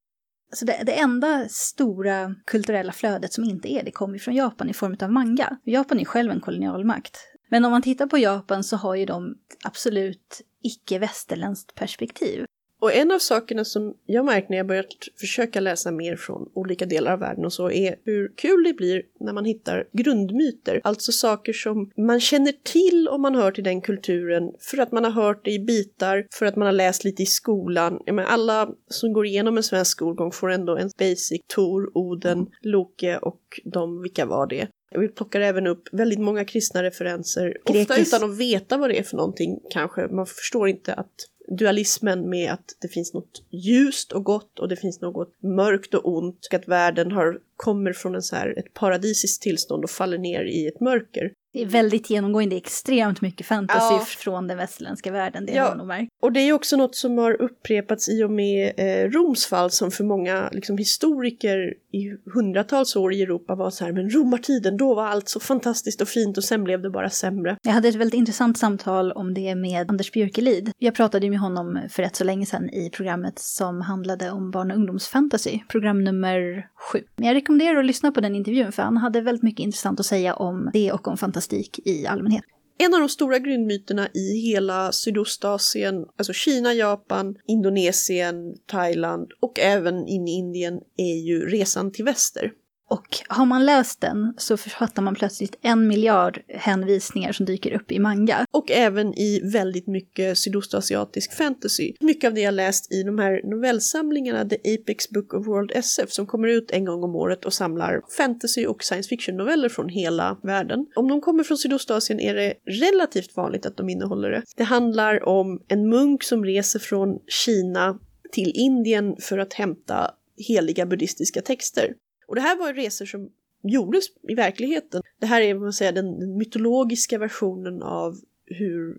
Så 0.55 0.65
det, 0.65 0.83
det, 0.87 0.93
enda 0.93 1.49
stora 1.49 2.35
kulturella 2.45 2.93
flödet 2.93 3.33
som 3.33 3.45
inte 3.45 3.73
är 3.73 3.83
det 3.83 3.91
kommer 3.91 4.19
från 4.19 4.35
Japan 4.35 4.71
i 4.71 4.75
form 4.75 4.97
av 5.01 5.13
manga. 5.13 5.57
Japan 5.65 6.01
är 6.01 6.05
själv 6.05 6.31
en 6.31 6.41
kolonialmakt. 6.41 7.19
Men 7.49 7.65
om 7.65 7.71
man 7.71 7.83
tittar 7.83 8.07
på 8.07 8.19
Japan 8.19 8.65
så 8.65 8.77
har 8.77 8.95
ju 8.95 9.07
de 9.07 9.35
absolut 9.65 10.43
icke-västerländskt 10.63 11.75
perspektiv. 11.75 12.45
Och 12.85 12.95
en 12.95 13.11
av 13.11 13.19
sakerna 13.19 13.65
som 13.65 13.95
jag 14.07 14.25
märkt 14.25 14.49
när 14.49 14.57
jag 14.57 14.67
börjat 14.67 14.87
försöka 15.21 15.61
läsa 15.61 15.91
mer 15.91 16.17
från 16.17 16.49
olika 16.55 16.87
delar 16.87 17.13
av 17.13 17.19
världen 17.19 17.45
och 17.45 17.53
så 17.53 17.71
är 17.71 17.97
hur 18.05 18.33
kul 18.37 18.65
det 18.65 18.73
blir 18.73 19.03
när 19.21 19.33
man 19.33 19.45
hittar 19.45 19.89
grundmyter. 19.93 20.81
Alltså 20.85 21.13
saker 21.13 21.53
som 21.53 21.91
man 21.97 22.21
känner 22.21 22.53
till 22.53 23.09
om 23.09 23.23
man 23.23 23.35
hör 23.35 23.51
till 23.51 23.65
den 23.65 23.81
kulturen 23.81 24.53
för 24.61 24.79
att 24.79 24.93
man 24.93 25.05
har 25.05 25.11
hört 25.11 25.45
det 25.45 25.51
i 25.51 25.59
bitar, 25.59 26.27
för 26.39 26.47
att 26.47 26.57
man 26.57 26.67
har 26.67 26.73
läst 26.73 27.05
lite 27.05 27.23
i 27.23 27.27
skolan. 27.27 28.01
Jag 28.07 28.15
menar, 28.15 28.29
alla 28.29 28.69
som 28.89 29.13
går 29.13 29.27
igenom 29.27 29.57
en 29.57 29.63
svensk 29.63 29.91
skolgång 29.91 30.33
får 30.33 30.51
ändå 30.51 30.77
en 30.77 30.91
basic 30.99 31.41
Tor, 31.55 31.99
Oden, 31.99 32.47
Loke 32.63 33.19
och 33.19 33.61
de, 33.65 34.03
vilka 34.03 34.27
var 34.27 34.47
det? 34.47 34.69
Vi 34.99 35.09
plockar 35.09 35.41
även 35.41 35.67
upp 35.67 35.83
väldigt 35.93 36.21
många 36.21 36.45
kristna 36.45 36.83
referenser, 36.83 37.57
Grekis. 37.67 37.91
ofta 37.91 38.01
utan 38.01 38.31
att 38.31 38.39
veta 38.39 38.77
vad 38.77 38.91
det 38.91 38.99
är 38.99 39.03
för 39.03 39.17
någonting 39.17 39.61
kanske. 39.71 40.09
Man 40.09 40.27
förstår 40.27 40.69
inte 40.69 40.95
att 40.95 41.15
dualismen 41.49 42.31
med 42.31 42.53
att 42.53 42.77
det 42.81 42.89
finns 42.89 43.15
något 43.15 43.43
ljust 43.51 44.13
och 44.13 44.25
gott 44.25 44.59
och 44.59 44.69
det 44.69 44.77
finns 44.77 45.01
något 45.01 45.43
mörkt 45.43 45.95
och 45.95 46.17
ont 46.17 46.45
och 46.51 46.59
att 46.59 46.69
världen 46.69 47.13
har, 47.13 47.41
kommer 47.57 47.93
från 47.93 48.15
en 48.15 48.23
så 48.23 48.37
här, 48.37 48.59
ett 48.59 48.75
paradisiskt 48.75 49.43
tillstånd 49.43 49.85
och 49.85 49.91
faller 49.91 50.19
ner 50.19 50.45
i 50.45 50.67
ett 50.67 50.81
mörker. 50.81 51.31
Det 51.55 51.63
är 51.63 51.67
väldigt 51.67 52.11
genomgående, 52.11 52.57
extremt 52.57 53.21
mycket 53.21 53.47
fantasy 53.47 53.95
ja. 53.95 54.05
från 54.05 54.47
den 54.47 54.57
västerländska 54.57 55.13
världen, 55.13 55.47
det 55.47 55.53
ja. 55.53 55.69
har 55.69 55.77
nog 55.77 55.87
märkt. 55.87 56.09
Och 56.23 56.33
det 56.33 56.41
är 56.41 56.53
också 56.53 56.77
något 56.77 56.95
som 56.95 57.19
har 57.19 57.43
upprepats 57.43 58.09
i 58.09 58.25
och 58.25 58.31
med 58.31 58.73
eh, 58.77 59.11
Roms 59.11 59.47
fall 59.47 59.71
som 59.71 59.91
för 59.91 60.05
många 60.05 60.49
liksom, 60.53 60.79
historiker 60.79 61.75
i 61.93 62.31
hundratals 62.35 62.97
år 62.97 63.13
i 63.15 63.23
Europa 63.23 63.55
var 63.55 63.71
så 63.71 63.85
här, 63.85 63.93
men 63.93 64.11
romartiden, 64.11 64.77
då 64.77 64.95
var 64.95 65.07
allt 65.07 65.29
så 65.29 65.41
fantastiskt 65.41 66.01
och 66.01 66.09
fint 66.09 66.39
och 66.39 66.45
sen 66.45 66.65
blev 66.65 66.83
det 66.83 66.91
bara 66.91 67.11
sämre. 67.11 67.57
Jag 67.63 67.73
hade 67.73 67.89
ett 67.89 67.95
väldigt 67.95 68.19
intressant 68.19 68.59
samtal 68.59 69.13
om 69.13 69.35
det 69.35 69.55
med 69.55 69.91
Anders 69.91 70.13
Björkelid. 70.13 70.71
Jag 70.79 70.95
pratade 70.95 71.27
ju 71.27 71.31
med 71.31 71.41
honom 71.41 71.81
för 71.91 72.03
rätt 72.03 72.17
så 72.17 72.25
länge 72.25 72.47
sedan 72.47 72.71
i 72.71 72.91
programmet 72.91 73.39
som 73.39 73.81
handlade 73.81 74.31
om 74.31 74.51
barn 74.51 74.71
och 74.71 74.77
ungdomsfantasy, 74.77 75.61
program 75.69 76.05
nummer 76.05 76.69
sju. 76.77 77.03
Men 77.17 77.27
jag 77.27 77.35
rekommenderar 77.45 77.79
att 77.79 77.87
lyssna 77.87 78.13
på 78.13 78.21
den 78.21 78.35
intervjun 78.35 78.73
för 78.73 78.83
han 78.83 78.97
hade 78.97 79.21
väldigt 79.21 79.43
mycket 79.43 79.65
intressant 79.65 80.01
att 80.01 80.07
säga 80.07 80.35
om 80.35 80.71
det 80.73 80.93
och 80.93 81.09
om 81.09 81.17
fantastik 81.17 81.81
i 81.85 82.07
allmänhet. 82.07 82.45
En 82.79 82.95
av 82.95 83.01
de 83.01 83.09
stora 83.09 83.39
grundmyterna 83.39 84.09
i 84.15 84.51
hela 84.51 84.93
Sydostasien, 84.93 85.95
alltså 86.19 86.33
Kina, 86.33 86.75
Japan, 86.75 87.37
Indonesien, 87.47 88.35
Thailand 88.67 89.33
och 89.41 89.59
även 89.59 90.07
in 90.07 90.29
i 90.29 90.31
Indien 90.31 90.81
är 90.97 91.27
ju 91.27 91.47
resan 91.47 91.93
till 91.93 92.05
väster. 92.05 92.53
Och 92.95 93.19
har 93.29 93.47
man 93.47 93.65
läst 93.65 94.01
den 94.01 94.35
så 94.37 94.57
författar 94.57 95.03
man 95.03 95.15
plötsligt 95.15 95.59
en 95.63 95.89
miljard 95.89 96.41
hänvisningar 96.49 97.33
som 97.33 97.47
dyker 97.47 97.73
upp 97.73 97.93
i 97.93 97.99
manga. 97.99 98.47
Och 98.51 98.71
även 98.71 99.15
i 99.19 99.41
väldigt 99.53 99.87
mycket 99.87 100.39
sydostasiatisk 100.39 101.33
fantasy. 101.33 101.93
Mycket 102.01 102.29
av 102.29 102.35
det 102.35 102.41
jag 102.41 102.55
läst 102.55 102.93
i 102.93 103.03
de 103.03 103.19
här 103.19 103.41
novellsamlingarna, 103.45 104.45
The 104.45 104.75
Apex 104.75 105.11
Book 105.11 105.35
of 105.35 105.47
World 105.47 105.73
SF, 105.75 106.13
som 106.13 106.27
kommer 106.27 106.49
ut 106.49 106.71
en 106.71 106.85
gång 106.85 107.05
om 107.05 107.15
året 107.15 107.45
och 107.45 107.53
samlar 107.53 108.03
fantasy 108.17 108.67
och 108.67 108.85
science 108.85 109.09
fiction-noveller 109.09 109.69
från 109.69 109.89
hela 109.89 110.39
världen. 110.43 110.87
Om 110.97 111.09
de 111.09 111.21
kommer 111.21 111.45
från 111.45 111.59
Sydostasien 111.59 112.21
är 112.21 112.35
det 112.35 112.55
relativt 112.67 113.37
vanligt 113.37 113.67
att 113.67 113.77
de 113.77 113.89
innehåller 113.89 114.31
det. 114.31 114.43
Det 114.57 114.65
handlar 114.65 115.29
om 115.29 115.63
en 115.69 115.89
munk 115.89 116.23
som 116.23 116.45
reser 116.45 116.79
från 116.79 117.19
Kina 117.45 117.99
till 118.33 118.53
Indien 118.55 119.17
för 119.21 119.39
att 119.39 119.53
hämta 119.53 120.11
heliga 120.37 120.87
buddhistiska 120.87 121.43
texter. 121.43 121.95
Och 122.27 122.35
det 122.35 122.41
här 122.41 122.57
var 122.57 122.69
ju 122.69 122.75
resor 122.75 123.07
som 123.07 123.31
gjordes 123.63 124.05
i 124.29 124.35
verkligheten. 124.35 125.03
Det 125.21 125.27
här 125.27 125.41
är 125.41 125.55
man 125.55 125.73
säga, 125.73 125.93
den 125.93 126.37
mytologiska 126.37 127.19
versionen 127.19 127.83
av 127.83 128.17
hur 128.47 128.99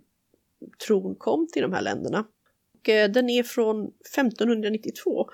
tron 0.87 1.15
kom 1.15 1.47
till 1.53 1.61
de 1.61 1.73
här 1.73 1.81
länderna. 1.81 2.25
Och, 2.79 2.89
eh, 2.89 3.11
den 3.11 3.29
är 3.29 3.43
från 3.43 3.91
1592 4.15 5.29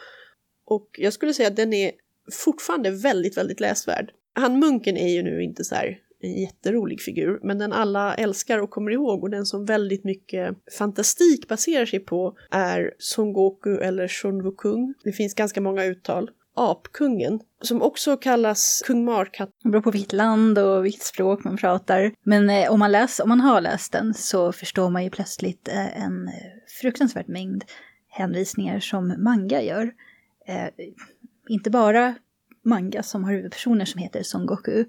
och 0.65 0.87
jag 0.97 1.13
skulle 1.13 1.33
säga 1.33 1.47
att 1.47 1.55
den 1.55 1.73
är 1.73 1.91
fortfarande 2.31 2.91
väldigt, 2.91 3.37
väldigt 3.37 3.59
läsvärd. 3.59 4.11
Han 4.33 4.59
munken 4.59 4.97
är 4.97 5.13
ju 5.13 5.23
nu 5.23 5.43
inte 5.43 5.63
så 5.63 5.75
här 5.75 5.99
en 6.19 6.33
jätterolig 6.33 7.01
figur, 7.01 7.39
men 7.43 7.57
den 7.57 7.73
alla 7.73 8.15
älskar 8.15 8.59
och 8.59 8.69
kommer 8.69 8.91
ihåg 8.91 9.23
och 9.23 9.29
den 9.29 9.45
som 9.45 9.65
väldigt 9.65 10.03
mycket 10.03 10.57
fantastik 10.77 11.47
baserar 11.47 11.85
sig 11.85 11.99
på 11.99 12.37
är 12.51 12.93
Son 12.97 13.33
Goku 13.33 13.77
eller 13.77 14.07
Shun 14.07 14.43
Wukong. 14.43 14.93
Det 15.03 15.11
finns 15.11 15.33
ganska 15.33 15.61
många 15.61 15.85
uttal 15.85 16.31
apkungen, 16.55 17.39
som 17.61 17.81
också 17.81 18.17
kallas 18.17 18.81
kung 18.85 19.05
Markat. 19.05 19.49
Det 19.63 19.69
beror 19.69 19.81
på 19.81 19.91
vilket 19.91 20.13
land 20.13 20.57
och 20.57 20.85
vilket 20.85 21.03
språk 21.03 21.43
man 21.43 21.57
pratar. 21.57 22.11
Men 22.23 22.49
eh, 22.49 22.71
om, 22.71 22.79
man 22.79 22.91
läs, 22.91 23.19
om 23.19 23.29
man 23.29 23.41
har 23.41 23.61
läst 23.61 23.91
den 23.91 24.13
så 24.13 24.51
förstår 24.51 24.89
man 24.89 25.03
ju 25.03 25.09
plötsligt 25.09 25.67
eh, 25.67 26.03
en 26.03 26.27
eh, 26.27 26.33
fruktansvärt 26.81 27.27
mängd 27.27 27.63
hänvisningar 28.09 28.79
som 28.79 29.15
manga 29.17 29.61
gör. 29.61 29.91
Eh, 30.47 30.67
inte 31.49 31.69
bara 31.69 32.15
manga 32.63 33.03
som 33.03 33.23
har 33.23 33.31
huvudpersoner 33.31 33.85
som 33.85 34.01
heter 34.01 34.23
Son 34.23 34.45
Goku, 34.45 34.85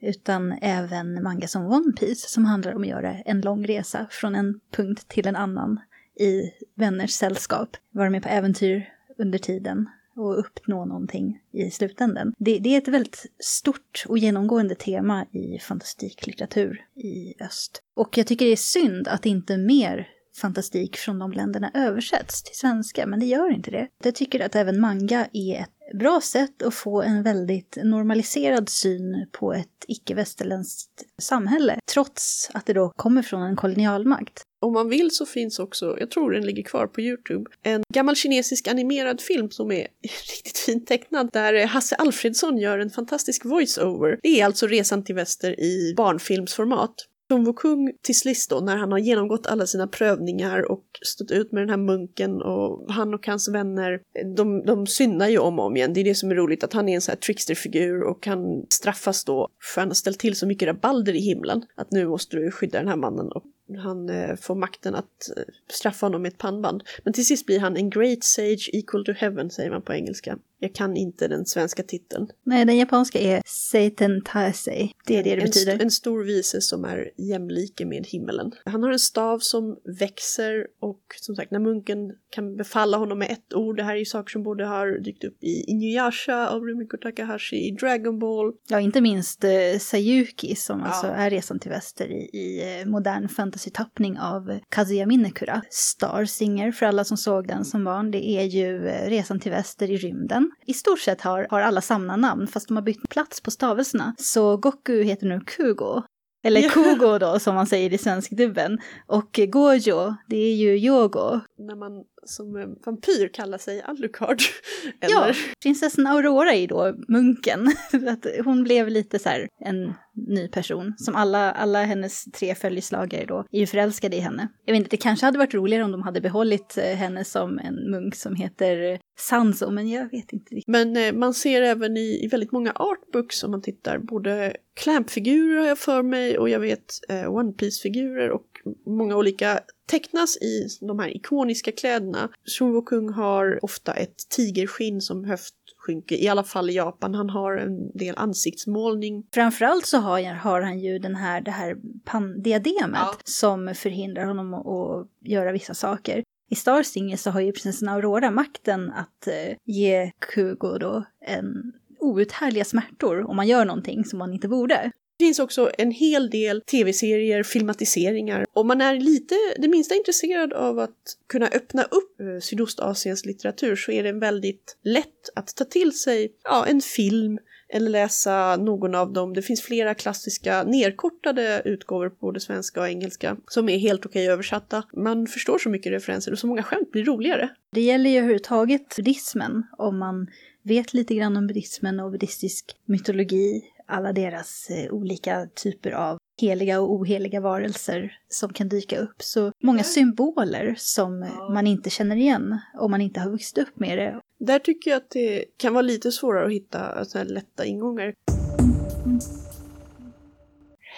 utan 0.00 0.52
även 0.52 1.22
manga 1.22 1.48
som 1.48 1.66
One 1.66 1.92
Piece 1.92 2.28
som 2.28 2.44
handlar 2.44 2.74
om 2.74 2.82
att 2.82 2.88
göra 2.88 3.12
en 3.12 3.40
lång 3.40 3.66
resa 3.66 4.06
från 4.10 4.34
en 4.34 4.60
punkt 4.70 5.08
till 5.08 5.26
en 5.26 5.36
annan 5.36 5.80
i 6.20 6.42
vänners 6.74 7.10
sällskap, 7.10 7.76
vara 7.90 8.10
med 8.10 8.22
på 8.22 8.28
äventyr 8.28 8.88
under 9.18 9.38
tiden 9.38 9.88
och 10.16 10.38
uppnå 10.38 10.84
någonting 10.84 11.40
i 11.52 11.70
slutändan. 11.70 12.32
Det, 12.38 12.58
det, 12.58 12.74
är 12.74 12.78
ett 12.78 12.88
väldigt 12.88 13.26
stort 13.38 14.04
och 14.08 14.18
genomgående 14.18 14.74
tema 14.74 15.26
i 15.32 15.58
fantastiklitteratur 15.58 16.84
i 16.94 17.34
öst. 17.42 17.82
Och 17.94 18.18
jag 18.18 18.26
tycker 18.26 18.46
det 18.46 18.52
är 18.52 18.56
synd 18.56 19.08
att 19.08 19.26
inte 19.26 19.56
mer 19.56 20.08
fantastik 20.40 20.96
från 20.96 21.18
de 21.18 21.32
länderna 21.32 21.70
översätts 21.74 22.42
till 22.42 22.56
svenska, 22.56 23.06
men 23.06 23.20
det 23.20 23.26
gör 23.26 23.54
inte 23.54 23.70
det. 23.70 23.88
Jag 24.02 24.14
tycker 24.14 24.40
att 24.40 24.56
även 24.56 24.80
manga 24.80 25.28
är 25.32 25.60
ett 25.60 25.75
bra 25.94 26.20
sätt 26.20 26.62
att 26.62 26.74
få 26.74 27.02
en 27.02 27.22
väldigt 27.22 27.78
normaliserad 27.82 28.68
syn 28.68 29.26
på 29.32 29.52
ett 29.52 29.84
icke-västerländskt 29.88 31.04
samhälle, 31.18 31.78
trots 31.92 32.50
att 32.54 32.66
det 32.66 32.72
då 32.72 32.92
kommer 32.96 33.22
från 33.22 33.42
en 33.42 33.56
kolonialmakt. 33.56 34.42
Om 34.60 34.72
man 34.72 34.88
vill 34.88 35.10
så 35.10 35.26
finns 35.26 35.58
också, 35.58 35.96
jag 36.00 36.10
tror 36.10 36.30
den 36.30 36.46
ligger 36.46 36.62
kvar 36.62 36.86
på 36.86 37.00
Youtube, 37.00 37.50
en 37.62 37.82
gammal 37.94 38.16
kinesisk 38.16 38.68
animerad 38.68 39.20
film 39.20 39.50
som 39.50 39.72
är 39.72 39.86
riktigt 40.02 40.58
fint 40.58 40.86
tecknad 40.86 41.30
där 41.32 41.66
Hasse 41.66 41.96
Alfredsson 41.96 42.58
gör 42.58 42.78
en 42.78 42.90
fantastisk 42.90 43.44
voice-over. 43.44 44.18
Det 44.22 44.40
är 44.40 44.44
alltså 44.44 44.66
Resan 44.66 45.04
till 45.04 45.14
väster 45.14 45.60
i 45.60 45.94
barnfilmsformat. 45.96 46.94
Sun 47.30 47.44
Wukong 47.44 47.92
till 48.02 48.18
sist 48.18 48.50
då, 48.50 48.60
när 48.60 48.76
han 48.76 48.92
har 48.92 48.98
genomgått 48.98 49.46
alla 49.46 49.66
sina 49.66 49.86
prövningar 49.86 50.70
och 50.70 50.84
stått 51.02 51.30
ut 51.30 51.52
med 51.52 51.62
den 51.62 51.70
här 51.70 51.76
munken 51.76 52.42
och 52.42 52.92
han 52.92 53.14
och 53.14 53.26
hans 53.26 53.48
vänner, 53.48 54.00
de, 54.36 54.62
de 54.66 54.86
syndar 54.86 55.28
ju 55.28 55.38
om 55.38 55.58
och 55.58 55.66
om 55.66 55.76
igen. 55.76 55.92
Det 55.92 56.00
är 56.00 56.04
det 56.04 56.14
som 56.14 56.30
är 56.30 56.34
roligt, 56.34 56.64
att 56.64 56.72
han 56.72 56.88
är 56.88 56.94
en 56.94 57.00
sån 57.00 57.12
här 57.12 57.16
tricksterfigur 57.16 58.02
och 58.02 58.26
han 58.26 58.66
straffas 58.68 59.24
då 59.24 59.48
för 59.74 59.80
han 59.80 59.88
har 59.88 59.94
ställt 59.94 60.18
till 60.18 60.36
så 60.36 60.46
mycket 60.46 60.68
rabalder 60.68 61.14
i 61.14 61.20
himlen. 61.20 61.62
Att 61.74 61.90
nu 61.90 62.08
måste 62.08 62.36
du 62.36 62.50
skydda 62.50 62.78
den 62.78 62.88
här 62.88 62.96
mannen 62.96 63.28
och 63.32 63.44
han 63.82 64.10
eh, 64.10 64.36
får 64.36 64.54
makten 64.54 64.94
att 64.94 65.36
eh, 65.36 65.42
straffa 65.70 66.06
honom 66.06 66.22
med 66.22 66.28
ett 66.28 66.38
pannband. 66.38 66.82
Men 67.04 67.12
till 67.12 67.26
sist 67.26 67.46
blir 67.46 67.60
han 67.60 67.76
en 67.76 67.90
great 67.90 68.24
sage 68.24 68.70
equal 68.72 69.04
to 69.04 69.12
heaven, 69.12 69.50
säger 69.50 69.70
man 69.70 69.82
på 69.82 69.94
engelska. 69.94 70.38
Jag 70.58 70.74
kan 70.74 70.96
inte 70.96 71.28
den 71.28 71.46
svenska 71.46 71.82
titeln. 71.82 72.28
Nej, 72.44 72.64
den 72.64 72.76
japanska 72.76 73.18
är 73.18 73.42
Satan 73.46 74.22
Taisei. 74.24 74.92
Det 75.06 75.16
är 75.16 75.22
det 75.22 75.30
det 75.30 75.36
en 75.36 75.46
betyder. 75.46 75.72
St 75.72 75.84
en 75.84 75.90
stor 75.90 76.24
vise 76.24 76.60
som 76.60 76.84
är 76.84 77.10
jämlike 77.16 77.86
med 77.86 78.06
himmelen. 78.06 78.52
Han 78.64 78.82
har 78.82 78.90
en 78.90 78.98
stav 78.98 79.38
som 79.38 79.76
växer 79.98 80.66
och 80.80 81.00
som 81.16 81.36
sagt 81.36 81.50
när 81.50 81.58
munken 81.58 81.98
kan 82.30 82.56
befalla 82.56 82.96
honom 82.96 83.18
med 83.18 83.30
ett 83.30 83.54
ord. 83.54 83.76
Det 83.76 83.82
här 83.82 83.94
är 83.94 83.98
ju 83.98 84.04
saker 84.04 84.30
som 84.30 84.42
både 84.42 84.64
har 84.64 84.98
dykt 84.98 85.24
upp 85.24 85.44
i 85.44 85.64
Inuyasha 85.70 86.48
av 86.48 86.62
Rumiko 86.62 86.96
Takahashi, 86.96 87.56
i 87.56 87.70
Dragon 87.70 88.18
Ball. 88.18 88.52
Ja, 88.68 88.80
inte 88.80 89.00
minst 89.00 89.44
eh, 89.44 89.78
Sayuki 89.80 90.54
som 90.54 90.80
ja. 90.80 90.86
alltså 90.86 91.06
är 91.06 91.30
resan 91.30 91.58
till 91.58 91.70
väster 91.70 92.10
i, 92.10 92.30
i 92.32 92.80
eh, 92.80 92.86
modern 92.88 93.28
fantasy-tappning 93.28 94.18
av 94.18 94.58
Kazuya 94.68 95.06
Minekura. 95.06 95.62
Star 95.70 96.24
Singer 96.24 96.72
för 96.72 96.86
alla 96.86 97.04
som 97.04 97.16
såg 97.16 97.48
den 97.48 97.64
som 97.64 97.84
barn. 97.84 98.10
Det 98.10 98.28
är 98.28 98.44
ju 98.44 98.88
eh, 98.88 99.08
resan 99.08 99.40
till 99.40 99.52
väster 99.52 99.90
i 99.90 99.96
rymden 99.96 100.45
i 100.66 100.74
stort 100.74 101.00
sett 101.00 101.20
har, 101.20 101.46
har 101.50 101.60
alla 101.60 101.80
samma 101.80 102.16
namn 102.16 102.46
fast 102.46 102.68
de 102.68 102.76
har 102.76 102.82
bytt 102.82 103.08
plats 103.08 103.40
på 103.40 103.50
stavelserna. 103.50 104.14
Så 104.18 104.56
Goku 104.56 105.02
heter 105.02 105.26
nu 105.26 105.40
Kugo. 105.40 106.02
Eller. 106.46 106.68
Kugo 106.68 107.18
då 107.18 107.38
som 107.38 107.54
man 107.54 107.66
säger 107.66 107.92
i 107.92 107.98
svenskdubben. 107.98 108.78
Och 109.06 109.40
Gojo, 109.48 110.14
det 110.26 110.36
är 110.36 110.54
ju 110.54 110.78
Yogo. 110.78 111.40
När 111.58 111.76
man 111.76 112.04
som 112.24 112.76
vampyr 112.86 113.28
kallar 113.28 113.58
sig 113.58 113.82
Alucard. 113.82 114.38
Ja, 115.00 115.24
Eller? 115.24 115.36
prinsessan 115.62 116.06
Aurora 116.06 116.52
är 116.54 116.68
då 116.68 116.94
munken. 117.08 117.66
att 118.08 118.26
hon 118.44 118.64
blev 118.64 118.88
lite 118.88 119.18
så 119.18 119.28
här 119.28 119.48
en 119.60 119.94
ny 120.28 120.48
person. 120.48 120.94
Som 120.98 121.16
alla, 121.16 121.52
alla 121.52 121.82
hennes 121.82 122.24
tre 122.24 122.54
följeslagare 122.54 123.24
då 123.26 123.44
är 123.50 123.58
ju 123.60 123.66
förälskade 123.66 124.16
i 124.16 124.20
henne. 124.20 124.48
Jag 124.64 124.72
vet 124.72 124.78
inte, 124.78 124.90
det 124.90 124.96
kanske 124.96 125.26
hade 125.26 125.38
varit 125.38 125.54
roligare 125.54 125.84
om 125.84 125.92
de 125.92 126.02
hade 126.02 126.20
behållit 126.20 126.78
eh, 126.78 126.96
henne 126.96 127.24
som 127.24 127.58
en 127.58 127.90
munk 127.90 128.14
som 128.14 128.34
heter 128.34 129.00
Sanzo, 129.18 129.70
men 129.70 129.88
jag 129.88 130.10
vet 130.10 130.32
inte 130.32 130.54
riktigt. 130.54 130.68
Men 130.68 130.96
eh, 130.96 131.12
man 131.12 131.34
ser 131.34 131.62
även 131.62 131.96
i, 131.96 132.24
i 132.24 132.28
väldigt 132.28 132.52
många 132.52 132.72
artbooks 132.72 133.44
om 133.44 133.50
man 133.50 133.62
tittar 133.62 133.98
både 133.98 134.56
Clamp-figurer 134.80 135.58
har 135.60 135.66
jag 135.66 135.78
för 135.78 136.02
mig 136.02 136.38
och 136.38 136.48
jag 136.48 136.60
vet 136.60 136.84
eh, 137.08 137.34
One 137.34 137.52
Piece-figurer 137.52 138.30
och 138.30 138.46
många 138.86 139.16
olika 139.16 139.60
tecknas 139.86 140.36
i 140.36 140.68
de 140.80 140.98
här 140.98 141.16
ikoniska 141.16 141.72
kläderna. 141.72 142.28
Shunwo 142.58 142.82
Kung 142.82 143.08
har 143.08 143.64
ofta 143.64 143.92
ett 143.92 144.28
tigerskinn 144.36 145.00
som 145.00 145.24
höftskynke, 145.24 146.16
i 146.16 146.28
alla 146.28 146.44
fall 146.44 146.70
i 146.70 146.74
Japan. 146.74 147.14
Han 147.14 147.30
har 147.30 147.56
en 147.56 147.98
del 147.98 148.14
ansiktsmålning. 148.16 149.26
Framförallt 149.34 149.86
så 149.86 149.98
har, 149.98 150.34
har 150.34 150.60
han 150.60 150.78
ju 150.78 150.98
den 150.98 151.14
här, 151.14 151.40
det 151.40 151.50
här 151.50 151.76
pan-diademet 152.04 153.00
Ja. 153.00 153.14
som 153.24 153.74
förhindrar 153.74 154.24
honom 154.24 154.54
att, 154.54 155.08
göra 155.20 155.52
vissa 155.52 155.74
saker. 155.74 156.22
I 156.50 156.54
Star 156.54 156.82
Singer 156.82 157.16
så 157.16 157.30
har 157.30 157.40
ju 157.40 157.52
prinsessan 157.52 157.88
Aurora 157.88 158.30
makten 158.30 158.90
att 158.90 159.26
eh, 159.26 159.56
ge 159.64 160.12
Kugo 160.18 160.78
då 160.78 161.04
en 161.20 161.72
outhärdliga 162.00 162.64
smärtor 162.64 163.30
om 163.30 163.36
man 163.36 163.46
gör 163.48 163.64
någonting 163.64 164.04
som 164.04 164.18
man 164.18 164.32
inte 164.32 164.48
borde. 164.48 164.90
Det 165.18 165.24
finns 165.24 165.38
också 165.38 165.70
en 165.78 165.90
hel 165.90 166.30
del 166.30 166.60
tv-serier, 166.60 167.42
filmatiseringar. 167.42 168.46
Om 168.52 168.66
man 168.66 168.80
är 168.80 169.00
lite 169.00 169.34
det 169.58 169.68
minsta 169.68 169.94
intresserad 169.94 170.52
av 170.52 170.78
att 170.78 171.16
kunna 171.26 171.46
öppna 171.46 171.82
upp 171.82 172.20
eh, 172.20 172.40
Sydostasiens 172.40 173.26
litteratur 173.26 173.76
så 173.76 173.92
är 173.92 174.02
det 174.02 174.12
väldigt 174.12 174.76
lätt 174.82 175.30
att 175.34 175.56
ta 175.56 175.64
till 175.64 175.98
sig 175.98 176.32
ja, 176.44 176.66
en 176.66 176.80
film 176.80 177.38
eller 177.68 177.90
läsa 177.90 178.56
någon 178.56 178.94
av 178.94 179.12
dem. 179.12 179.34
Det 179.34 179.42
finns 179.42 179.62
flera 179.62 179.94
klassiska 179.94 180.62
nerkortade 180.62 181.62
utgåvor 181.64 182.08
på 182.08 182.16
både 182.20 182.40
svenska 182.40 182.80
och 182.80 182.88
engelska 182.88 183.36
som 183.48 183.68
är 183.68 183.78
helt 183.78 184.06
okej 184.06 184.28
översatta. 184.28 184.82
Man 184.96 185.26
förstår 185.26 185.58
så 185.58 185.68
mycket 185.68 185.92
referenser 185.92 186.32
och 186.32 186.38
så 186.38 186.46
många 186.46 186.62
skämt 186.62 186.92
blir 186.92 187.04
roligare. 187.04 187.48
Det 187.72 187.80
gäller 187.80 188.10
ju 188.10 188.16
överhuvudtaget 188.16 188.96
buddhismen, 188.96 189.62
om 189.78 189.98
man 189.98 190.26
vet 190.62 190.94
lite 190.94 191.14
grann 191.14 191.36
om 191.36 191.46
buddhismen 191.46 192.00
och 192.00 192.10
buddhistisk 192.10 192.76
mytologi, 192.84 193.62
alla 193.86 194.12
deras 194.12 194.70
eh, 194.70 194.92
olika 194.92 195.46
typer 195.54 195.90
av 195.90 196.18
heliga 196.40 196.80
och 196.80 196.92
oheliga 196.92 197.40
varelser 197.40 198.18
som 198.28 198.52
kan 198.52 198.68
dyka 198.68 198.98
upp. 198.98 199.22
Så 199.22 199.52
många 199.62 199.82
symboler 199.82 200.74
som 200.78 201.26
man 201.52 201.66
inte 201.66 201.90
känner 201.90 202.16
igen 202.16 202.58
om 202.74 202.90
man 202.90 203.00
inte 203.00 203.20
har 203.20 203.30
vuxit 203.30 203.58
upp 203.58 203.78
med 203.78 203.98
det. 203.98 204.20
Där 204.38 204.58
tycker 204.58 204.90
jag 204.90 204.96
att 204.98 205.10
det 205.10 205.44
kan 205.56 205.72
vara 205.72 205.82
lite 205.82 206.12
svårare 206.12 206.46
att 206.46 206.52
hitta 206.52 207.04
såna 207.04 207.24
här 207.24 207.30
lätta 207.30 207.64
ingångar. 207.64 208.14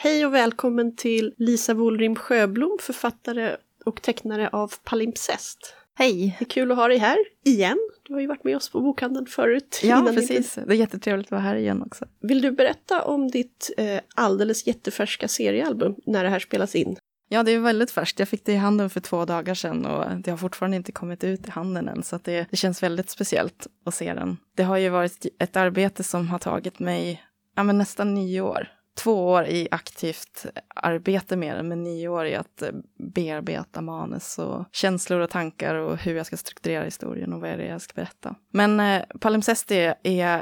Hej 0.03 0.27
och 0.27 0.35
välkommen 0.35 0.97
till 0.97 1.35
Lisa 1.37 1.75
Wollrim 1.75 2.17
Sjöblom, 2.17 2.79
författare 2.81 3.57
och 3.85 4.03
tecknare 4.03 4.49
av 4.49 4.73
Palimpsest. 4.85 5.75
Hej! 5.95 6.37
Det 6.39 6.45
är 6.45 6.49
kul 6.49 6.71
att 6.71 6.77
ha 6.77 6.89
dig 6.89 6.99
här 6.99 7.19
igen. 7.45 7.79
Du 8.09 8.15
har 8.15 8.21
ju 8.21 8.27
varit 8.27 8.45
med 8.45 8.57
oss 8.57 8.71
på 8.71 8.81
bokhandeln 8.81 9.27
förut. 9.27 9.81
Ja, 9.83 10.11
precis. 10.15 10.55
Det 10.55 10.73
är 10.73 10.77
jättetrevligt 10.77 11.27
att 11.27 11.31
vara 11.31 11.41
här 11.41 11.57
igen 11.57 11.83
också. 11.83 12.05
Vill 12.21 12.43
du 12.43 12.51
berätta 12.51 13.03
om 13.03 13.31
ditt 13.31 13.71
eh, 13.77 14.01
alldeles 14.15 14.67
jättefärska 14.67 15.29
seriealbum 15.29 15.95
när 16.07 16.25
det 16.25 16.31
här 16.31 16.39
spelas 16.39 16.75
in? 16.75 16.97
Ja, 17.29 17.43
det 17.43 17.53
är 17.53 17.59
väldigt 17.59 17.91
färskt. 17.91 18.19
Jag 18.19 18.29
fick 18.29 18.45
det 18.45 18.53
i 18.53 18.57
handen 18.57 18.91
för 18.91 19.01
två 19.01 19.25
dagar 19.25 19.55
sedan 19.55 19.87
och 19.87 20.21
det 20.21 20.31
har 20.31 20.39
fortfarande 20.39 20.77
inte 20.77 20.93
kommit 20.93 21.25
ut 21.25 21.49
i 21.49 21.51
handen 21.51 21.89
än, 21.89 22.03
så 22.03 22.19
det, 22.25 22.47
det 22.51 22.57
känns 22.57 22.83
väldigt 22.83 23.11
speciellt 23.11 23.67
att 23.85 23.95
se 23.95 24.15
den. 24.15 24.37
Det 24.57 24.63
har 24.63 24.77
ju 24.77 24.89
varit 24.89 25.27
ett 25.39 25.57
arbete 25.57 26.05
som 26.05 26.29
har 26.29 26.39
tagit 26.39 26.79
mig 26.79 27.23
ja, 27.57 27.63
men 27.63 27.79
nästan 27.79 28.15
nio 28.15 28.41
år. 28.41 28.69
Två 28.99 29.27
år 29.27 29.45
i 29.45 29.69
aktivt 29.71 30.47
arbete 30.75 31.37
med 31.37 31.57
den, 31.57 31.69
men 31.69 31.83
nio 31.83 32.09
år 32.09 32.27
i 32.27 32.35
att 32.35 32.63
eh, 32.63 32.69
bearbeta 32.99 33.81
manus 33.81 34.39
och 34.39 34.65
känslor 34.73 35.21
och 35.21 35.31
tankar 35.31 35.75
och 35.75 35.97
hur 35.97 36.15
jag 36.15 36.27
ska 36.27 36.37
strukturera 36.37 36.85
historien 36.85 37.33
och 37.33 37.41
vad 37.41 37.51
är 37.51 37.57
det 37.57 37.67
jag 37.67 37.81
ska 37.81 37.93
berätta. 37.95 38.35
Men 38.53 38.81
eh, 38.81 39.03
Palimpsest 39.21 39.71
är, 39.71 39.95
eh, 40.03 40.41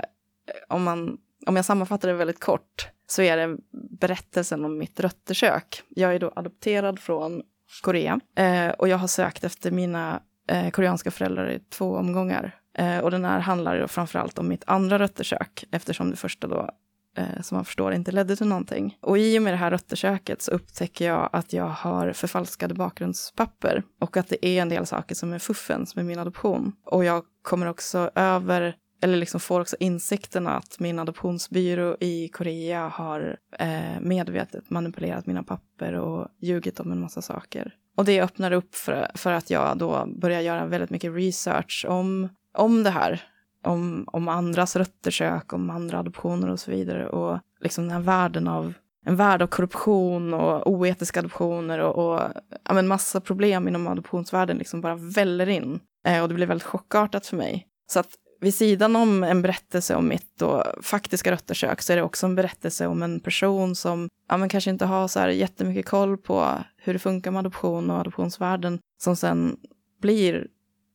om, 0.68 0.82
man, 0.82 1.18
om 1.46 1.56
jag 1.56 1.64
sammanfattar 1.64 2.08
det 2.08 2.14
väldigt 2.14 2.40
kort, 2.40 2.88
så 3.06 3.22
är 3.22 3.36
det 3.36 3.56
berättelsen 4.00 4.64
om 4.64 4.78
mitt 4.78 5.00
röttersök. 5.00 5.82
Jag 5.88 6.14
är 6.14 6.18
då 6.18 6.32
adopterad 6.36 6.98
från 6.98 7.42
Korea 7.82 8.20
eh, 8.36 8.68
och 8.68 8.88
jag 8.88 8.98
har 8.98 9.08
sökt 9.08 9.44
efter 9.44 9.70
mina 9.70 10.22
eh, 10.48 10.70
koreanska 10.70 11.10
föräldrar 11.10 11.50
i 11.50 11.60
två 11.70 11.96
omgångar. 11.96 12.54
Eh, 12.78 12.98
och 12.98 13.10
den 13.10 13.24
här 13.24 13.40
handlar 13.40 13.80
då 13.80 13.88
framförallt 13.88 14.38
om 14.38 14.48
mitt 14.48 14.64
andra 14.66 14.98
röttersök 14.98 15.64
eftersom 15.70 16.10
det 16.10 16.16
första 16.16 16.46
då 16.46 16.70
Eh, 17.16 17.42
som 17.42 17.56
man 17.56 17.64
förstår 17.64 17.92
inte 17.92 18.12
ledde 18.12 18.36
till 18.36 18.46
någonting. 18.46 18.98
Och 19.00 19.18
i 19.18 19.38
och 19.38 19.42
med 19.42 19.52
det 19.52 19.56
här 19.56 19.70
röttersöket 19.70 20.42
så 20.42 20.50
upptäcker 20.50 21.06
jag 21.06 21.30
att 21.32 21.52
jag 21.52 21.68
har 21.68 22.12
förfalskade 22.12 22.74
bakgrundspapper 22.74 23.82
och 24.00 24.16
att 24.16 24.28
det 24.28 24.46
är 24.46 24.62
en 24.62 24.68
del 24.68 24.86
saker 24.86 25.14
som 25.14 25.32
är 25.32 25.38
fuffens 25.38 25.96
med 25.96 26.04
min 26.04 26.18
adoption. 26.18 26.72
Och 26.84 27.04
jag 27.04 27.22
kommer 27.42 27.66
också 27.66 28.10
över 28.14 28.76
eller 29.02 29.16
liksom 29.16 29.40
får 29.40 29.60
också 29.60 29.76
insikten 29.80 30.46
att 30.46 30.80
min 30.80 30.98
adoptionsbyrå 30.98 31.96
i 32.00 32.28
Korea 32.28 32.88
har 32.88 33.36
eh, 33.58 34.00
medvetet 34.00 34.70
manipulerat 34.70 35.26
mina 35.26 35.42
papper 35.42 35.92
och 35.92 36.28
ljugit 36.40 36.80
om 36.80 36.92
en 36.92 37.00
massa 37.00 37.22
saker. 37.22 37.74
Och 37.96 38.04
det 38.04 38.22
öppnar 38.22 38.52
upp 38.52 38.74
för, 38.74 39.10
för 39.14 39.32
att 39.32 39.50
jag 39.50 39.78
då 39.78 40.06
börjar 40.20 40.40
göra 40.40 40.66
väldigt 40.66 40.90
mycket 40.90 41.14
research 41.14 41.86
om, 41.88 42.28
om 42.54 42.82
det 42.82 42.90
här. 42.90 43.22
Om, 43.66 44.04
om 44.12 44.28
andras 44.28 44.76
röttersök, 44.76 45.52
om 45.52 45.70
andra 45.70 45.98
adoptioner 45.98 46.50
och 46.50 46.60
så 46.60 46.70
vidare. 46.70 47.08
Och 47.08 47.38
liksom 47.60 47.84
den 47.84 47.92
här 47.92 48.00
världen 48.00 48.48
av 48.48 48.72
en 49.06 49.16
värld 49.16 49.42
av 49.42 49.46
korruption 49.46 50.34
och 50.34 50.70
oetiska 50.70 51.20
adoptioner 51.20 51.78
och, 51.78 52.06
och 52.06 52.20
ja, 52.64 52.74
men 52.74 52.88
massa 52.88 53.20
problem 53.20 53.68
inom 53.68 53.86
adoptionsvärlden 53.86 54.58
liksom 54.58 54.80
bara 54.80 54.94
väller 54.94 55.48
in. 55.48 55.80
Eh, 56.06 56.22
och 56.22 56.28
det 56.28 56.34
blir 56.34 56.46
väldigt 56.46 56.66
chockartat 56.66 57.26
för 57.26 57.36
mig. 57.36 57.66
Så 57.86 58.00
att 58.00 58.08
vid 58.40 58.54
sidan 58.54 58.96
om 58.96 59.24
en 59.24 59.42
berättelse 59.42 59.94
om 59.94 60.08
mitt 60.08 60.38
då 60.38 60.64
faktiska 60.82 61.32
röttersök 61.32 61.82
så 61.82 61.92
är 61.92 61.96
det 61.96 62.02
också 62.02 62.26
en 62.26 62.34
berättelse 62.34 62.86
om 62.86 63.02
en 63.02 63.20
person 63.20 63.76
som 63.76 64.08
ja, 64.28 64.36
men 64.36 64.48
kanske 64.48 64.70
inte 64.70 64.86
har 64.86 65.08
så 65.08 65.20
här 65.20 65.28
jättemycket 65.28 65.86
koll 65.86 66.16
på 66.16 66.58
hur 66.76 66.92
det 66.92 66.98
funkar 66.98 67.30
med 67.30 67.38
adoption 67.38 67.90
och 67.90 67.98
adoptionsvärlden 67.98 68.78
som 69.02 69.16
sen 69.16 69.56
blir 70.00 70.46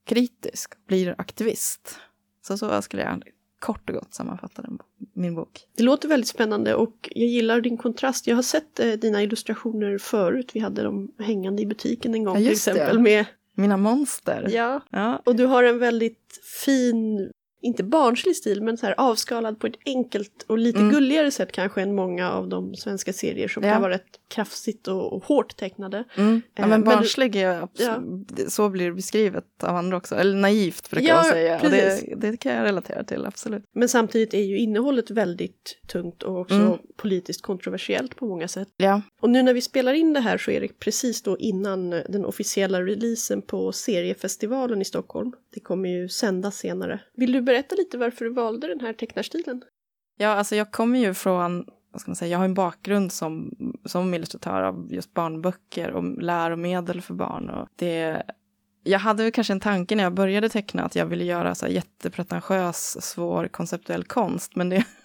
kritisk, 0.06 0.86
blir 0.86 1.14
aktivist. 1.18 1.98
Så 2.42 2.56
så 2.58 2.82
skulle 2.82 3.02
jag 3.02 3.22
kort 3.58 3.88
och 3.90 3.94
gott 3.96 4.14
sammanfatta 4.14 4.64
min 5.14 5.34
bok. 5.34 5.60
Det 5.76 5.82
låter 5.82 6.08
väldigt 6.08 6.28
spännande 6.28 6.74
och 6.74 7.08
jag 7.14 7.28
gillar 7.28 7.60
din 7.60 7.76
kontrast. 7.76 8.26
Jag 8.26 8.36
har 8.36 8.42
sett 8.42 8.80
eh, 8.80 8.92
dina 8.92 9.22
illustrationer 9.22 9.98
förut. 9.98 10.50
Vi 10.54 10.60
hade 10.60 10.82
dem 10.82 11.12
hängande 11.18 11.62
i 11.62 11.66
butiken 11.66 12.14
en 12.14 12.24
gång 12.24 12.34
Ja, 12.34 12.38
till 12.40 12.48
just 12.48 12.64
det. 12.64 12.70
exempel. 12.70 12.98
Med, 12.98 13.24
Mina 13.54 13.76
monster. 13.76 14.48
ja, 14.52 14.80
Ja, 14.90 15.22
och 15.26 15.36
du 15.36 15.44
har 15.46 15.64
en 15.64 15.78
väldigt 15.78 16.40
fin, 16.64 17.30
inte 17.62 17.84
barnslig 17.84 18.36
stil, 18.36 18.62
men 18.62 18.76
så 18.76 18.86
här 18.86 18.94
avskalad 18.98 19.60
på 19.60 19.66
ett 19.66 19.76
enkelt 19.86 20.44
och 20.48 20.58
lite 20.58 20.78
Mm. 20.78 20.90
gulligare 20.92 21.30
sätt 21.30 21.52
kanske 21.52 21.82
än 21.82 21.94
många 21.94 22.30
av 22.30 22.48
de 22.48 22.74
svenska 22.74 23.12
serier 23.12 23.48
som 23.48 23.64
Ja. 23.64 23.72
kan 23.72 23.82
vara 23.82 23.92
rätt 23.92 24.18
krafsigt 24.32 24.88
och, 24.88 25.12
och 25.12 25.24
hårt 25.24 25.56
tecknade. 25.56 26.04
mm. 26.16 26.42
ja 26.54 26.62
Eh, 26.62 26.68
men 26.68 26.84
barnslig 26.84 27.36
är 27.36 27.62
absolut, 27.62 28.52
så 28.52 28.68
blir 28.68 28.86
det 28.88 28.94
beskrivet 28.94 29.44
av 29.62 29.76
andra 29.76 29.96
också. 29.96 30.14
Eller 30.14 30.36
naivt 30.36 30.90
brukar 30.90 31.08
Ja, 31.08 31.14
man 31.14 31.24
säga. 31.24 31.60
Och 31.62 31.70
det, 31.70 32.14
det 32.16 32.36
kan 32.36 32.52
jag 32.54 32.64
relatera 32.64 33.04
till, 33.04 33.26
absolut. 33.26 33.64
Men 33.74 33.88
samtidigt 33.88 34.34
är 34.34 34.42
ju 34.42 34.58
innehållet 34.58 35.10
väldigt 35.10 35.78
tungt 35.88 36.22
och 36.22 36.40
också 36.40 36.54
Mm. 36.54 36.78
politiskt 36.96 37.42
kontroversiellt 37.42 38.16
på 38.16 38.26
många 38.26 38.48
sätt. 38.48 38.68
Ja, 38.76 39.02
Och 39.22 39.30
nu 39.30 39.42
när 39.42 39.54
vi 39.54 39.60
spelar 39.60 39.92
in 39.92 40.12
det 40.12 40.20
här 40.20 40.38
så 40.38 40.50
är 40.50 40.60
det 40.60 40.78
precis 40.78 41.22
då 41.22 41.38
innan 41.38 41.90
den 41.90 42.24
officiella 42.24 42.82
releasen 42.82 43.42
på 43.42 43.72
seriefestivalen 43.72 44.82
i 44.82 44.84
Stockholm. 44.84 45.32
Det 45.54 45.60
kommer 45.60 45.88
ju 45.88 46.08
sändas 46.08 46.56
senare. 46.56 47.00
Vill 47.16 47.32
du 47.32 47.40
berätta 47.42 47.74
lite 47.76 47.98
varför 47.98 48.24
du 48.24 48.32
valde 48.32 48.68
den 48.68 48.80
här 48.80 48.92
tecknarstilen? 48.92 49.62
Ja, 50.18 50.28
alltså 50.28 50.56
jag 50.56 50.72
kommer 50.72 50.98
ju 50.98 51.14
från, 51.14 51.64
vad 51.92 52.00
ska 52.00 52.10
man 52.10 52.16
säga, 52.16 52.30
jag 52.30 52.38
har 52.38 52.44
en 52.44 52.54
bakgrund 52.54 53.12
som, 53.12 53.54
som 53.84 54.14
illustratör 54.14 54.62
av 54.62 54.86
just 54.90 55.14
barnböcker 55.14 55.90
och 55.90 56.22
läromedel 56.22 57.00
för 57.02 57.14
barn. 57.14 57.50
Och 57.50 57.68
det, 57.76 58.22
jag 58.84 58.98
hade 58.98 59.22
väl 59.22 59.32
kanske 59.32 59.52
en 59.52 59.60
tanke 59.60 59.96
när 59.96 60.04
jag 60.04 60.14
började 60.14 60.48
teckna 60.48 60.82
att 60.82 60.96
jag 60.96 61.06
ville 61.06 61.24
göra 61.24 61.54
så 61.54 61.66
här 61.66 61.72
jättepretentiös, 61.72 63.02
svår 63.02 63.48
konceptuell 63.48 64.04
konst. 64.04 64.56
Men 64.56 64.68
det, 64.68 64.84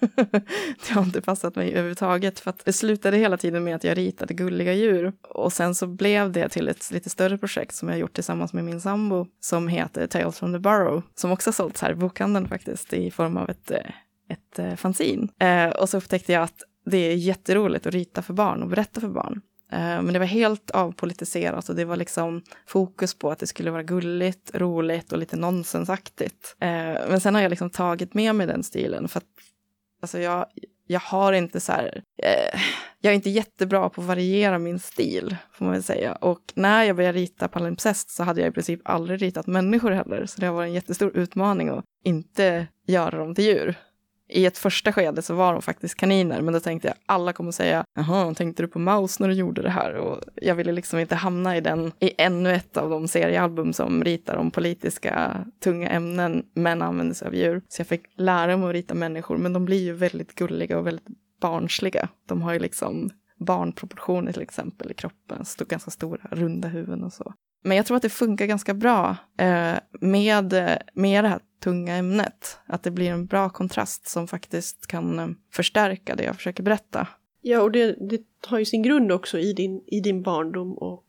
det 0.86 0.92
har 0.92 1.02
inte 1.02 1.20
passat 1.20 1.56
mig 1.56 1.70
överhuvudtaget. 1.70 2.40
För 2.40 2.50
att 2.50 2.64
det 2.64 2.72
slutade 2.72 3.16
hela 3.16 3.36
tiden 3.36 3.64
med 3.64 3.76
att 3.76 3.84
jag 3.84 3.98
ritade 3.98 4.34
gulliga 4.34 4.72
djur. 4.72 5.12
Och 5.22 5.52
sen 5.52 5.74
så 5.74 5.86
blev 5.86 6.32
det 6.32 6.48
till 6.48 6.68
ett 6.68 6.90
lite 6.90 7.10
större 7.10 7.38
projekt 7.38 7.74
som 7.74 7.88
jag 7.88 7.98
gjort 7.98 8.14
tillsammans 8.14 8.52
med 8.52 8.64
min 8.64 8.80
sambo. 8.80 9.26
Som 9.40 9.68
heter 9.68 10.06
Tales 10.06 10.38
from 10.38 10.52
the 10.52 10.58
Burrow. 10.58 11.02
Som 11.14 11.32
också 11.32 11.52
sålts 11.52 11.82
här 11.82 11.90
i 11.90 11.94
bokhandeln 11.94 12.48
faktiskt 12.48 12.92
i 12.92 13.10
form 13.10 13.36
av 13.36 13.50
ett, 13.50 13.70
eh, 13.70 13.90
ett 14.28 14.58
eh, 14.58 14.74
fanzin. 14.74 15.28
Eh, 15.38 15.68
och 15.68 15.88
så 15.88 15.96
upptäckte 15.96 16.32
jag 16.32 16.42
att 16.42 16.62
det 16.90 16.98
är 16.98 17.14
jätteroligt 17.14 17.86
att 17.86 17.94
rita 17.94 18.22
för 18.22 18.34
barn 18.34 18.62
och 18.62 18.68
berätta 18.68 19.00
för 19.00 19.08
barn. 19.08 19.40
Eh, 19.72 19.78
men 19.78 20.12
det 20.12 20.18
var 20.18 20.26
helt 20.26 20.70
avpolitiserat 20.70 21.68
och 21.68 21.74
det 21.74 21.84
var 21.84 21.96
liksom 21.96 22.42
fokus 22.66 23.14
på 23.14 23.30
att 23.30 23.38
det 23.38 23.46
skulle 23.46 23.70
vara 23.70 23.82
gulligt, 23.82 24.50
roligt 24.54 25.12
och 25.12 25.18
lite 25.18 25.36
nonsensaktigt. 25.36 26.56
Eh, 26.60 26.68
men 27.08 27.20
sen 27.20 27.34
har 27.34 27.42
jag 27.42 27.50
liksom 27.50 27.70
tagit 27.70 28.14
med 28.14 28.34
mig 28.34 28.46
den 28.46 28.62
stilen 28.62 29.08
för 29.08 29.18
att 29.18 29.24
alltså 30.02 30.18
jag, 30.18 30.46
jag 30.86 31.00
har 31.00 31.32
inte 31.32 31.60
så 31.60 31.72
här, 31.72 32.02
eh, 32.22 32.60
jag 33.00 33.10
är 33.10 33.14
inte 33.14 33.30
jättebra 33.30 33.88
på 33.88 34.00
att 34.00 34.06
variera 34.06 34.58
min 34.58 34.78
stil, 34.78 35.36
får 35.52 35.64
man 35.64 35.74
väl 35.74 35.82
säga. 35.82 36.14
Och 36.14 36.52
när 36.54 36.84
jag 36.84 36.96
började 36.96 37.18
rita 37.18 37.48
palimpsest 37.48 38.10
så 38.10 38.22
hade 38.22 38.40
jag 38.40 38.48
i 38.48 38.52
princip 38.52 38.80
aldrig 38.84 39.22
ritat 39.22 39.46
människor 39.46 39.90
heller, 39.90 40.26
så 40.26 40.40
det 40.40 40.46
har 40.46 40.54
varit 40.54 40.68
en 40.68 40.74
jättestor 40.74 41.16
utmaning 41.16 41.68
att 41.68 41.84
inte 42.04 42.66
göra 42.86 43.18
dem 43.18 43.34
till 43.34 43.44
djur 43.44 43.76
i 44.28 44.46
ett 44.46 44.58
första 44.58 44.92
skede 44.92 45.22
så 45.22 45.34
var 45.34 45.52
de 45.52 45.62
faktiskt 45.62 45.94
kaniner, 45.94 46.40
men 46.40 46.54
då 46.54 46.60
tänkte 46.60 46.88
jag 46.88 46.96
alla 47.06 47.32
kommer 47.32 47.52
säga 47.52 47.84
jaha, 47.94 48.34
tänkte 48.34 48.62
du 48.62 48.68
på 48.68 48.78
Maus 48.78 49.20
när 49.20 49.28
du 49.28 49.34
gjorde 49.34 49.62
det 49.62 49.70
här? 49.70 49.94
Och 49.94 50.20
jag 50.34 50.54
ville 50.54 50.72
liksom 50.72 50.98
inte 50.98 51.14
hamna 51.14 51.56
i 51.56 51.60
den, 51.60 51.92
i 52.00 52.12
ännu 52.18 52.54
ett 52.54 52.76
av 52.76 52.90
de 52.90 53.08
seriealbum 53.08 53.72
som 53.72 54.04
ritar 54.04 54.36
om 54.36 54.50
politiska 54.50 55.44
tunga 55.60 55.88
ämnen, 55.88 56.44
men 56.54 56.82
använder 56.82 57.14
sig 57.14 57.28
av 57.28 57.34
djur. 57.34 57.62
Så 57.68 57.80
jag 57.80 57.86
fick 57.86 58.02
lära 58.16 58.56
mig 58.56 58.68
att 58.68 58.72
rita 58.72 58.94
människor, 58.94 59.36
men 59.36 59.52
de 59.52 59.64
blir 59.64 59.82
ju 59.82 59.92
väldigt 59.92 60.34
gulliga 60.34 60.78
och 60.78 60.86
väldigt 60.86 61.06
barnsliga. 61.40 62.08
De 62.26 62.42
har 62.42 62.52
ju 62.52 62.58
liksom 62.58 63.10
barnproportioner 63.38 64.32
till 64.32 64.42
exempel 64.42 64.90
i 64.90 64.94
kroppen, 64.94 65.44
så 65.44 65.64
ganska 65.64 65.90
stora 65.90 66.28
runda 66.30 66.68
huvuden 66.68 67.04
och 67.04 67.12
så. 67.12 67.34
Men 67.64 67.76
jag 67.76 67.86
tror 67.86 67.96
att 67.96 68.02
det 68.02 68.10
funkar 68.10 68.46
ganska 68.46 68.74
bra 68.74 69.16
eh, 69.38 69.74
med, 70.00 70.52
eh, 70.52 70.76
med 70.94 71.24
det 71.24 71.28
här 71.28 71.40
tunga 71.60 71.96
ämnet. 71.96 72.58
Att 72.66 72.82
det 72.82 72.90
blir 72.90 73.10
en 73.10 73.26
bra 73.26 73.48
kontrast 73.48 74.08
som 74.08 74.28
faktiskt 74.28 74.86
kan 74.86 75.18
eh, 75.18 75.28
förstärka 75.52 76.14
det 76.14 76.24
jag 76.24 76.36
försöker 76.36 76.62
berätta. 76.62 77.06
Ja, 77.40 77.62
och 77.62 77.72
det, 77.72 77.96
det 78.10 78.22
har 78.46 78.58
ju 78.58 78.64
sin 78.64 78.82
grund 78.82 79.12
också 79.12 79.38
i 79.38 79.52
din, 79.52 79.82
i 79.86 80.00
din 80.00 80.22
barndom 80.22 80.72
och 80.72 81.04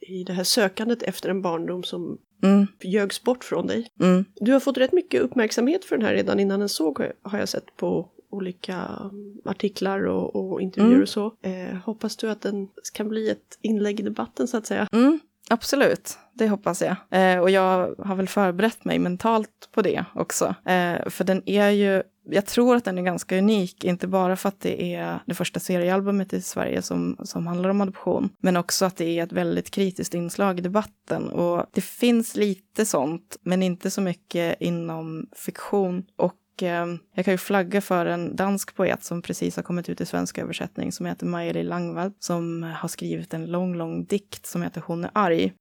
i 0.00 0.24
det 0.24 0.32
här 0.32 0.44
sökandet 0.44 1.02
efter 1.02 1.28
en 1.28 1.42
barndom 1.42 1.82
som 1.82 2.18
mm. 2.42 2.66
ljögs 2.80 3.22
bort 3.22 3.44
från 3.44 3.66
dig. 3.66 3.88
Mm. 4.00 4.24
Du 4.34 4.52
har 4.52 4.60
fått 4.60 4.78
rätt 4.78 4.92
mycket 4.92 5.22
uppmärksamhet 5.22 5.84
för 5.84 5.96
den 5.96 6.06
här 6.06 6.14
redan 6.14 6.40
innan 6.40 6.60
den 6.60 6.68
såg 6.68 7.02
har 7.22 7.38
jag 7.38 7.48
sett 7.48 7.76
på 7.76 8.08
olika 8.30 9.10
artiklar 9.44 10.06
och, 10.06 10.36
och 10.36 10.60
intervjuer 10.60 10.92
mm. 10.92 11.02
och 11.02 11.08
så. 11.08 11.34
Eh, 11.42 11.76
hoppas 11.84 12.16
du 12.16 12.30
att 12.30 12.40
den 12.40 12.68
kan 12.94 13.08
bli 13.08 13.30
ett 13.30 13.58
inlägg 13.60 14.00
i 14.00 14.02
debatten 14.02 14.48
så 14.48 14.56
att 14.56 14.66
säga? 14.66 14.88
Mm. 14.92 15.20
Absolut, 15.50 16.18
det 16.34 16.48
hoppas 16.48 16.82
jag. 16.82 16.96
Eh, 17.10 17.38
och 17.38 17.50
jag 17.50 17.94
har 17.98 18.14
väl 18.14 18.28
förberett 18.28 18.84
mig 18.84 18.98
mentalt 18.98 19.68
på 19.72 19.82
det 19.82 20.04
också. 20.14 20.46
Eh, 20.46 21.08
för 21.08 21.24
den 21.24 21.42
är 21.48 21.70
ju, 21.70 22.02
jag 22.30 22.46
tror 22.46 22.76
att 22.76 22.84
den 22.84 22.98
är 22.98 23.02
ganska 23.02 23.38
unik, 23.38 23.84
inte 23.84 24.08
bara 24.08 24.36
för 24.36 24.48
att 24.48 24.60
det 24.60 24.94
är 24.94 25.18
det 25.26 25.34
första 25.34 25.60
seriealbumet 25.60 26.32
i 26.32 26.42
Sverige 26.42 26.82
som, 26.82 27.16
som 27.24 27.46
handlar 27.46 27.70
om 27.70 27.80
adoption, 27.80 28.30
men 28.38 28.56
också 28.56 28.84
att 28.84 28.96
det 28.96 29.18
är 29.18 29.24
ett 29.24 29.32
väldigt 29.32 29.70
kritiskt 29.70 30.14
inslag 30.14 30.58
i 30.58 30.62
debatten. 30.62 31.28
Och 31.28 31.66
det 31.72 31.80
finns 31.80 32.36
lite 32.36 32.86
sånt, 32.86 33.36
men 33.42 33.62
inte 33.62 33.90
så 33.90 34.00
mycket 34.00 34.56
inom 34.60 35.26
fiktion. 35.36 36.04
Och 36.16 36.34
Ehm, 36.62 36.98
jag 37.14 37.24
kan 37.24 37.34
ju 37.34 37.38
flagga 37.38 37.80
för 37.80 38.06
en 38.06 38.36
dansk 38.36 38.74
poet 38.74 39.04
som 39.04 39.22
precis 39.22 39.56
har 39.56 39.62
kommit 39.62 39.88
ut 39.88 40.00
i 40.00 40.06
svensk 40.06 40.38
översättning 40.38 40.92
som 40.92 41.06
heter 41.06 41.26
Maeli 41.26 41.62
Langvall 41.62 42.12
som 42.18 42.62
har 42.62 42.88
skrivit 42.88 43.34
en 43.34 43.46
lång, 43.46 43.74
lång 43.74 44.04
dikt 44.04 44.46
som 44.46 44.62
heter 44.62 44.82
Hon 44.86 45.04
är 45.04 45.10
arg. 45.14 45.52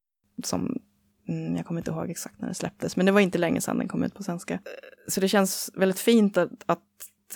Som 0.43 0.79
mm, 1.27 1.55
jag 1.55 1.65
kommer 1.65 1.81
inte 1.81 1.91
ihåg 1.91 2.09
exakt 2.09 2.39
när 2.39 2.47
den 2.47 2.55
släpptes, 2.55 2.95
men 2.95 3.05
det 3.05 3.11
var 3.11 3.19
inte 3.19 3.37
länge 3.37 3.61
sedan 3.61 3.77
den 3.77 3.87
kom 3.87 4.03
ut 4.03 4.15
på 4.15 4.23
svenska. 4.23 4.53
Eh, 4.53 4.59
så 5.07 5.21
det 5.21 5.27
känns 5.27 5.71
väldigt 5.75 5.99
fint 5.99 6.37
att, 6.37 6.63
att 6.65 6.81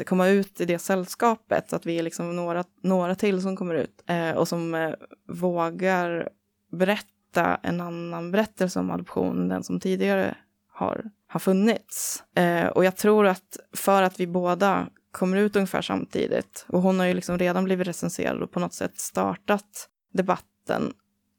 komma 0.05 0.28
ut 0.28 0.62
i 0.62 0.66
det 0.66 0.80
sällskapet, 0.80 1.74
att 1.74 1.86
vi 1.86 1.99
är 1.99 2.03
liksom 2.03 2.36
några, 2.36 2.64
några 2.84 3.16
till 3.16 3.41
som 3.41 3.57
kommer 3.57 3.76
ut 3.76 4.03
eh, 4.07 4.32
och 4.32 4.47
som 4.47 4.76
eh, 4.76 4.93
vågar 5.28 6.30
berätta 6.72 7.55
en 7.64 7.82
annan 7.82 8.32
berättelse 8.32 8.80
om 8.80 8.91
adoption 8.91 9.41
än 9.41 9.47
den 9.47 9.64
som 9.64 9.80
tidigare 9.80 10.38
har 10.70 11.12
har 11.32 11.39
funnits. 11.39 12.23
Eh, 12.36 12.67
och 12.67 12.86
jag 12.86 12.95
tror 12.97 13.27
att 13.27 13.57
för 13.73 14.01
att 14.01 14.19
vi 14.19 14.27
båda 14.27 14.88
kommer 15.11 15.38
ut 15.38 15.55
ungefär 15.55 15.82
samtidigt 15.82 16.65
och 16.67 16.82
hon 16.82 16.99
har 16.99 17.05
ju 17.05 17.13
liksom 17.13 17.38
redan 17.38 17.63
blivit 17.63 17.88
recenserad 17.88 18.41
och 18.41 18.51
på 18.51 18.59
något 18.59 18.73
sätt 18.73 18.99
startat 18.99 19.89
debatten 20.13 20.93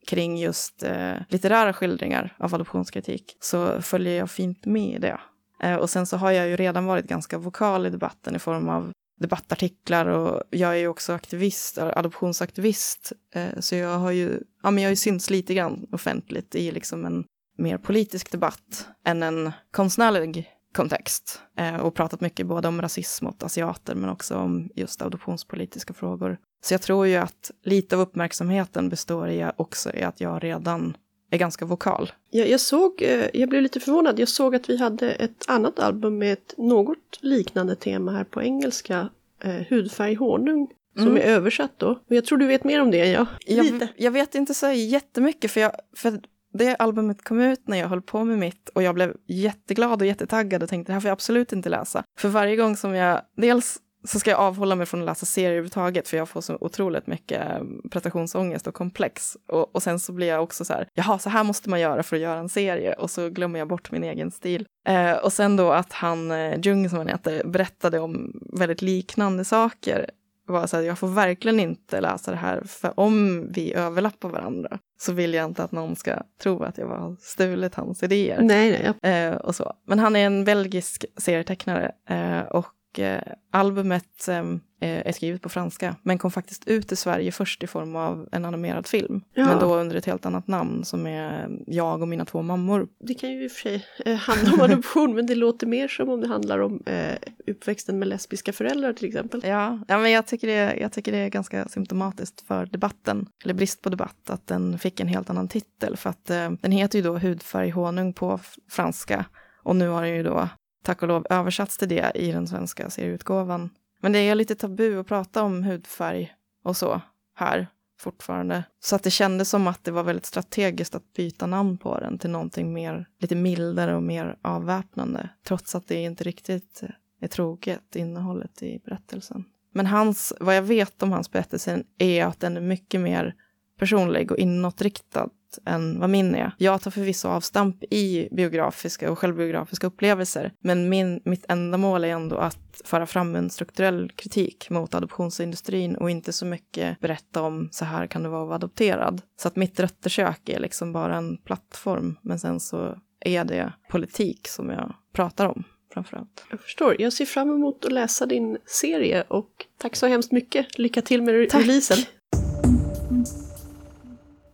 kring 0.06 0.38
just 0.38 0.82
eh, 0.82 1.14
litterära 1.28 1.72
skildringar 1.72 2.36
av 2.38 2.54
adoptionskritik 2.54 3.36
så 3.40 3.82
följer 3.82 4.18
jag 4.18 4.30
fint 4.30 4.64
med 4.64 4.94
i 4.94 4.98
det. 4.98 5.20
Eh, 5.62 5.74
och 5.74 5.90
sen 5.90 6.06
så 6.06 6.16
har 6.16 6.30
jag 6.30 6.48
ju 6.48 6.56
redan 6.56 6.84
varit 6.84 7.06
ganska 7.06 7.38
vokal 7.38 7.86
i 7.86 7.90
debatten 7.90 8.36
i 8.36 8.38
form 8.38 8.68
av 8.68 8.92
debattartiklar 9.20 10.06
och 10.06 10.42
jag 10.50 10.70
är 10.70 10.78
ju 10.78 10.88
också 10.88 11.12
aktivist, 11.12 11.78
adoptionsaktivist. 11.78 13.12
Eh, 13.34 13.60
så 13.60 13.74
jag 13.74 13.98
har 13.98 14.10
ju, 14.10 14.40
ja 14.62 14.70
men 14.70 14.82
jag 14.82 14.88
har 14.88 14.92
ju 14.92 14.96
synts 14.96 15.30
lite 15.30 15.54
grann 15.54 15.86
offentligt 15.92 16.54
i 16.54 16.70
liksom 16.70 17.04
en 17.04 17.24
mer 17.56 17.78
politisk 17.78 18.32
debatt 18.32 18.88
än 19.04 19.22
en 19.22 19.52
konstnärlig 19.70 20.50
kontext 20.72 21.40
eh, 21.58 21.76
och 21.76 21.94
pratat 21.94 22.20
mycket 22.20 22.46
både 22.46 22.68
om 22.68 22.82
rasism 22.82 23.24
mot 23.24 23.42
asiater 23.42 23.94
men 23.94 24.10
också 24.10 24.36
om 24.36 24.70
just 24.74 25.02
adoptionspolitiska 25.02 25.94
frågor. 25.94 26.38
Så 26.64 26.74
jag 26.74 26.82
tror 26.82 27.06
ju 27.06 27.16
att 27.16 27.50
lite 27.62 27.96
av 27.96 28.02
uppmärksamheten 28.02 28.88
består 28.88 29.28
i 29.28 29.50
också 29.56 29.94
i 29.94 30.02
att 30.02 30.20
jag 30.20 30.44
redan 30.44 30.96
är 31.30 31.38
ganska 31.38 31.64
vokal. 31.64 32.12
Jag, 32.30 32.48
jag 32.48 32.60
såg, 32.60 33.02
eh, 33.02 33.26
jag 33.34 33.48
blev 33.48 33.62
lite 33.62 33.80
förvånad, 33.80 34.18
jag 34.18 34.28
såg 34.28 34.54
att 34.54 34.70
vi 34.70 34.76
hade 34.76 35.10
ett 35.10 35.44
annat 35.48 35.78
album 35.78 36.18
med 36.18 36.32
ett 36.32 36.54
något 36.58 37.18
liknande 37.20 37.76
tema 37.76 38.12
här 38.12 38.24
på 38.24 38.42
engelska, 38.42 39.08
eh, 39.44 39.66
Hudfärg 39.68 40.14
honung, 40.14 40.68
som 40.96 41.06
mm. 41.06 41.16
är 41.16 41.22
översatt 41.22 41.72
då. 41.76 41.90
Och 41.90 42.16
jag 42.16 42.24
tror 42.24 42.38
du 42.38 42.46
vet 42.46 42.64
mer 42.64 42.80
om 42.80 42.90
det 42.90 43.00
än 43.00 43.10
jag. 43.10 43.26
Jag, 43.46 43.88
jag 43.96 44.10
vet 44.10 44.34
inte 44.34 44.54
så 44.54 44.72
jättemycket 44.72 45.50
för, 45.50 45.60
jag, 45.60 45.72
för 45.96 46.20
det 46.52 46.76
albumet 46.76 47.24
kom 47.24 47.40
ut 47.40 47.68
när 47.68 47.78
jag 47.78 47.88
höll 47.88 48.02
på 48.02 48.24
med 48.24 48.38
mitt 48.38 48.68
och 48.68 48.82
jag 48.82 48.94
blev 48.94 49.16
jätteglad 49.26 50.02
och 50.02 50.06
jättetaggad 50.06 50.62
och 50.62 50.68
tänkte 50.68 50.92
det 50.92 50.94
här 50.94 51.00
får 51.00 51.08
jag 51.08 51.12
absolut 51.12 51.52
inte 51.52 51.68
läsa. 51.68 52.04
För 52.18 52.28
varje 52.28 52.56
gång 52.56 52.76
som 52.76 52.94
jag, 52.94 53.20
dels 53.36 53.78
så 54.04 54.18
ska 54.18 54.30
jag 54.30 54.40
avhålla 54.40 54.74
mig 54.74 54.86
från 54.86 55.00
att 55.00 55.06
läsa 55.06 55.26
serier 55.26 55.50
överhuvudtaget 55.50 56.08
för 56.08 56.16
jag 56.16 56.28
får 56.28 56.40
så 56.40 56.58
otroligt 56.60 57.06
mycket 57.06 57.50
eh, 57.50 57.62
prestationsångest 57.90 58.66
och 58.66 58.74
komplex. 58.74 59.36
Och, 59.48 59.74
och 59.74 59.82
sen 59.82 59.98
så 59.98 60.12
blir 60.12 60.26
jag 60.26 60.42
också 60.42 60.64
så 60.64 60.72
här, 60.72 60.88
jaha, 60.94 61.18
så 61.18 61.30
här 61.30 61.44
måste 61.44 61.70
man 61.70 61.80
göra 61.80 62.02
för 62.02 62.16
att 62.16 62.22
göra 62.22 62.38
en 62.38 62.48
serie 62.48 62.94
och 62.94 63.10
så 63.10 63.28
glömmer 63.28 63.58
jag 63.58 63.68
bort 63.68 63.90
min 63.90 64.04
egen 64.04 64.30
stil. 64.30 64.66
Eh, 64.86 65.12
och 65.12 65.32
sen 65.32 65.56
då 65.56 65.72
att 65.72 65.92
han, 65.92 66.30
eh, 66.30 66.60
Jung 66.62 66.88
som 66.88 66.98
han 66.98 67.08
heter, 67.08 67.44
berättade 67.44 67.98
om 67.98 68.42
väldigt 68.52 68.82
liknande 68.82 69.44
saker 69.44 70.10
var 70.46 70.66
så 70.66 70.76
här, 70.76 70.84
jag 70.84 70.98
får 70.98 71.08
verkligen 71.08 71.60
inte 71.60 72.00
läsa 72.00 72.30
det 72.30 72.36
här, 72.36 72.62
för 72.66 73.00
om 73.00 73.46
vi 73.52 73.74
överlappar 73.74 74.28
varandra 74.28 74.78
så 75.00 75.12
vill 75.12 75.34
jag 75.34 75.44
inte 75.44 75.64
att 75.64 75.72
någon 75.72 75.96
ska 75.96 76.22
tro 76.42 76.62
att 76.62 76.78
jag 76.78 76.86
har 76.86 77.16
stulit 77.20 77.74
hans 77.74 78.02
idéer. 78.02 78.40
Nej, 78.42 78.94
nej. 79.02 79.12
Eh, 79.12 79.34
och 79.36 79.54
så. 79.54 79.72
Men 79.86 79.98
han 79.98 80.16
är 80.16 80.26
en 80.26 80.44
belgisk 80.44 81.04
serietecknare 81.16 81.92
eh, 82.08 82.40
och 82.40 82.98
eh, 82.98 83.22
albumet 83.52 84.28
ehm, 84.28 84.54
Eh, 84.54 84.58
är 84.84 85.12
skrivet 85.12 85.42
på 85.42 85.48
franska, 85.48 85.96
men 86.02 86.18
kom 86.18 86.30
faktiskt 86.30 86.68
ut 86.68 86.92
i 86.92 86.96
Sverige 86.96 87.32
först 87.32 87.62
i 87.62 87.66
form 87.66 87.96
av 87.96 88.28
en 88.32 88.44
animerad 88.44 88.86
film. 88.86 89.20
Ja. 89.34 89.46
Men 89.46 89.58
då 89.58 89.74
under 89.74 89.96
ett 89.96 90.06
helt 90.06 90.26
annat 90.26 90.48
namn 90.48 90.84
som 90.84 91.06
är 91.06 91.48
Jag 91.66 92.02
och 92.02 92.08
mina 92.08 92.24
två 92.24 92.42
mammor. 92.42 92.88
Det 93.00 93.14
kan 93.14 93.30
ju 93.30 93.44
i 93.44 93.48
och 93.48 93.52
för 93.52 93.60
sig 93.60 93.86
eh, 94.04 94.16
handla 94.16 94.52
om 94.52 94.60
adoption, 94.70 95.14
men 95.14 95.26
det 95.26 95.34
låter 95.34 95.66
mer 95.66 95.88
som 95.88 96.08
om 96.08 96.20
det 96.20 96.28
handlar 96.28 96.58
om 96.58 96.82
eh, 96.86 97.16
uppväxten 97.46 97.98
med 97.98 98.08
lesbiska 98.08 98.52
föräldrar 98.52 98.92
till 98.92 99.08
exempel. 99.08 99.40
Ja, 99.44 99.78
ja 99.88 99.98
men 99.98 100.10
jag 100.10 100.26
tycker, 100.26 100.46
det, 100.46 100.76
jag 100.80 100.92
tycker 100.92 101.12
det 101.12 101.18
är 101.18 101.28
ganska 101.28 101.68
symptomatiskt 101.68 102.46
för 102.46 102.66
debatten, 102.66 103.26
eller 103.44 103.54
brist 103.54 103.82
på 103.82 103.88
debatt, 103.88 104.30
att 104.30 104.46
den 104.46 104.78
fick 104.78 105.00
en 105.00 105.08
helt 105.08 105.30
annan 105.30 105.48
titel. 105.48 105.96
För 105.96 106.10
att 106.10 106.30
eh, 106.30 106.50
den 106.50 106.72
heter 106.72 106.98
ju 106.98 107.04
då 107.04 107.18
Hudfärg 107.18 107.70
honung 107.70 108.12
på 108.12 108.40
franska 108.70 109.24
och 109.62 109.76
nu 109.76 109.88
har 109.88 110.02
den 110.02 110.16
ju 110.16 110.22
då 110.22 110.48
tack 110.82 111.02
och 111.02 111.08
lov 111.08 111.26
översatts 111.30 111.78
till 111.78 111.88
det 111.88 112.12
i 112.14 112.32
den 112.32 112.46
svenska 112.46 112.90
serieutgåvan. 112.90 113.70
Men 114.02 114.12
det 114.12 114.18
är 114.18 114.34
lite 114.34 114.54
tabu 114.54 115.00
att 115.00 115.06
prata 115.06 115.42
om 115.42 115.62
hudfärg 115.62 116.32
och 116.62 116.76
så 116.76 117.00
här 117.34 117.66
fortfarande. 117.98 118.64
Så 118.80 118.96
att 118.96 119.02
det 119.02 119.10
kändes 119.10 119.50
som 119.50 119.66
att 119.66 119.84
det 119.84 119.90
var 119.90 120.02
väldigt 120.02 120.26
strategiskt 120.26 120.94
att 120.94 121.12
byta 121.12 121.46
namn 121.46 121.78
på 121.78 122.00
den 122.00 122.18
till 122.18 122.30
någonting 122.30 122.72
mer, 122.72 123.08
lite 123.18 123.34
mildare 123.34 123.96
och 123.96 124.02
mer 124.02 124.38
avväpnande. 124.42 125.28
Trots 125.44 125.74
att 125.74 125.88
det 125.88 126.02
inte 126.02 126.24
riktigt 126.24 126.82
är 127.20 127.28
troget 127.28 127.96
innehållet 127.96 128.62
i 128.62 128.80
berättelsen. 128.84 129.44
Men 129.72 129.86
hans, 129.86 130.32
vad 130.40 130.56
jag 130.56 130.62
vet 130.62 131.02
om 131.02 131.12
hans 131.12 131.30
berättelse 131.30 131.82
är 131.98 132.24
att 132.24 132.40
den 132.40 132.56
är 132.56 132.60
mycket 132.60 133.00
mer 133.00 133.34
personlig 133.82 134.32
och 134.32 134.38
inåtriktad 134.38 135.28
än 135.66 136.00
vad 136.00 136.10
min 136.10 136.34
är. 136.34 136.54
Jag 136.58 136.82
tar 136.82 136.90
förvisso 136.90 137.28
avstamp 137.28 137.84
i 137.90 138.28
biografiska 138.32 139.10
och 139.12 139.18
självbiografiska 139.18 139.86
upplevelser, 139.86 140.52
men 140.60 140.88
min, 140.88 141.20
mitt 141.24 141.44
enda 141.48 141.78
mål 141.78 142.04
är 142.04 142.08
ändå 142.08 142.36
att 142.36 142.82
föra 142.84 143.06
fram 143.06 143.36
en 143.36 143.50
strukturell 143.50 144.10
kritik 144.16 144.70
mot 144.70 144.94
adoptionsindustrin 144.94 145.96
och 145.96 146.10
inte 146.10 146.32
så 146.32 146.46
mycket 146.46 147.00
berätta 147.00 147.42
om 147.42 147.68
så 147.72 147.84
här 147.84 148.06
kan 148.06 148.22
det 148.22 148.28
vara 148.28 148.42
att 148.42 148.48
vara 148.48 148.56
adopterad. 148.56 149.22
Så 149.36 149.48
att 149.48 149.56
mitt 149.56 149.80
röttersök 149.80 150.48
är 150.48 150.60
liksom 150.60 150.92
bara 150.92 151.16
en 151.16 151.36
plattform, 151.36 152.18
men 152.22 152.38
sen 152.38 152.60
så 152.60 152.98
är 153.20 153.44
det 153.44 153.72
politik 153.90 154.48
som 154.48 154.70
jag 154.70 154.94
pratar 155.12 155.46
om 155.46 155.64
framförallt. 155.94 156.46
Jag 156.50 156.60
förstår. 156.60 156.96
Jag 156.98 157.12
ser 157.12 157.24
fram 157.24 157.50
emot 157.50 157.84
att 157.84 157.92
läsa 157.92 158.26
din 158.26 158.58
serie 158.66 159.24
och 159.28 159.50
tack 159.78 159.96
så 159.96 160.06
hemskt 160.06 160.32
mycket. 160.32 160.78
Lycka 160.78 161.02
till 161.02 161.22
med 161.22 161.50
Tack. 161.50 161.62
releasen. 161.62 161.98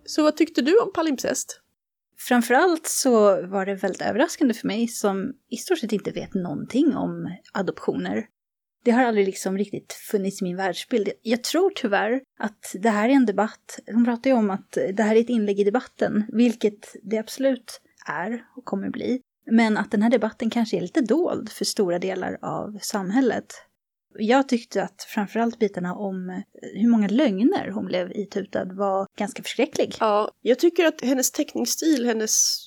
Så 0.09 0.23
vad 0.23 0.37
tyckte 0.37 0.63
du 0.63 0.79
om 0.79 0.93
palimpsest? 0.93 1.61
Framförallt 2.19 2.87
så 2.87 3.47
var 3.47 3.67
det 3.67 3.75
väldigt 3.75 4.03
överraskande 4.03 4.55
för 4.55 4.67
mig 4.67 4.89
som 4.89 5.33
i 5.51 5.57
stort 5.57 5.79
sett 5.79 5.93
inte 5.93 6.11
vet 6.11 6.35
någonting 6.35 6.97
om 6.97 7.37
adoptioner. 7.53 8.27
Det 8.85 8.91
har 8.91 9.05
aldrig 9.05 9.27
liksom 9.27 9.59
riktigt 9.59 9.93
funnits 9.93 10.43
i 10.43 10.45
min 10.45 10.57
världsbild. 10.57 11.09
Jag 11.23 11.45
tror 11.45 11.73
tyvärr 11.77 12.21
att 12.39 12.75
det 12.75 12.91
här 12.91 13.09
är 13.09 13.13
en 13.13 13.27
debatt. 13.27 13.79
De 13.87 14.05
pratar 14.05 14.31
ju 14.31 14.37
om 14.37 14.51
att 14.51 14.73
det 14.73 15.03
här 15.03 15.17
är 15.17 15.21
ett 15.21 15.29
inlägg 15.29 15.61
i 15.61 15.65
debatten, 15.65 16.25
vilket 16.33 16.97
det 17.03 17.19
absolut 17.19 17.81
är 18.07 18.45
och 18.57 18.65
kommer 18.65 18.91
bli. 18.91 19.21
Men 19.51 19.77
att 19.77 19.91
den 19.91 20.03
här 20.03 20.11
debatten 20.11 20.51
kanske 20.51 20.77
är 20.77 20.81
lite 20.81 21.01
dold 21.01 21.49
för 21.49 21.65
stora 21.65 21.99
delar 21.99 22.39
av 22.43 22.79
samhället. 22.83 23.55
Jag 24.21 24.49
tyckte 24.49 24.83
att 24.83 25.03
framförallt 25.03 25.59
bitarna 25.59 25.95
om 25.95 26.43
hur 26.75 26.89
många 26.89 27.09
lögner 27.09 27.71
hon 27.71 27.87
blev 27.87 28.13
itutad 28.13 28.65
var 28.65 29.07
ganska 29.19 29.43
förskräcklig. 29.43 29.95
Ja, 30.01 30.31
jag 30.43 30.59
tycker 30.59 30.85
att 30.85 31.01
hennes 31.01 31.31
teckningsstil, 31.31 32.07
hennes 32.07 32.59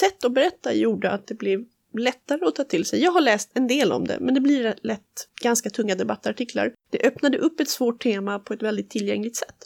sätt 0.00 0.24
att 0.24 0.32
berätta 0.32 0.74
gjorde 0.74 1.10
att 1.10 1.26
det 1.26 1.34
blev 1.34 1.64
lättare 1.98 2.44
att 2.44 2.54
ta 2.54 2.64
till 2.64 2.84
sig. 2.84 3.02
Jag 3.02 3.12
har 3.12 3.20
läst 3.20 3.50
en 3.54 3.66
del 3.66 3.92
om 3.92 4.06
det, 4.06 4.16
men 4.20 4.34
det 4.34 4.40
blir 4.40 4.74
lätt 4.82 5.28
ganska 5.42 5.70
tunga 5.70 5.94
debattartiklar. 5.94 6.74
Det 6.90 7.06
öppnade 7.06 7.38
upp 7.38 7.60
ett 7.60 7.68
svårt 7.68 8.02
tema 8.02 8.38
på 8.38 8.54
ett 8.54 8.62
väldigt 8.62 8.90
tillgängligt 8.90 9.36
sätt. 9.36 9.56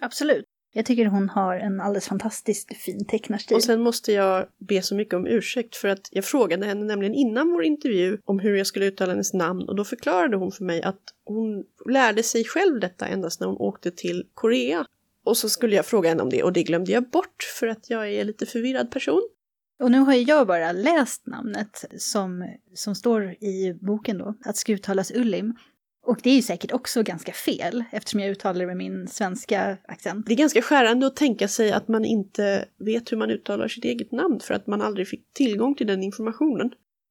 Absolut. 0.00 0.44
Jag 0.72 0.86
tycker 0.86 1.06
hon 1.06 1.28
har 1.28 1.56
en 1.56 1.80
alldeles 1.80 2.08
fantastiskt 2.08 2.76
fin 2.76 3.06
tecknarstil. 3.06 3.54
Och 3.54 3.62
sen 3.62 3.80
måste 3.80 4.12
jag 4.12 4.46
be 4.68 4.82
så 4.82 4.94
mycket 4.94 5.14
om 5.14 5.26
ursäkt 5.26 5.76
för 5.76 5.88
att 5.88 6.08
jag 6.10 6.24
frågade 6.24 6.66
henne 6.66 6.84
nämligen 6.84 7.14
innan 7.14 7.50
vår 7.50 7.64
intervju 7.64 8.18
om 8.24 8.38
hur 8.38 8.56
jag 8.56 8.66
skulle 8.66 8.86
uttala 8.86 9.12
hennes 9.12 9.32
namn 9.32 9.68
och 9.68 9.76
då 9.76 9.84
förklarade 9.84 10.36
hon 10.36 10.52
för 10.52 10.64
mig 10.64 10.82
att 10.82 11.02
hon 11.24 11.64
lärde 11.90 12.22
sig 12.22 12.44
själv 12.44 12.80
detta 12.80 13.06
endast 13.06 13.40
när 13.40 13.46
hon 13.46 13.56
åkte 13.56 13.90
till 13.90 14.24
Korea. 14.34 14.86
Och 15.24 15.36
så 15.36 15.48
skulle 15.48 15.76
jag 15.76 15.86
fråga 15.86 16.08
henne 16.08 16.22
om 16.22 16.30
det 16.30 16.42
och 16.42 16.52
det 16.52 16.62
glömde 16.62 16.92
jag 16.92 17.10
bort 17.10 17.42
för 17.58 17.66
att 17.66 17.90
jag 17.90 18.12
är 18.12 18.24
lite 18.24 18.46
förvirrad 18.46 18.90
person. 18.90 19.28
Och 19.82 19.90
nu 19.90 19.98
har 19.98 20.14
ju 20.14 20.22
jag 20.22 20.46
bara 20.46 20.72
läst 20.72 21.26
namnet 21.26 21.84
som, 21.98 22.56
som 22.74 22.94
står 22.94 23.30
i 23.30 23.78
boken 23.80 24.18
då, 24.18 24.34
att 24.44 24.56
ska 24.56 24.72
uttalas 24.72 25.12
Ullim. 25.14 25.54
Och 26.08 26.20
det 26.22 26.30
är 26.30 26.34
ju 26.34 26.42
säkert 26.42 26.72
också 26.72 27.02
ganska 27.02 27.32
fel 27.32 27.84
eftersom 27.90 28.20
jag 28.20 28.30
uttalar 28.30 28.60
det 28.60 28.66
med 28.66 28.76
min 28.76 29.08
svenska 29.08 29.76
accent. 29.88 30.26
Det 30.26 30.32
är 30.32 30.36
ganska 30.36 30.62
skärande 30.62 31.06
att 31.06 31.16
tänka 31.16 31.48
sig 31.48 31.72
att 31.72 31.88
man 31.88 32.04
inte 32.04 32.64
vet 32.78 33.12
hur 33.12 33.16
man 33.16 33.30
uttalar 33.30 33.68
sitt 33.68 33.84
eget 33.84 34.12
namn 34.12 34.40
för 34.40 34.54
att 34.54 34.66
man 34.66 34.82
aldrig 34.82 35.08
fick 35.08 35.32
tillgång 35.32 35.74
till 35.74 35.86
den 35.86 36.02
informationen. 36.02 36.70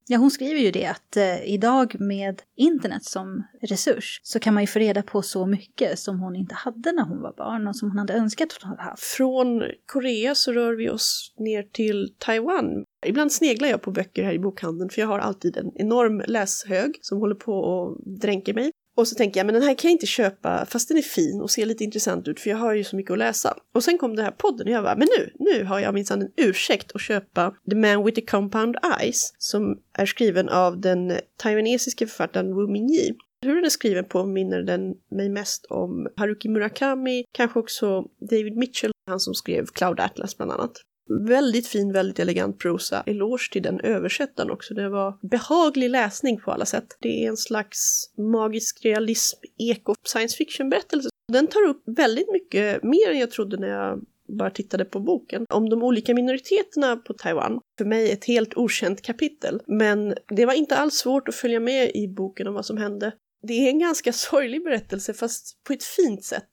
Ja, 0.10 0.18
hon 0.18 0.32
skriver 0.32 0.60
ju 0.60 0.72
det 0.72 0.86
att 0.86 1.18
eh, 1.18 1.50
idag 1.50 1.96
med 2.00 2.42
internet 2.56 3.04
som 3.04 3.44
resurs 3.62 4.20
så 4.24 4.40
kan 4.40 4.54
man 4.54 4.64
ju 4.64 4.68
få 4.68 4.80
reda 4.80 5.04
på 5.04 5.22
så 5.22 5.46
mycket 5.46 6.00
som 6.00 6.20
hon 6.20 6.36
inte 6.36 6.56
hade 6.56 6.92
när 6.92 7.04
hon 7.04 7.22
var 7.22 7.34
barn 7.38 7.68
och 7.68 7.76
som 7.76 7.90
hon 7.90 8.00
hade 8.00 8.14
önskat 8.14 8.54
att 8.54 8.64
hon 8.64 8.70
hade 8.70 8.84
haft. 8.84 9.04
Från 9.04 9.64
Korea 9.86 10.36
så 10.36 10.52
rör 10.52 10.76
vi 10.76 10.90
oss 10.90 11.34
ner 11.38 11.64
till 11.64 12.14
Taiwan. 12.18 12.84
Ibland 13.06 13.32
sneglar 13.32 13.68
jag 13.68 13.82
på 13.82 13.92
böcker 13.92 14.24
här 14.24 14.34
i 14.34 14.40
bokhandeln 14.40 14.90
för 14.90 15.02
jag 15.02 15.08
har 15.08 15.20
alltid 15.20 15.58
en 15.58 15.72
enorm 15.76 16.24
läshög 16.28 17.00
som 17.02 17.18
håller 17.20 17.36
på 17.36 17.54
och 17.54 18.02
dränker 18.20 18.54
mig. 18.54 18.72
Och 18.98 19.08
så 19.08 19.16
tänker 19.16 19.40
jag, 19.40 19.46
men 19.46 19.54
den 19.54 19.64
här 19.64 19.74
kan 19.74 19.90
jag 19.90 19.96
inte 19.96 20.06
köpa 20.06 20.66
fast 20.66 20.88
den 20.88 20.98
är 20.98 21.02
fin 21.02 21.42
och 21.42 21.52
ser 21.52 21.66
lite 21.66 21.84
intressant 21.84 22.28
ut 22.28 22.40
för 22.40 22.50
jag 22.50 22.58
har 22.58 22.74
ju 22.74 22.84
så 22.84 22.96
mycket 22.96 23.12
att 23.12 23.18
läsa. 23.18 23.58
Och 23.74 23.84
sen 23.84 23.98
kom 23.98 24.16
den 24.16 24.26
här 24.26 24.32
podden 24.32 24.68
och 24.68 24.74
jag 24.74 24.84
bara, 24.84 24.96
men 24.96 25.08
nu, 25.18 25.32
nu 25.40 25.64
har 25.64 25.80
jag 25.80 25.94
minsann 25.94 26.22
en 26.22 26.32
ursäkt 26.38 26.92
att 26.96 27.02
köpa 27.02 27.56
The 27.70 27.76
Man 27.76 28.06
with 28.06 28.16
the 28.16 28.26
Compound 28.26 28.76
Eyes 29.02 29.34
som 29.38 29.80
är 29.94 30.06
skriven 30.06 30.50
av 30.50 30.82
den 30.82 31.14
taiwanesiska 31.38 32.08
författaren 32.08 32.56
Wu 32.56 32.68
Mingyi. 32.68 33.16
Hur 33.46 33.56
den 33.56 33.66
är 33.66 33.70
skriven 33.70 34.06
påminner 34.06 34.62
den 34.62 34.96
mig 35.12 35.30
mest 35.30 35.66
om 35.66 36.08
Haruki 36.16 36.50
Murakami, 36.50 37.26
kanske 37.32 37.60
också 37.60 38.04
David 38.30 38.58
Mitchell, 38.58 38.92
han 39.08 39.20
som 39.20 39.34
skrev 39.34 39.66
Cloud 39.66 40.00
Atlas 40.00 40.38
bland 40.38 40.52
annat. 40.52 40.72
Väldigt 41.10 41.68
fin, 41.68 41.94
väldigt 41.94 42.20
elegant 42.20 42.60
prosa. 42.60 43.04
Eloge 43.06 43.52
till 43.52 43.64
den 43.64 43.80
översättaren 43.80 44.52
också. 44.52 44.74
Det 44.74 44.90
var 44.90 45.18
behaglig 45.30 45.90
läsning 45.90 46.40
på 46.40 46.52
alla 46.52 46.66
sätt. 46.66 46.98
Det 47.00 47.24
är 47.24 47.30
en 47.30 47.38
slags 47.38 48.10
magisk 48.18 48.86
realism, 48.86 49.40
eko, 49.58 49.96
science 50.04 50.38
fiction-berättelse. 50.38 51.10
Den 51.32 51.48
tar 51.48 51.64
upp 51.64 51.84
väldigt 51.86 52.32
mycket 52.32 52.84
mer 52.84 53.12
än 53.12 53.20
jag 53.20 53.32
trodde 53.32 53.58
när 53.58 53.68
jag 53.68 54.00
bara 54.28 54.50
tittade 54.50 54.86
på 54.86 55.00
boken. 55.00 55.46
Om 55.50 55.70
de 55.70 55.84
olika 55.84 56.14
minoriteterna 56.14 56.98
på 56.98 57.14
Taiwan. 57.14 57.60
För 57.78 57.86
mig 57.86 58.12
ett 58.12 58.26
helt 58.26 58.58
okänt 58.58 59.02
kapitel. 59.02 59.62
Men 59.68 60.16
det 60.28 60.46
var 60.46 60.54
inte 60.54 60.78
alls 60.78 60.94
svårt 60.94 61.28
att 61.28 61.36
följa 61.36 61.60
med 61.60 61.92
i 61.96 62.08
boken 62.08 62.48
om 62.48 62.54
vad 62.54 62.66
som 62.66 62.78
hände. 62.78 63.12
Det 63.44 63.54
är 63.54 63.70
en 63.70 63.80
ganska 63.80 64.14
sorglig 64.14 64.64
berättelse 64.64 65.14
fast 65.14 65.64
på 65.64 65.74
ett 65.74 65.84
fint 65.84 66.24
sätt. 66.24 66.52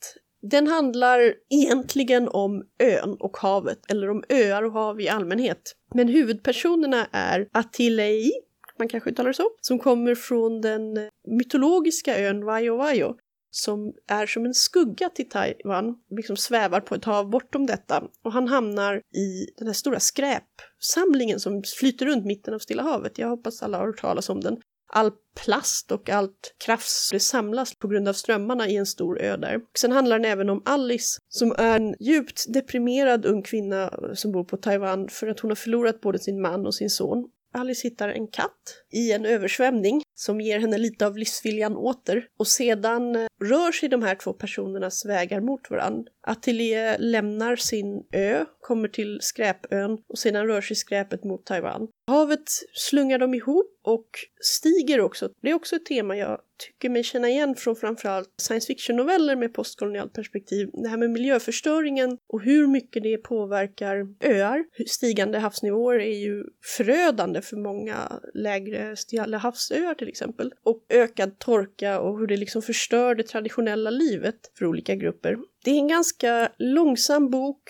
Den 0.50 0.66
handlar 0.66 1.34
egentligen 1.50 2.28
om 2.28 2.62
ön 2.78 3.16
och 3.20 3.36
havet, 3.36 3.78
eller 3.90 4.10
om 4.10 4.24
öar 4.28 4.62
och 4.62 4.72
hav 4.72 5.00
i 5.00 5.08
allmänhet. 5.08 5.76
Men 5.94 6.08
huvudpersonerna 6.08 7.06
är 7.12 7.48
Atilei, 7.52 8.32
man 8.78 8.88
kanske 8.88 9.10
uttalar 9.10 9.30
det 9.30 9.34
så, 9.34 9.48
som 9.60 9.78
kommer 9.78 10.14
från 10.14 10.60
den 10.60 10.82
mytologiska 11.28 12.18
ön 12.18 12.44
Vaio 12.44 13.16
som 13.50 13.92
är 14.08 14.26
som 14.26 14.46
en 14.46 14.54
skugga 14.54 15.08
till 15.08 15.28
Taiwan, 15.28 15.94
liksom 16.10 16.36
svävar 16.36 16.80
på 16.80 16.94
ett 16.94 17.04
hav 17.04 17.30
bortom 17.30 17.66
detta. 17.66 18.04
Och 18.24 18.32
han 18.32 18.48
hamnar 18.48 18.96
i 18.96 19.46
den 19.58 19.66
här 19.66 19.74
stora 19.74 20.00
skräpsamlingen 20.00 21.40
som 21.40 21.62
flyter 21.78 22.06
runt 22.06 22.26
mitten 22.26 22.54
av 22.54 22.58
Stilla 22.58 22.82
havet. 22.82 23.18
Jag 23.18 23.28
hoppas 23.28 23.62
alla 23.62 23.78
har 23.78 23.86
hört 23.86 24.00
talas 24.00 24.28
om 24.28 24.40
den 24.40 24.56
all 24.92 25.10
plast 25.44 25.92
och 25.92 26.10
allt 26.10 26.54
krafs 26.64 27.10
det 27.12 27.20
samlas 27.20 27.74
på 27.74 27.88
grund 27.88 28.08
av 28.08 28.12
strömmarna 28.12 28.68
i 28.68 28.76
en 28.76 28.86
stor 28.86 29.20
ö 29.20 29.36
där. 29.36 29.60
Sen 29.78 29.92
handlar 29.92 30.18
den 30.18 30.30
även 30.30 30.50
om 30.50 30.62
Alice 30.64 31.18
som 31.28 31.54
är 31.58 31.76
en 31.76 31.94
djupt 32.00 32.44
deprimerad 32.48 33.26
ung 33.26 33.42
kvinna 33.42 33.90
som 34.14 34.32
bor 34.32 34.44
på 34.44 34.56
Taiwan 34.56 35.08
för 35.08 35.26
att 35.26 35.40
hon 35.40 35.50
har 35.50 35.56
förlorat 35.56 36.00
både 36.00 36.18
sin 36.18 36.40
man 36.40 36.66
och 36.66 36.74
sin 36.74 36.90
son. 36.90 37.28
Alice 37.54 37.88
hittar 37.88 38.08
en 38.08 38.28
katt 38.28 38.84
i 38.92 39.12
en 39.12 39.26
översvämning 39.26 40.02
som 40.14 40.40
ger 40.40 40.58
henne 40.58 40.78
lite 40.78 41.06
av 41.06 41.18
livsviljan 41.18 41.76
åter 41.76 42.26
och 42.38 42.46
sedan 42.46 43.16
eh, 43.16 43.26
rör 43.44 43.72
sig 43.72 43.88
de 43.88 44.02
här 44.02 44.14
två 44.14 44.32
personernas 44.32 45.06
vägar 45.06 45.40
mot 45.40 45.70
varandra. 45.70 46.10
Atelier 46.26 46.98
lämnar 46.98 47.56
sin 47.56 48.06
ö, 48.12 48.44
kommer 48.60 48.88
till 48.88 49.18
skräpön 49.20 49.98
och 50.08 50.18
sedan 50.18 50.46
rör 50.46 50.60
sig 50.60 50.76
skräpet 50.76 51.24
mot 51.24 51.46
Taiwan. 51.46 51.88
Havet 52.06 52.50
slungar 52.72 53.18
dem 53.18 53.34
ihop 53.34 53.80
och 53.84 54.08
stiger 54.40 55.00
också. 55.00 55.30
Det 55.42 55.50
är 55.50 55.54
också 55.54 55.76
ett 55.76 55.86
tema 55.86 56.16
jag 56.16 56.40
tycker 56.58 56.88
mig 56.88 57.02
känna 57.02 57.28
igen 57.28 57.54
från 57.54 57.76
framförallt 57.76 58.28
science 58.42 58.66
fiction-noveller 58.66 59.36
med 59.36 59.54
postkolonialt 59.54 60.12
perspektiv. 60.12 60.70
Det 60.72 60.88
här 60.88 60.96
med 60.96 61.10
miljöförstöringen 61.10 62.18
och 62.28 62.42
hur 62.42 62.66
mycket 62.66 63.02
det 63.02 63.16
påverkar 63.16 64.06
öar. 64.20 64.64
Stigande 64.86 65.38
havsnivåer 65.38 65.98
är 65.98 66.18
ju 66.18 66.44
förödande 66.76 67.42
för 67.42 67.56
många 67.56 68.20
lägre 68.34 68.96
Stilla 68.96 69.38
havsöar 69.38 69.94
till 69.94 70.08
exempel. 70.08 70.52
Och 70.62 70.84
ökad 70.88 71.38
torka 71.38 72.00
och 72.00 72.18
hur 72.18 72.26
det 72.26 72.36
liksom 72.36 72.62
förstör 72.62 73.14
det 73.14 73.22
traditionella 73.34 73.90
livet 73.90 74.50
för 74.58 74.66
olika 74.66 74.94
grupper. 74.94 75.38
Det 75.64 75.70
är 75.70 75.78
en 75.78 75.88
ganska 75.88 76.52
långsam 76.58 77.30
bok, 77.30 77.62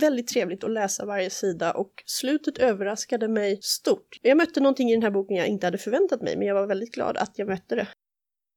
väldigt 0.00 0.28
trevligt 0.28 0.64
att 0.64 0.70
läsa 0.70 1.06
varje 1.06 1.30
sida 1.30 1.72
och 1.72 1.92
slutet 2.06 2.58
överraskade 2.58 3.28
mig 3.28 3.58
stort. 3.62 4.20
Jag 4.22 4.36
mötte 4.36 4.60
någonting 4.60 4.90
i 4.90 4.94
den 4.94 5.02
här 5.02 5.10
boken 5.10 5.36
jag 5.36 5.46
inte 5.46 5.66
hade 5.66 5.78
förväntat 5.78 6.22
mig, 6.22 6.36
men 6.36 6.46
jag 6.46 6.54
var 6.54 6.66
väldigt 6.66 6.94
glad 6.94 7.16
att 7.16 7.38
jag 7.38 7.48
mötte 7.48 7.74
det. 7.74 7.86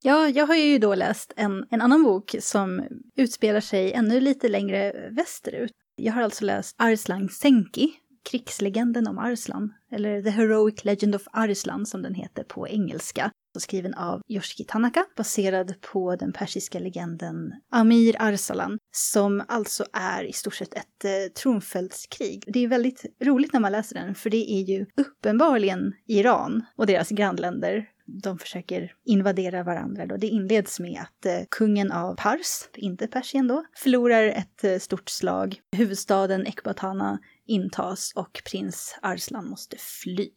Ja, 0.04 0.30
jag 0.30 0.48
har 0.48 0.56
ju 0.56 0.78
då 0.78 0.96
läst 0.96 1.34
en, 1.36 1.66
en 1.70 1.82
annan 1.82 2.04
bok 2.04 2.36
som 2.40 2.84
utspelar 3.16 3.62
sig 3.62 3.94
ännu 3.94 4.20
lite 4.20 4.48
längre 4.48 5.10
västerut. 5.10 5.72
Jag 5.96 6.14
har 6.14 6.22
alltså 6.22 6.46
läst 6.46 6.76
Arslan 6.78 7.30
Senki, 7.30 7.94
krigslegenden 8.32 9.08
om 9.08 9.18
Arslan, 9.18 9.74
eller 9.92 10.22
The 10.22 10.30
Heroic 10.30 10.86
Legend 10.86 11.16
of 11.16 11.28
Arslan 11.32 11.86
som 11.86 12.02
den 12.02 12.14
heter 12.14 12.44
på 12.44 12.68
engelska, 12.68 13.32
skriven 13.60 13.94
av 13.94 14.22
Yoshiki 14.28 14.64
Tanaka, 14.64 15.06
baserad 15.18 15.82
på 15.82 16.16
den 16.16 16.34
persiska 16.34 16.80
legenden 16.80 17.54
Amir 17.72 18.16
Arsalan, 18.20 18.80
som 18.92 19.44
alltså 19.48 19.86
är 19.94 20.24
i 20.24 20.34
stort 20.34 20.56
sett 20.56 20.74
ett 20.74 21.06
eh, 21.06 21.34
tronföljdskrig. 21.42 22.44
Det 22.48 22.64
är 22.64 22.68
väldigt 22.68 23.06
roligt 23.24 23.54
när 23.54 23.60
man 23.60 23.72
läser 23.72 23.96
den, 23.96 24.16
för 24.16 24.30
det 24.30 24.52
är 24.52 24.62
ju 24.62 24.86
uppenbarligen 24.98 25.94
Iran 26.08 26.66
och 26.76 26.86
deras 26.86 27.10
grannländer 27.10 27.88
de 28.08 28.40
försöker 28.40 28.94
invadera 29.06 29.64
varandra. 29.64 30.06
Då. 30.06 30.18
Det 30.18 30.28
inleds 30.28 30.80
med 30.80 31.02
att 31.02 31.26
eh, 31.26 31.40
kungen 31.52 31.92
av 31.92 32.16
Pars, 32.16 32.70
inte 32.76 33.08
Persien 33.08 33.48
då, 33.48 33.66
förlorar 33.76 34.28
ett 34.28 34.64
eh, 34.64 34.78
stort 34.78 35.10
slag. 35.10 35.60
Huvudstaden 35.72 36.48
Ekbatana 36.48 37.20
intas 37.46 38.14
och 38.16 38.42
prins 38.52 38.98
Arslan 39.02 39.50
måste 39.50 39.78
fly. 39.78 40.30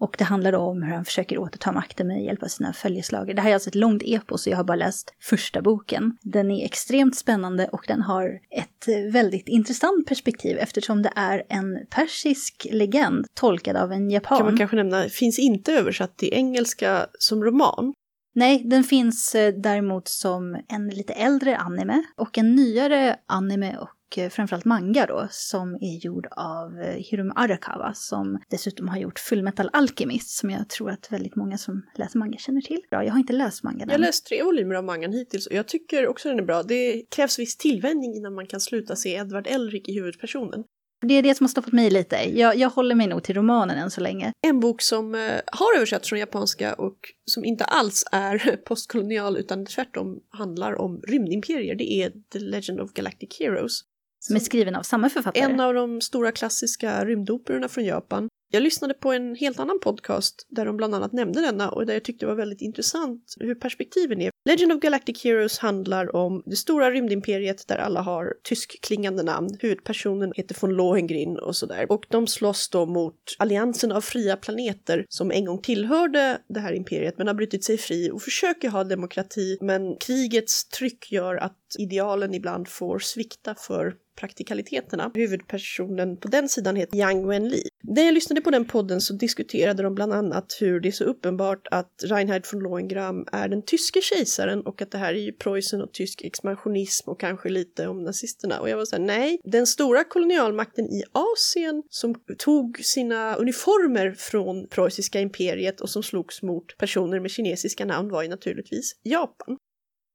Och 0.00 0.14
det 0.18 0.24
handlar 0.24 0.52
då 0.52 0.58
om 0.58 0.82
hur 0.82 0.94
han 0.94 1.04
försöker 1.04 1.38
återta 1.38 1.72
makten 1.72 2.06
med 2.06 2.24
hjälp 2.24 2.42
av 2.42 2.46
sina 2.46 2.72
följeslagare. 2.72 3.34
Det 3.34 3.42
här 3.42 3.50
är 3.50 3.54
alltså 3.54 3.68
ett 3.68 3.74
långt 3.74 4.02
epos 4.04 4.46
och 4.46 4.52
jag 4.52 4.56
har 4.56 4.64
bara 4.64 4.76
läst 4.76 5.14
första 5.20 5.62
boken. 5.62 6.16
Den 6.22 6.50
är 6.50 6.64
extremt 6.64 7.16
spännande 7.16 7.68
och 7.72 7.84
den 7.88 8.02
har 8.02 8.40
ett 8.50 9.12
väldigt 9.12 9.48
intressant 9.48 10.06
perspektiv 10.06 10.58
eftersom 10.58 11.02
det 11.02 11.12
är 11.16 11.42
en 11.48 11.86
persisk 11.90 12.66
legend 12.70 13.26
tolkad 13.34 13.76
av 13.76 13.92
en 13.92 14.10
japan. 14.10 14.38
Kan 14.38 14.46
man 14.46 14.56
kanske 14.56 14.76
nämna, 14.76 15.08
finns 15.08 15.38
inte 15.38 15.72
översatt 15.72 16.16
till 16.16 16.32
engelska 16.32 17.06
som 17.18 17.44
roman. 17.44 17.92
Nej, 18.34 18.62
den 18.64 18.84
finns 18.84 19.34
eh, 19.34 19.54
däremot 19.54 20.08
som 20.08 20.56
en 20.68 20.88
lite 20.88 21.12
äldre 21.12 21.56
anime 21.56 22.02
och 22.16 22.38
en 22.38 22.54
nyare 22.54 23.16
anime 23.26 23.76
och 23.76 23.90
och 24.06 24.18
eh, 24.18 24.30
framförallt 24.30 24.64
manga 24.64 25.06
då, 25.06 25.28
som 25.30 25.74
är 25.74 26.04
gjord 26.04 26.26
av 26.30 26.80
eh, 26.80 26.94
Hiromi 26.94 27.32
Arakawa 27.36 27.94
som 27.94 28.38
dessutom 28.50 28.88
har 28.88 28.98
gjort 28.98 29.18
Fullmetal 29.18 29.70
Alchemist 29.72 30.30
som 30.30 30.50
jag 30.50 30.68
tror 30.68 30.90
att 30.90 31.12
väldigt 31.12 31.36
många 31.36 31.58
som 31.58 31.82
läser 31.94 32.18
manga 32.18 32.38
känner 32.38 32.60
till. 32.60 32.80
Bra, 32.90 33.04
jag 33.04 33.12
har 33.12 33.18
inte 33.18 33.32
läst 33.32 33.62
mangan 33.62 33.88
Jag 33.88 33.94
har 33.94 33.98
läst 33.98 34.26
tre 34.26 34.42
volymer 34.42 34.74
av 34.74 34.84
mangan 34.84 35.12
hittills 35.12 35.46
och 35.46 35.52
jag 35.52 35.68
tycker 35.68 36.06
också 36.06 36.28
den 36.28 36.38
är 36.38 36.42
bra. 36.42 36.62
Det 36.62 37.02
krävs 37.10 37.38
viss 37.38 37.56
tillvänjning 37.56 38.14
innan 38.14 38.34
man 38.34 38.46
kan 38.46 38.60
sluta 38.60 38.96
se 38.96 39.14
Edward 39.14 39.46
Elric 39.46 39.88
i 39.88 39.94
huvudpersonen. 39.94 40.64
Det 41.00 41.14
är 41.14 41.22
det 41.22 41.34
som 41.34 41.44
har 41.44 41.48
stoppat 41.48 41.72
mig 41.72 41.90
lite. 41.90 42.16
Jag, 42.16 42.56
jag 42.56 42.70
håller 42.70 42.94
mig 42.94 43.06
nog 43.06 43.22
till 43.22 43.34
romanen 43.34 43.78
än 43.78 43.90
så 43.90 44.00
länge. 44.00 44.32
En 44.46 44.60
bok 44.60 44.82
som 44.82 45.14
eh, 45.14 45.40
har 45.46 45.76
översatts 45.76 46.08
från 46.08 46.18
japanska 46.18 46.74
och 46.74 46.96
som 47.24 47.44
inte 47.44 47.64
alls 47.64 48.04
är 48.12 48.56
postkolonial 48.66 49.36
utan 49.36 49.66
tvärtom 49.66 50.20
handlar 50.28 50.80
om 50.80 51.00
rymdimperier, 51.08 51.74
det 51.74 51.92
är 51.92 52.12
The 52.32 52.38
Legend 52.38 52.80
of 52.80 52.92
Galactic 52.92 53.36
Heroes. 53.40 53.82
Som 54.18 54.36
är 54.36 54.40
skriven 54.40 54.76
av 54.76 54.82
samma 54.82 55.10
författare. 55.10 55.44
En 55.44 55.60
av 55.60 55.74
de 55.74 56.00
stora 56.00 56.32
klassiska 56.32 57.04
rymdoperorna 57.04 57.68
från 57.68 57.84
Japan. 57.84 58.28
Jag 58.50 58.62
lyssnade 58.62 58.94
på 58.94 59.12
en 59.12 59.34
helt 59.34 59.58
annan 59.58 59.80
podcast 59.80 60.46
där 60.48 60.66
de 60.66 60.76
bland 60.76 60.94
annat 60.94 61.12
nämnde 61.12 61.40
denna 61.40 61.70
och 61.70 61.86
där 61.86 61.94
jag 61.94 62.04
tyckte 62.04 62.26
det 62.26 62.30
var 62.30 62.36
väldigt 62.36 62.60
intressant 62.60 63.34
hur 63.40 63.54
perspektiven 63.54 64.20
är. 64.20 64.30
Legend 64.48 64.72
of 64.72 64.80
Galactic 64.80 65.24
Heroes 65.24 65.58
handlar 65.58 66.16
om 66.16 66.42
det 66.46 66.56
stora 66.56 66.90
rymdimperiet 66.90 67.68
där 67.68 67.76
alla 67.76 68.00
har 68.00 68.34
tyskklingande 68.42 69.22
namn. 69.22 69.56
Huvudpersonen 69.60 70.32
heter 70.36 70.56
von 70.60 70.74
Lohengrin 70.74 71.38
och 71.38 71.56
sådär. 71.56 71.86
Och 71.88 72.06
de 72.08 72.26
slåss 72.26 72.68
då 72.70 72.86
mot 72.86 73.14
alliansen 73.38 73.92
av 73.92 74.00
fria 74.00 74.36
planeter 74.36 75.04
som 75.08 75.30
en 75.30 75.44
gång 75.44 75.62
tillhörde 75.62 76.38
det 76.48 76.60
här 76.60 76.72
imperiet 76.72 77.18
men 77.18 77.26
har 77.26 77.34
brutit 77.34 77.64
sig 77.64 77.78
fri 77.78 78.10
och 78.10 78.22
försöker 78.22 78.68
ha 78.68 78.84
demokrati 78.84 79.58
men 79.60 79.96
krigets 79.96 80.68
tryck 80.68 81.12
gör 81.12 81.36
att 81.36 81.58
idealen 81.78 82.34
ibland 82.34 82.68
får 82.68 82.98
svikta 82.98 83.54
för 83.54 83.94
praktikaliteterna. 84.16 85.10
Huvudpersonen 85.14 86.16
på 86.16 86.28
den 86.28 86.48
sidan 86.48 86.76
heter 86.76 86.96
Yang 86.96 87.26
Wenli. 87.28 87.62
När 87.82 88.02
jag 88.02 88.14
lyssnade 88.14 88.40
på 88.40 88.50
den 88.50 88.64
podden 88.64 89.00
så 89.00 89.14
diskuterade 89.14 89.82
de 89.82 89.94
bland 89.94 90.12
annat 90.12 90.56
hur 90.60 90.80
det 90.80 90.88
är 90.88 90.92
så 90.92 91.04
uppenbart 91.04 91.66
att 91.70 91.92
Reinhard 92.04 92.42
von 92.52 92.62
Lohengram 92.62 93.26
är 93.32 93.48
den 93.48 93.62
tyske 93.62 94.00
kejsaren 94.02 94.62
och 94.62 94.82
att 94.82 94.90
det 94.90 94.98
här 94.98 95.14
är 95.14 95.18
ju 95.18 95.32
Preussen 95.32 95.82
och 95.82 95.92
tysk 95.92 96.22
expansionism 96.24 97.10
och 97.10 97.20
kanske 97.20 97.48
lite 97.48 97.88
om 97.88 98.02
nazisterna. 98.02 98.60
Och 98.60 98.68
jag 98.68 98.76
var 98.76 98.84
såhär, 98.84 99.02
nej, 99.02 99.40
den 99.44 99.66
stora 99.66 100.04
kolonialmakten 100.04 100.84
i 100.84 101.02
Asien 101.12 101.82
som 101.90 102.14
tog 102.38 102.78
sina 102.78 103.34
uniformer 103.34 104.14
från 104.18 104.68
preussiska 104.68 105.20
imperiet 105.20 105.80
och 105.80 105.90
som 105.90 106.02
slogs 106.02 106.42
mot 106.42 106.78
personer 106.78 107.20
med 107.20 107.30
kinesiska 107.30 107.84
namn 107.84 108.10
var 108.10 108.22
ju 108.22 108.28
naturligtvis 108.28 108.92
Japan. 109.02 109.56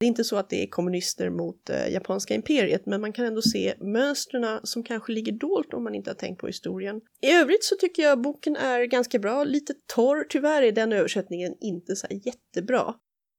Det 0.02 0.06
är 0.06 0.08
inte 0.08 0.24
så 0.24 0.36
att 0.36 0.49
det 0.49 0.64
är 0.64 0.68
kommunister 0.68 1.30
mot 1.30 1.70
eh, 1.70 1.93
japanska 1.93 2.34
imperiet, 2.34 2.86
men 2.86 3.02
man 3.02 3.14
kan 3.14 3.26
ändå 3.26 3.41
se 3.41 3.74
mönstren 3.80 4.60
som 4.64 4.84
kanske 4.84 5.12
ligger 5.12 5.32
dolt 5.32 5.74
om 5.74 5.84
man 5.84 5.95
inte 5.95 6.10
har 6.10 6.16
tänkt 6.16 6.41
på 6.41 6.47
historien. 6.47 7.02
I 7.22 7.32
övrigt 7.32 7.64
så 7.64 7.76
tycker 7.76 8.04
jag 8.04 8.22
boken 8.22 8.56
är 8.56 8.84
ganska 8.84 9.20
bra, 9.20 9.43
lite 9.43 9.74
torr. 9.95 10.26
Tyvärr 10.30 10.62
är 10.62 10.72
den 10.72 10.93
översättningen 10.93 11.54
inte 11.60 11.95
så 11.95 12.08
jättebra. 12.10 12.93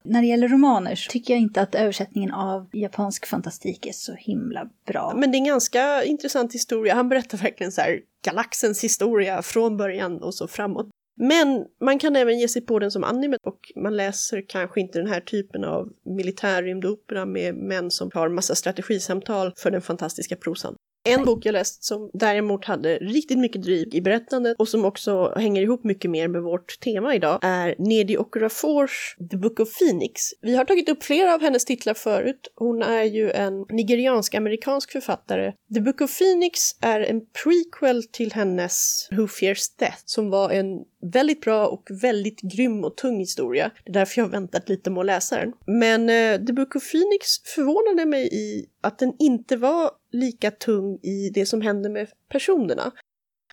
När 0.05 0.21
det 0.21 0.27
gäller 0.27 0.49
romaner 0.49 0.95
så 0.95 1.11
tycker 1.11 1.35
jag 1.35 1.41
inte 1.41 1.61
att 1.61 1.75
översättningen 1.75 2.33
av 2.33 2.69
japansk 2.73 3.27
fantastik 3.27 3.87
är 3.87 3.93
så 3.93 4.15
himla 4.15 4.69
bra. 4.87 5.13
Men 5.17 5.31
det 5.31 5.37
är 5.37 5.39
en 5.39 5.45
ganska 5.45 6.05
intressant 6.05 6.55
historia. 6.55 6.95
Han 6.95 7.09
berättar 7.09 7.39
verkligen 7.39 7.73
så 7.73 7.81
här 7.81 8.01
galaxens 8.25 8.85
historia 8.85 9.43
från 9.43 9.77
början 9.77 10.23
och 10.23 10.35
så 10.35 10.49
framåt. 10.49 10.89
Men 11.23 11.65
man 11.81 11.99
kan 11.99 12.17
även 12.17 12.39
ge 12.39 12.49
sig 12.49 12.63
på 12.63 12.79
den 12.79 12.91
som 12.91 13.05
anime 13.05 13.37
och 13.43 13.73
man 13.77 13.97
läser 13.97 14.45
kanske 14.49 14.81
inte 14.81 14.99
den 14.99 15.09
här 15.09 15.21
typen 15.21 15.65
av 15.65 15.89
militärrymdopera 16.05 17.27
med 17.27 17.55
män 17.55 17.91
som 17.91 18.11
har 18.15 18.29
massa 18.29 18.55
strategisamtal 18.55 19.53
för 19.57 19.71
den 19.71 19.83
fantastiska 19.83 20.37
prosan. 20.37 20.75
En 21.05 21.25
bok 21.25 21.47
jag 21.47 21.53
läst 21.53 21.85
som 21.85 22.11
däremot 22.13 22.65
hade 22.65 22.99
riktigt 22.99 23.39
mycket 23.39 23.63
driv 23.63 23.89
i 23.95 24.01
berättandet 24.01 24.57
och 24.59 24.69
som 24.69 24.85
också 24.85 25.33
hänger 25.37 25.63
ihop 25.63 25.85
mycket 25.85 26.11
mer 26.11 26.29
med 26.29 26.43
vårt 26.43 26.81
tema 26.81 27.15
idag 27.15 27.39
är 27.43 27.75
Nedi 27.79 28.17
Okorafors 28.17 29.17
The 29.31 29.37
Book 29.37 29.61
of 29.61 29.79
Phoenix. 29.79 30.21
Vi 30.41 30.57
har 30.57 30.65
tagit 30.65 30.89
upp 30.89 31.05
flera 31.05 31.35
av 31.35 31.41
hennes 31.41 31.65
titlar 31.65 31.95
förut. 31.95 32.53
Hon 32.55 32.83
är 32.83 33.03
ju 33.03 33.31
en 33.31 33.65
nigeriansk-amerikansk 33.69 34.93
författare. 34.93 35.53
The 35.75 35.81
Book 35.81 36.01
of 36.01 36.19
Phoenix 36.19 36.61
är 36.81 37.01
en 37.01 37.21
prequel 37.21 38.03
till 38.03 38.33
hennes 38.33 39.09
Who 39.11 39.29
Fears 39.29 39.77
Death 39.77 40.03
som 40.05 40.31
var 40.31 40.51
en 40.51 40.67
väldigt 41.13 41.41
bra 41.41 41.67
och 41.67 41.89
väldigt 42.03 42.41
grym 42.41 42.85
och 42.85 42.97
tung 42.97 43.19
historia. 43.19 43.71
Det 43.85 43.91
är 43.91 43.95
därför 43.95 44.21
jag 44.21 44.27
har 44.27 44.33
väntat 44.33 44.69
lite 44.69 44.91
med 44.91 45.01
att 45.01 45.07
läsa 45.07 45.37
den. 45.37 45.53
Men 45.67 46.01
uh, 46.03 46.47
The 46.47 46.53
Book 46.53 46.77
of 46.77 46.91
Phoenix 46.91 47.27
förvånade 47.55 48.07
mig 48.07 48.29
i 48.33 48.67
att 48.81 48.99
den 48.99 49.13
inte 49.19 49.57
var 49.57 49.91
lika 50.13 50.51
tung 50.51 50.99
i 51.03 51.31
det 51.35 51.47
som 51.47 51.61
händer 51.61 51.91
med 51.91 52.09
personerna. 52.29 52.93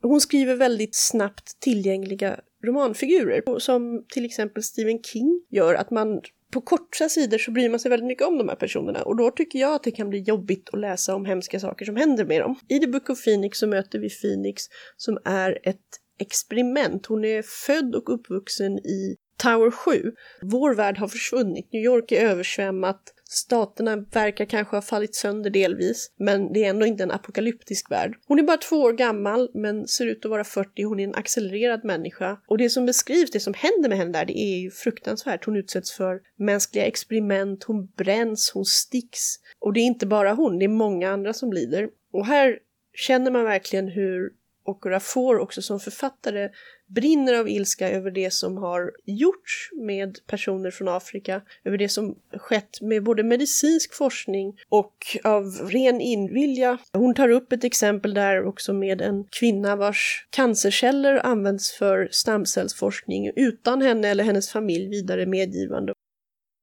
Hon 0.02 0.22
skriver 0.22 0.56
väldigt 0.56 0.96
snabbt 0.96 1.60
tillgängliga 1.60 2.40
romanfigurer 2.66 3.60
som 3.60 4.06
till 4.14 4.26
exempel 4.26 4.64
Stephen 4.64 5.04
King 5.04 5.42
gör 5.50 5.76
att 5.76 5.92
man 5.92 6.22
på 6.52 6.62
korta 6.62 7.10
sidor 7.10 7.38
så 7.38 7.52
bryr 7.52 7.70
man 7.70 7.80
sig 7.80 7.90
väldigt 7.90 8.08
mycket 8.08 8.28
om 8.28 8.38
de 8.38 8.50
här 8.50 8.56
personerna 8.56 9.04
och 9.04 9.16
då 9.18 9.32
tycker 9.32 9.60
jag 9.60 9.74
att 9.74 9.84
det 9.84 9.92
kan 9.92 10.10
bli 10.10 10.20
jobbigt 10.20 10.70
att 10.74 10.80
läsa 10.80 11.16
om 11.16 11.26
hemska 11.26 11.60
saker 11.60 11.86
som 11.86 11.96
händer 11.96 12.26
med 12.26 12.42
dem. 12.42 12.56
I 12.68 12.80
The 12.80 12.88
Book 12.88 13.10
of 13.10 13.24
Phoenix 13.24 13.60
så 13.60 13.68
möter 13.68 14.00
vi 14.00 14.10
Phoenix 14.10 14.64
som 14.98 15.18
är 15.26 15.60
ett 15.64 15.78
experiment. 16.20 17.06
Hon 17.06 17.26
är 17.26 17.42
född 17.42 17.96
och 17.96 18.14
uppvuxen 18.14 18.80
i 18.80 19.16
Tower 19.38 19.72
7. 19.72 20.12
Vår 20.42 20.74
värld 20.74 20.98
har 20.98 21.08
försvunnit, 21.08 21.74
New 21.74 21.84
York 21.84 22.12
är 22.12 22.30
översvämmat, 22.30 23.02
staterna 23.32 23.96
verkar 23.96 24.46
kanske 24.46 24.76
ha 24.76 24.82
fallit 24.82 25.16
sönder 25.16 25.50
delvis, 25.50 26.12
men 26.18 26.54
det 26.54 26.66
är 26.66 26.70
ändå 26.70 26.86
inte 26.86 27.04
en 27.04 27.12
apokalyptisk 27.12 27.92
värld. 27.92 28.16
Hon 28.28 28.40
är 28.40 28.44
bara 28.44 28.58
två 28.58 28.76
år 28.76 28.94
gammal, 28.94 29.52
men 29.54 29.88
ser 29.88 30.06
ut 30.06 30.26
att 30.26 30.32
vara 30.32 30.44
40, 30.44 30.84
hon 30.84 31.00
är 31.00 31.04
en 31.04 31.16
accelererad 31.16 31.86
människa. 31.86 32.42
Och 32.48 32.58
det 32.58 32.70
som 32.70 32.86
beskrivs, 32.86 33.32
det 33.32 33.40
som 33.40 33.54
händer 33.54 33.90
med 33.90 33.98
henne 33.98 34.12
där, 34.12 34.26
det 34.26 34.40
är 34.40 34.60
ju 34.60 34.72
fruktansvärt. 34.72 35.46
Hon 35.46 35.56
utsätts 35.56 35.92
för 35.92 36.20
mänskliga 36.38 36.86
experiment, 36.86 37.64
hon 37.64 37.86
bränns, 37.86 38.52
hon 38.54 38.66
sticks. 38.66 39.36
Och 39.60 39.74
det 39.74 39.80
är 39.80 39.86
inte 39.86 40.06
bara 40.06 40.34
hon, 40.34 40.60
det 40.60 40.66
är 40.66 40.70
många 40.70 41.12
andra 41.12 41.34
som 41.34 41.54
lider. 41.54 41.90
Och 42.14 42.26
här 42.26 42.60
känner 42.94 43.32
man 43.32 43.44
verkligen 43.44 43.88
hur 43.88 44.30
Okorafor 44.64 45.40
också 45.40 45.62
som 45.62 45.80
författare 45.80 46.50
brinner 46.90 47.34
av 47.34 47.50
ilska 47.50 47.90
över 47.90 48.12
det 48.12 48.34
som 48.34 48.58
har 48.58 48.92
gjorts 49.06 49.70
med 49.82 50.18
personer 50.28 50.72
från 50.72 50.88
Afrika, 50.88 51.42
över 51.64 51.78
det 51.78 51.90
som 51.90 52.16
skett 52.38 52.82
med 52.82 53.04
både 53.04 53.24
medicinsk 53.24 53.94
forskning 53.94 54.58
och 54.70 55.18
av 55.24 55.44
ren 55.46 56.02
invilja. 56.02 56.78
Hon 56.94 57.16
tar 57.16 57.30
upp 57.30 57.52
ett 57.52 57.64
exempel 57.64 58.14
där 58.14 58.46
också 58.46 58.74
med 58.74 59.02
en 59.02 59.26
kvinna 59.40 59.76
vars 59.76 60.28
cancerceller 60.30 61.26
används 61.26 61.72
för 61.72 62.10
stamcellsforskning 62.12 63.32
utan 63.36 63.82
henne 63.82 64.08
eller 64.08 64.24
hennes 64.24 64.52
familj 64.52 64.90
vidare 64.90 65.26
medgivande. 65.26 65.94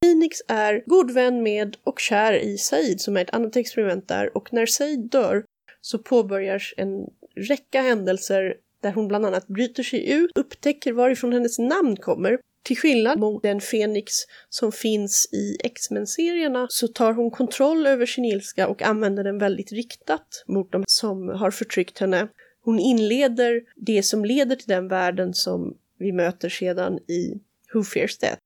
Phoenix 0.01 0.37
är 0.47 0.83
god 0.85 1.11
vän 1.11 1.43
med 1.43 1.77
och 1.83 1.99
kär 1.99 2.33
i 2.33 2.57
Said 2.57 3.01
som 3.01 3.17
är 3.17 3.21
ett 3.21 3.33
annat 3.33 3.55
experiment 3.55 4.07
där 4.07 4.37
och 4.37 4.53
när 4.53 4.65
Said 4.65 5.09
dör 5.09 5.43
så 5.81 5.97
påbörjas 5.97 6.73
en 6.77 7.05
räcka 7.35 7.81
händelser 7.81 8.55
där 8.87 8.93
hon 8.93 9.07
bland 9.07 9.25
annat 9.25 9.47
bryter 9.47 9.83
sig 9.83 10.11
ut, 10.11 10.31
upptäcker 10.35 10.93
varifrån 10.93 11.33
hennes 11.33 11.59
namn 11.59 11.95
kommer. 11.95 12.39
Till 12.63 12.77
skillnad 12.77 13.19
mot 13.19 13.43
den 13.43 13.61
Fenix 13.61 14.13
som 14.49 14.71
finns 14.71 15.29
i 15.33 15.57
X-Men-serierna 15.63 16.67
så 16.69 16.87
tar 16.87 17.13
hon 17.13 17.31
kontroll 17.31 17.87
över 17.87 18.05
sin 18.05 18.25
ilska 18.25 18.67
och 18.67 18.81
använder 18.81 19.23
den 19.23 19.37
väldigt 19.37 19.71
riktat 19.71 20.43
mot 20.47 20.71
de 20.71 20.83
som 20.87 21.29
har 21.29 21.51
förtryckt 21.51 21.99
henne. 21.99 22.27
Hon 22.63 22.79
inleder 22.79 23.61
det 23.75 24.03
som 24.03 24.25
leder 24.25 24.55
till 24.55 24.67
den 24.67 24.87
världen 24.87 25.33
som 25.33 25.77
vi 25.99 26.11
möter 26.11 26.49
sedan 26.49 26.97
i 26.97 27.41
Who 27.73 27.83
Fears 27.83 28.17
Death. 28.17 28.41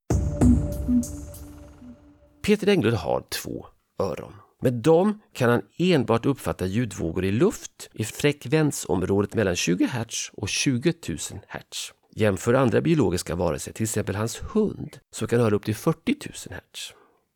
Peter 2.45 2.69
Englund 2.69 2.97
har 2.97 3.23
två 3.29 3.65
öron. 3.99 4.33
Med 4.63 4.73
dem 4.73 5.21
kan 5.33 5.49
han 5.49 5.61
enbart 5.77 6.25
uppfatta 6.25 6.65
ljudvågor 6.65 7.25
i 7.25 7.31
luft 7.31 7.89
i 7.93 8.03
frekvensområdet 8.03 9.33
mellan 9.33 9.55
20 9.55 9.85
Hz 9.85 10.29
och 10.33 10.49
20 10.49 10.93
000 11.07 11.17
Hz. 11.47 11.93
Jämför 12.15 12.53
andra 12.53 12.81
biologiska 12.81 13.35
varelser, 13.35 13.71
till 13.71 13.83
exempel 13.83 14.15
hans 14.15 14.41
hund, 14.53 14.97
som 15.11 15.27
kan 15.27 15.39
höra 15.39 15.55
upp 15.55 15.65
till 15.65 15.75
40 15.75 16.15
000 16.49 16.59
Hz. 16.59 16.93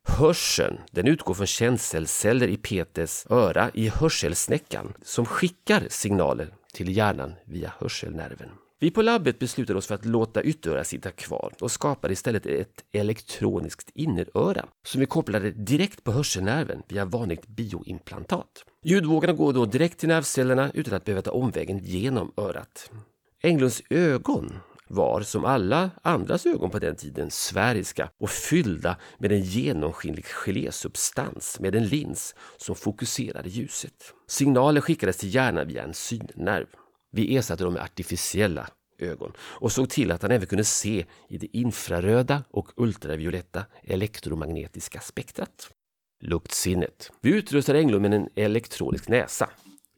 Hörseln 0.07 0.77
den 0.91 1.07
utgår 1.07 1.33
från 1.33 1.47
känselceller 1.47 2.47
i 2.47 2.57
Peters 2.57 3.25
öra 3.29 3.71
i 3.73 3.89
hörselsnäckan 3.89 4.93
som 5.01 5.25
skickar 5.25 5.83
signaler 5.89 6.53
till 6.73 6.97
hjärnan 6.97 7.33
via 7.45 7.73
hörselnerven. 7.79 8.49
Vi 8.79 8.91
på 8.91 9.01
labbet 9.01 9.39
beslutade 9.39 9.79
oss 9.79 9.87
för 9.87 9.95
att 9.95 10.05
låta 10.05 10.43
ytterörat 10.43 10.87
sitta 10.87 11.11
kvar 11.11 11.53
och 11.61 11.71
skapade 11.71 12.13
istället 12.13 12.45
ett 12.45 12.83
elektroniskt 12.91 13.91
inneröra 13.93 14.65
som 14.85 14.99
vi 14.99 15.05
kopplade 15.05 15.51
direkt 15.51 16.03
på 16.03 16.11
hörselnerven 16.11 16.83
via 16.87 17.05
vanligt 17.05 17.47
bioimplantat. 17.47 18.65
Ljudvågorna 18.83 19.33
går 19.33 19.53
då 19.53 19.65
direkt 19.65 19.99
till 19.99 20.09
nervcellerna 20.09 20.71
utan 20.73 20.93
att 20.93 21.05
behöva 21.05 21.21
ta 21.21 21.31
omvägen 21.31 21.77
genom 21.77 22.33
örat. 22.37 22.91
Englunds 23.43 23.81
ögon 23.89 24.53
var 24.87 25.21
som 25.21 25.45
alla 25.45 25.91
andras 26.01 26.45
ögon 26.45 26.69
på 26.69 26.79
den 26.79 26.95
tiden 26.95 27.31
sfäriska 27.31 28.09
och 28.19 28.29
fyllda 28.29 28.97
med 29.17 29.31
en 29.31 29.41
genomskinlig 29.41 30.25
gelésubstans 30.25 31.59
med 31.59 31.75
en 31.75 31.87
lins 31.87 32.35
som 32.57 32.75
fokuserade 32.75 33.49
ljuset. 33.49 34.13
Signaler 34.27 34.81
skickades 34.81 35.17
till 35.17 35.35
hjärnan 35.35 35.67
via 35.67 35.83
en 35.83 35.93
synnerv. 35.93 36.67
Vi 37.15 37.37
ersatte 37.37 37.63
dem 37.63 37.73
med 37.73 37.81
artificiella 37.81 38.67
ögon 38.99 39.31
och 39.39 39.71
såg 39.71 39.89
till 39.89 40.11
att 40.11 40.21
han 40.21 40.31
även 40.31 40.47
kunde 40.47 40.63
se 40.63 41.05
i 41.29 41.37
det 41.37 41.57
infraröda 41.57 42.43
och 42.51 42.71
ultravioletta 42.75 43.65
elektromagnetiska 43.83 44.99
spektrat. 44.99 45.69
Luktsinnet. 46.23 47.11
Vi 47.21 47.29
utrustade 47.29 47.79
Englund 47.79 48.01
med 48.01 48.13
en 48.13 48.29
elektronisk 48.35 49.07
näsa. 49.07 49.49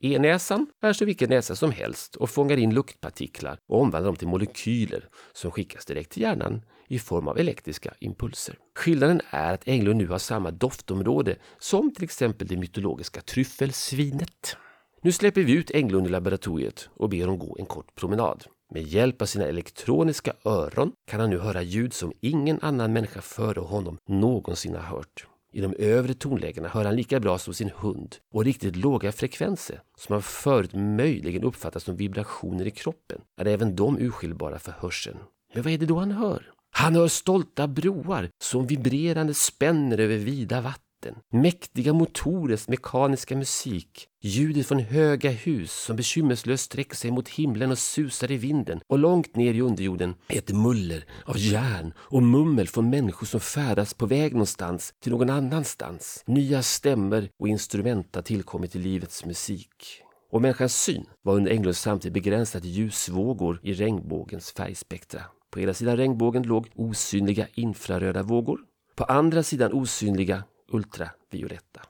E-näsan 0.01 0.67
är 0.81 0.93
så 0.93 1.05
vilken 1.05 1.29
näsa 1.29 1.55
som 1.55 1.71
helst 1.71 2.15
och 2.15 2.29
fångar 2.29 2.57
in 2.57 2.73
luktpartiklar 2.73 3.59
och 3.67 3.81
omvandlar 3.81 4.09
dem 4.09 4.15
till 4.15 4.27
molekyler 4.27 5.09
som 5.33 5.51
skickas 5.51 5.85
direkt 5.85 6.11
till 6.11 6.21
hjärnan 6.21 6.61
i 6.87 6.99
form 6.99 7.27
av 7.27 7.37
elektriska 7.37 7.93
impulser. 7.99 8.55
Skillnaden 8.75 9.21
är 9.29 9.53
att 9.53 9.67
Englund 9.67 9.97
nu 9.97 10.07
har 10.07 10.19
samma 10.19 10.51
doftområde 10.51 11.35
som 11.59 11.93
till 11.93 12.03
exempel 12.03 12.47
det 12.47 12.57
mytologiska 12.57 13.21
tryffelsvinet. 13.21 14.57
Nu 15.01 15.11
släpper 15.11 15.41
vi 15.41 15.53
ut 15.53 15.71
Englund 15.71 16.07
i 16.07 16.09
laboratoriet 16.09 16.89
och 16.93 17.09
ber 17.09 17.21
honom 17.21 17.39
gå 17.39 17.55
en 17.59 17.65
kort 17.65 17.95
promenad. 17.95 18.43
Med 18.73 18.83
hjälp 18.83 19.21
av 19.21 19.25
sina 19.25 19.45
elektroniska 19.45 20.33
öron 20.45 20.91
kan 21.07 21.19
han 21.19 21.29
nu 21.29 21.37
höra 21.37 21.61
ljud 21.61 21.93
som 21.93 22.13
ingen 22.21 22.59
annan 22.61 22.93
människa 22.93 23.21
före 23.21 23.59
honom 23.59 23.97
någonsin 24.07 24.75
har 24.75 24.81
hört. 24.81 25.27
I 25.53 25.61
de 25.61 25.75
övre 25.79 26.13
tonlägena 26.13 26.69
hör 26.69 26.85
han 26.85 26.95
lika 26.95 27.19
bra 27.19 27.37
som 27.37 27.53
sin 27.53 27.71
hund 27.75 28.15
och 28.33 28.45
riktigt 28.45 28.75
låga 28.75 29.11
frekvenser 29.11 29.81
som 29.97 30.13
han 30.13 30.21
förut 30.21 30.73
möjligen 30.73 31.43
uppfattat 31.43 31.83
som 31.83 31.95
vibrationer 31.95 32.67
i 32.67 32.71
kroppen 32.71 33.21
är 33.41 33.45
även 33.45 33.75
de 33.75 33.97
urskiljbara 33.99 34.59
för 34.59 34.71
hörseln. 34.71 35.17
Men 35.53 35.63
vad 35.63 35.73
är 35.73 35.77
det 35.77 35.85
då 35.85 35.99
han 35.99 36.11
hör? 36.11 36.51
Han 36.71 36.95
hör 36.95 37.07
stolta 37.07 37.67
broar 37.67 38.29
som 38.43 38.67
vibrerande 38.67 39.33
spänner 39.33 39.97
över 39.97 40.17
vida 40.17 40.61
vatten 40.61 40.86
Mäktiga 41.33 41.93
motorers 41.93 42.67
mekaniska 42.67 43.35
musik, 43.35 44.07
ljudet 44.21 44.67
från 44.67 44.79
höga 44.79 45.29
hus 45.29 45.71
som 45.71 45.95
bekymmerslöst 45.95 46.63
sträcker 46.63 46.95
sig 46.95 47.11
mot 47.11 47.29
himlen 47.29 47.71
och 47.71 47.77
susar 47.77 48.31
i 48.31 48.37
vinden 48.37 48.79
och 48.87 48.99
långt 48.99 49.35
ner 49.35 49.53
i 49.53 49.61
underjorden 49.61 50.15
ett 50.27 50.51
muller 50.51 51.05
av 51.25 51.37
järn 51.37 51.93
och 51.97 52.23
mummel 52.23 52.67
från 52.67 52.89
människor 52.89 53.27
som 53.27 53.39
färdas 53.39 53.93
på 53.93 54.05
väg 54.05 54.31
någonstans 54.31 54.93
till 55.03 55.11
någon 55.11 55.29
annanstans. 55.29 56.23
Nya 56.27 56.63
stämmer 56.63 57.29
och 57.39 57.47
instrument 57.47 58.15
har 58.15 58.21
tillkommit 58.21 58.75
i 58.75 58.79
livets 58.79 59.25
musik. 59.25 60.03
Och 60.31 60.41
människans 60.41 60.81
syn 60.81 61.05
var 61.21 61.35
under 61.35 61.51
Englunds 61.51 61.81
samtid 61.81 62.13
begränsad 62.13 62.61
till 62.61 62.71
ljusvågor 62.71 63.59
i 63.63 63.73
regnbågens 63.73 64.51
färgspektra. 64.51 65.21
På 65.51 65.59
ena 65.59 65.73
sidan 65.73 65.97
regnbågen 65.97 66.43
låg 66.43 66.67
osynliga 66.75 67.47
infraröda 67.53 68.23
vågor. 68.23 68.59
På 68.95 69.03
andra 69.03 69.43
sidan 69.43 69.73
osynliga 69.73 70.43
ultravioletta. 70.67 71.81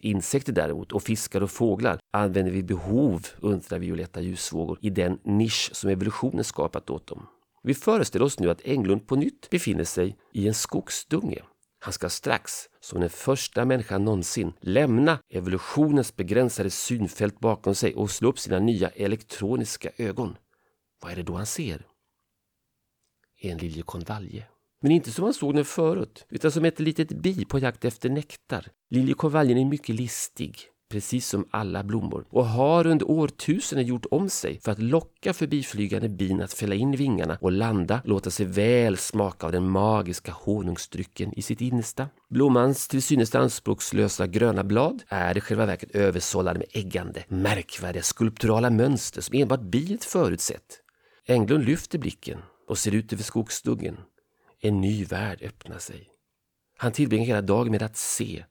Insekter 0.00 0.52
däremot 0.52 0.92
och 0.92 1.02
fiskar 1.02 1.40
och 1.40 1.50
fåglar 1.50 1.98
använder 2.12 2.52
vid 2.52 2.66
behov 2.66 3.26
ultravioletta 3.40 4.20
ljusvågor 4.20 4.78
i 4.82 4.90
den 4.90 5.18
nisch 5.24 5.70
som 5.72 5.90
evolutionen 5.90 6.44
skapat 6.44 6.90
åt 6.90 7.06
dem. 7.06 7.26
Vi 7.62 7.74
föreställer 7.74 8.24
oss 8.24 8.40
nu 8.40 8.50
att 8.50 8.60
Englund 8.64 9.06
på 9.06 9.16
nytt 9.16 9.50
befinner 9.50 9.84
sig 9.84 10.16
i 10.32 10.48
en 10.48 10.54
skogsdunge. 10.54 11.42
Han 11.78 11.92
ska 11.92 12.08
strax, 12.08 12.52
som 12.80 13.00
den 13.00 13.10
första 13.10 13.64
människan 13.64 14.04
någonsin, 14.04 14.52
lämna 14.60 15.18
evolutionens 15.30 16.16
begränsade 16.16 16.70
synfält 16.70 17.40
bakom 17.40 17.74
sig 17.74 17.94
och 17.94 18.10
slå 18.10 18.28
upp 18.28 18.38
sina 18.38 18.58
nya 18.58 18.88
elektroniska 18.88 19.90
ögon. 19.96 20.36
Vad 21.02 21.12
är 21.12 21.16
det 21.16 21.22
då 21.22 21.34
han 21.34 21.46
ser? 21.46 21.86
En 23.40 23.58
liljekonvalje. 23.58 24.46
Men 24.82 24.92
inte 24.92 25.10
som 25.10 25.24
man 25.24 25.34
såg 25.34 25.54
den 25.54 25.64
förut, 25.64 26.26
utan 26.30 26.50
som 26.52 26.64
ett 26.64 26.80
litet 26.80 27.08
bi 27.08 27.44
på 27.44 27.58
jakt 27.58 27.84
efter 27.84 28.10
nektar. 28.10 28.66
Liljekonvaljen 28.90 29.58
är 29.58 29.64
mycket 29.64 29.94
listig, 29.94 30.58
precis 30.90 31.28
som 31.28 31.48
alla 31.50 31.84
blommor, 31.84 32.26
och 32.30 32.46
har 32.46 32.86
under 32.86 33.10
årtusenden 33.10 33.86
gjort 33.86 34.06
om 34.10 34.28
sig 34.30 34.60
för 34.60 34.72
att 34.72 34.78
locka 34.78 35.32
förbiflygande 35.32 36.08
bin 36.08 36.42
att 36.42 36.52
fälla 36.52 36.74
in 36.74 36.92
vingarna 36.92 37.38
och 37.40 37.52
landa, 37.52 38.00
låta 38.04 38.30
sig 38.30 38.46
väl 38.46 38.96
smaka 38.96 39.46
av 39.46 39.52
den 39.52 39.68
magiska 39.68 40.32
honungsdrycken 40.32 41.32
i 41.38 41.42
sitt 41.42 41.60
innersta. 41.60 42.08
Blommans 42.30 42.88
till 42.88 43.02
synes 43.02 43.34
anspråkslösa 43.34 44.26
gröna 44.26 44.64
blad 44.64 45.02
är 45.08 45.38
i 45.38 45.40
själva 45.40 45.66
verket 45.66 45.90
översållade 45.90 46.58
med 46.58 46.68
äggande, 46.72 47.24
märkvärdiga 47.28 48.02
skulpturala 48.02 48.70
mönster 48.70 49.20
som 49.20 49.38
enbart 49.38 49.62
biet 49.62 50.04
förutsett. 50.04 50.80
Englund 51.26 51.64
lyfter 51.64 51.98
blicken 51.98 52.38
och 52.68 52.78
ser 52.78 52.94
ut 52.94 53.12
över 53.12 53.22
skogsduggen. 53.22 53.96
En 54.66 54.80
ny 54.80 55.04
värld 55.04 55.42
öppnar 55.42 55.78
sig. 55.78 56.08
Han 56.78 56.92
tillbringar 56.92 57.26
hela 57.26 57.42
dagen 57.42 57.70
med 57.70 57.82
att 57.82 57.96
se. 57.96 58.44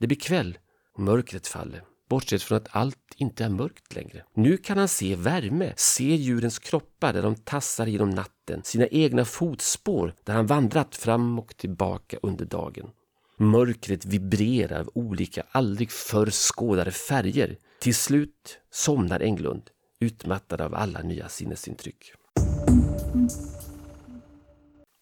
Det 0.00 0.06
blir 0.06 0.18
kväll 0.18 0.58
och 0.94 1.00
mörkret 1.00 1.46
faller. 1.46 1.82
Bortsett 2.08 2.42
från 2.42 2.58
att 2.58 2.68
allt 2.70 3.14
inte 3.16 3.44
är 3.44 3.48
mörkt 3.48 3.94
längre. 3.94 4.24
Nu 4.34 4.56
kan 4.56 4.78
han 4.78 4.88
se 4.88 5.16
värme, 5.16 5.72
se 5.76 6.04
djurens 6.04 6.58
kroppar 6.58 7.12
där 7.12 7.22
de 7.22 7.34
tassar 7.34 7.86
genom 7.86 8.10
natten, 8.10 8.62
sina 8.64 8.86
egna 8.86 9.24
fotspår 9.24 10.14
där 10.24 10.34
han 10.34 10.46
vandrat 10.46 10.96
fram 10.96 11.38
och 11.38 11.56
tillbaka 11.56 12.18
under 12.22 12.44
dagen. 12.44 12.90
Mörkret 13.36 14.04
vibrerar 14.04 14.80
av 14.80 14.90
olika, 14.94 15.42
aldrig 15.50 15.90
förr 15.90 16.30
skådade 16.30 16.90
färger. 16.90 17.58
Till 17.80 17.94
slut 17.94 18.58
somnar 18.70 19.20
Englund, 19.20 19.70
utmattad 20.00 20.60
av 20.60 20.74
alla 20.74 21.02
nya 21.02 21.28
sinnesintryck. 21.28 22.12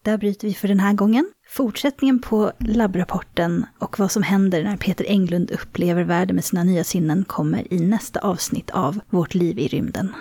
Där 0.05 0.19
bryter 0.19 0.49
vi 0.49 0.55
för 0.55 0.69
den 0.69 0.81
här 0.81 0.93
gången. 0.93 1.33
Fortsättningen 1.49 2.21
på 2.21 2.53
labbrapporten 2.59 3.67
och 3.79 3.99
vad 3.99 4.13
som 4.13 4.23
händer 4.23 4.65
när 4.65 4.77
Peter 4.77 5.05
Englund 5.09 5.51
upplever 5.51 6.05
världen 6.05 6.37
med 6.37 6.45
sina 6.45 6.65
nya 6.65 6.85
sinnen 6.85 7.25
kommer 7.25 7.73
i 7.73 7.81
nästa 7.81 8.21
avsnitt 8.21 8.71
av 8.71 9.01
Vårt 9.11 9.35
liv 9.35 9.59
i 9.59 9.69
rymden. 9.69 10.15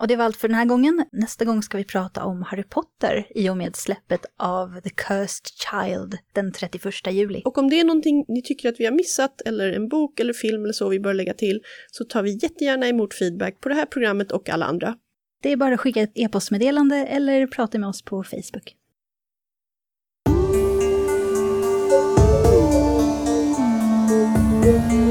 Och 0.00 0.08
det 0.08 0.16
var 0.16 0.24
allt 0.24 0.36
för 0.36 0.48
den 0.48 0.54
här 0.54 0.64
gången. 0.64 1.04
Nästa 1.12 1.44
gång 1.44 1.62
ska 1.62 1.78
vi 1.78 1.84
prata 1.84 2.24
om 2.24 2.42
Harry 2.42 2.62
Potter 2.62 3.26
i 3.34 3.48
och 3.48 3.56
med 3.56 3.76
släppet 3.76 4.20
av 4.38 4.80
The 4.80 4.90
Cursed 4.90 5.46
Child 5.46 6.18
den 6.32 6.52
31 6.52 6.94
juli. 7.12 7.42
Och 7.44 7.58
om 7.58 7.70
det 7.70 7.80
är 7.80 7.84
någonting 7.84 8.24
ni 8.28 8.42
tycker 8.42 8.68
att 8.68 8.80
vi 8.80 8.84
har 8.84 8.92
missat, 8.92 9.40
eller 9.40 9.72
en 9.72 9.88
bok 9.88 10.20
eller 10.20 10.32
film 10.32 10.64
eller 10.64 10.72
så 10.72 10.88
vi 10.88 11.00
bör 11.00 11.14
lägga 11.14 11.34
till, 11.34 11.60
så 11.90 12.04
tar 12.04 12.22
vi 12.22 12.38
jättegärna 12.42 12.88
emot 12.88 13.14
feedback 13.14 13.60
på 13.60 13.68
det 13.68 13.74
här 13.74 13.86
programmet 13.86 14.32
och 14.32 14.48
alla 14.48 14.66
andra. 14.66 14.96
Det 15.42 15.52
är 15.52 15.56
bara 15.56 15.74
att 15.74 15.80
skicka 15.80 16.02
ett 16.02 16.12
e-postmeddelande 16.14 16.96
eller 16.96 17.46
prata 17.46 17.78
med 17.78 17.88
oss 17.88 18.02
på 18.02 18.24
Facebook. 18.24 18.76
Yeah. 24.66 25.05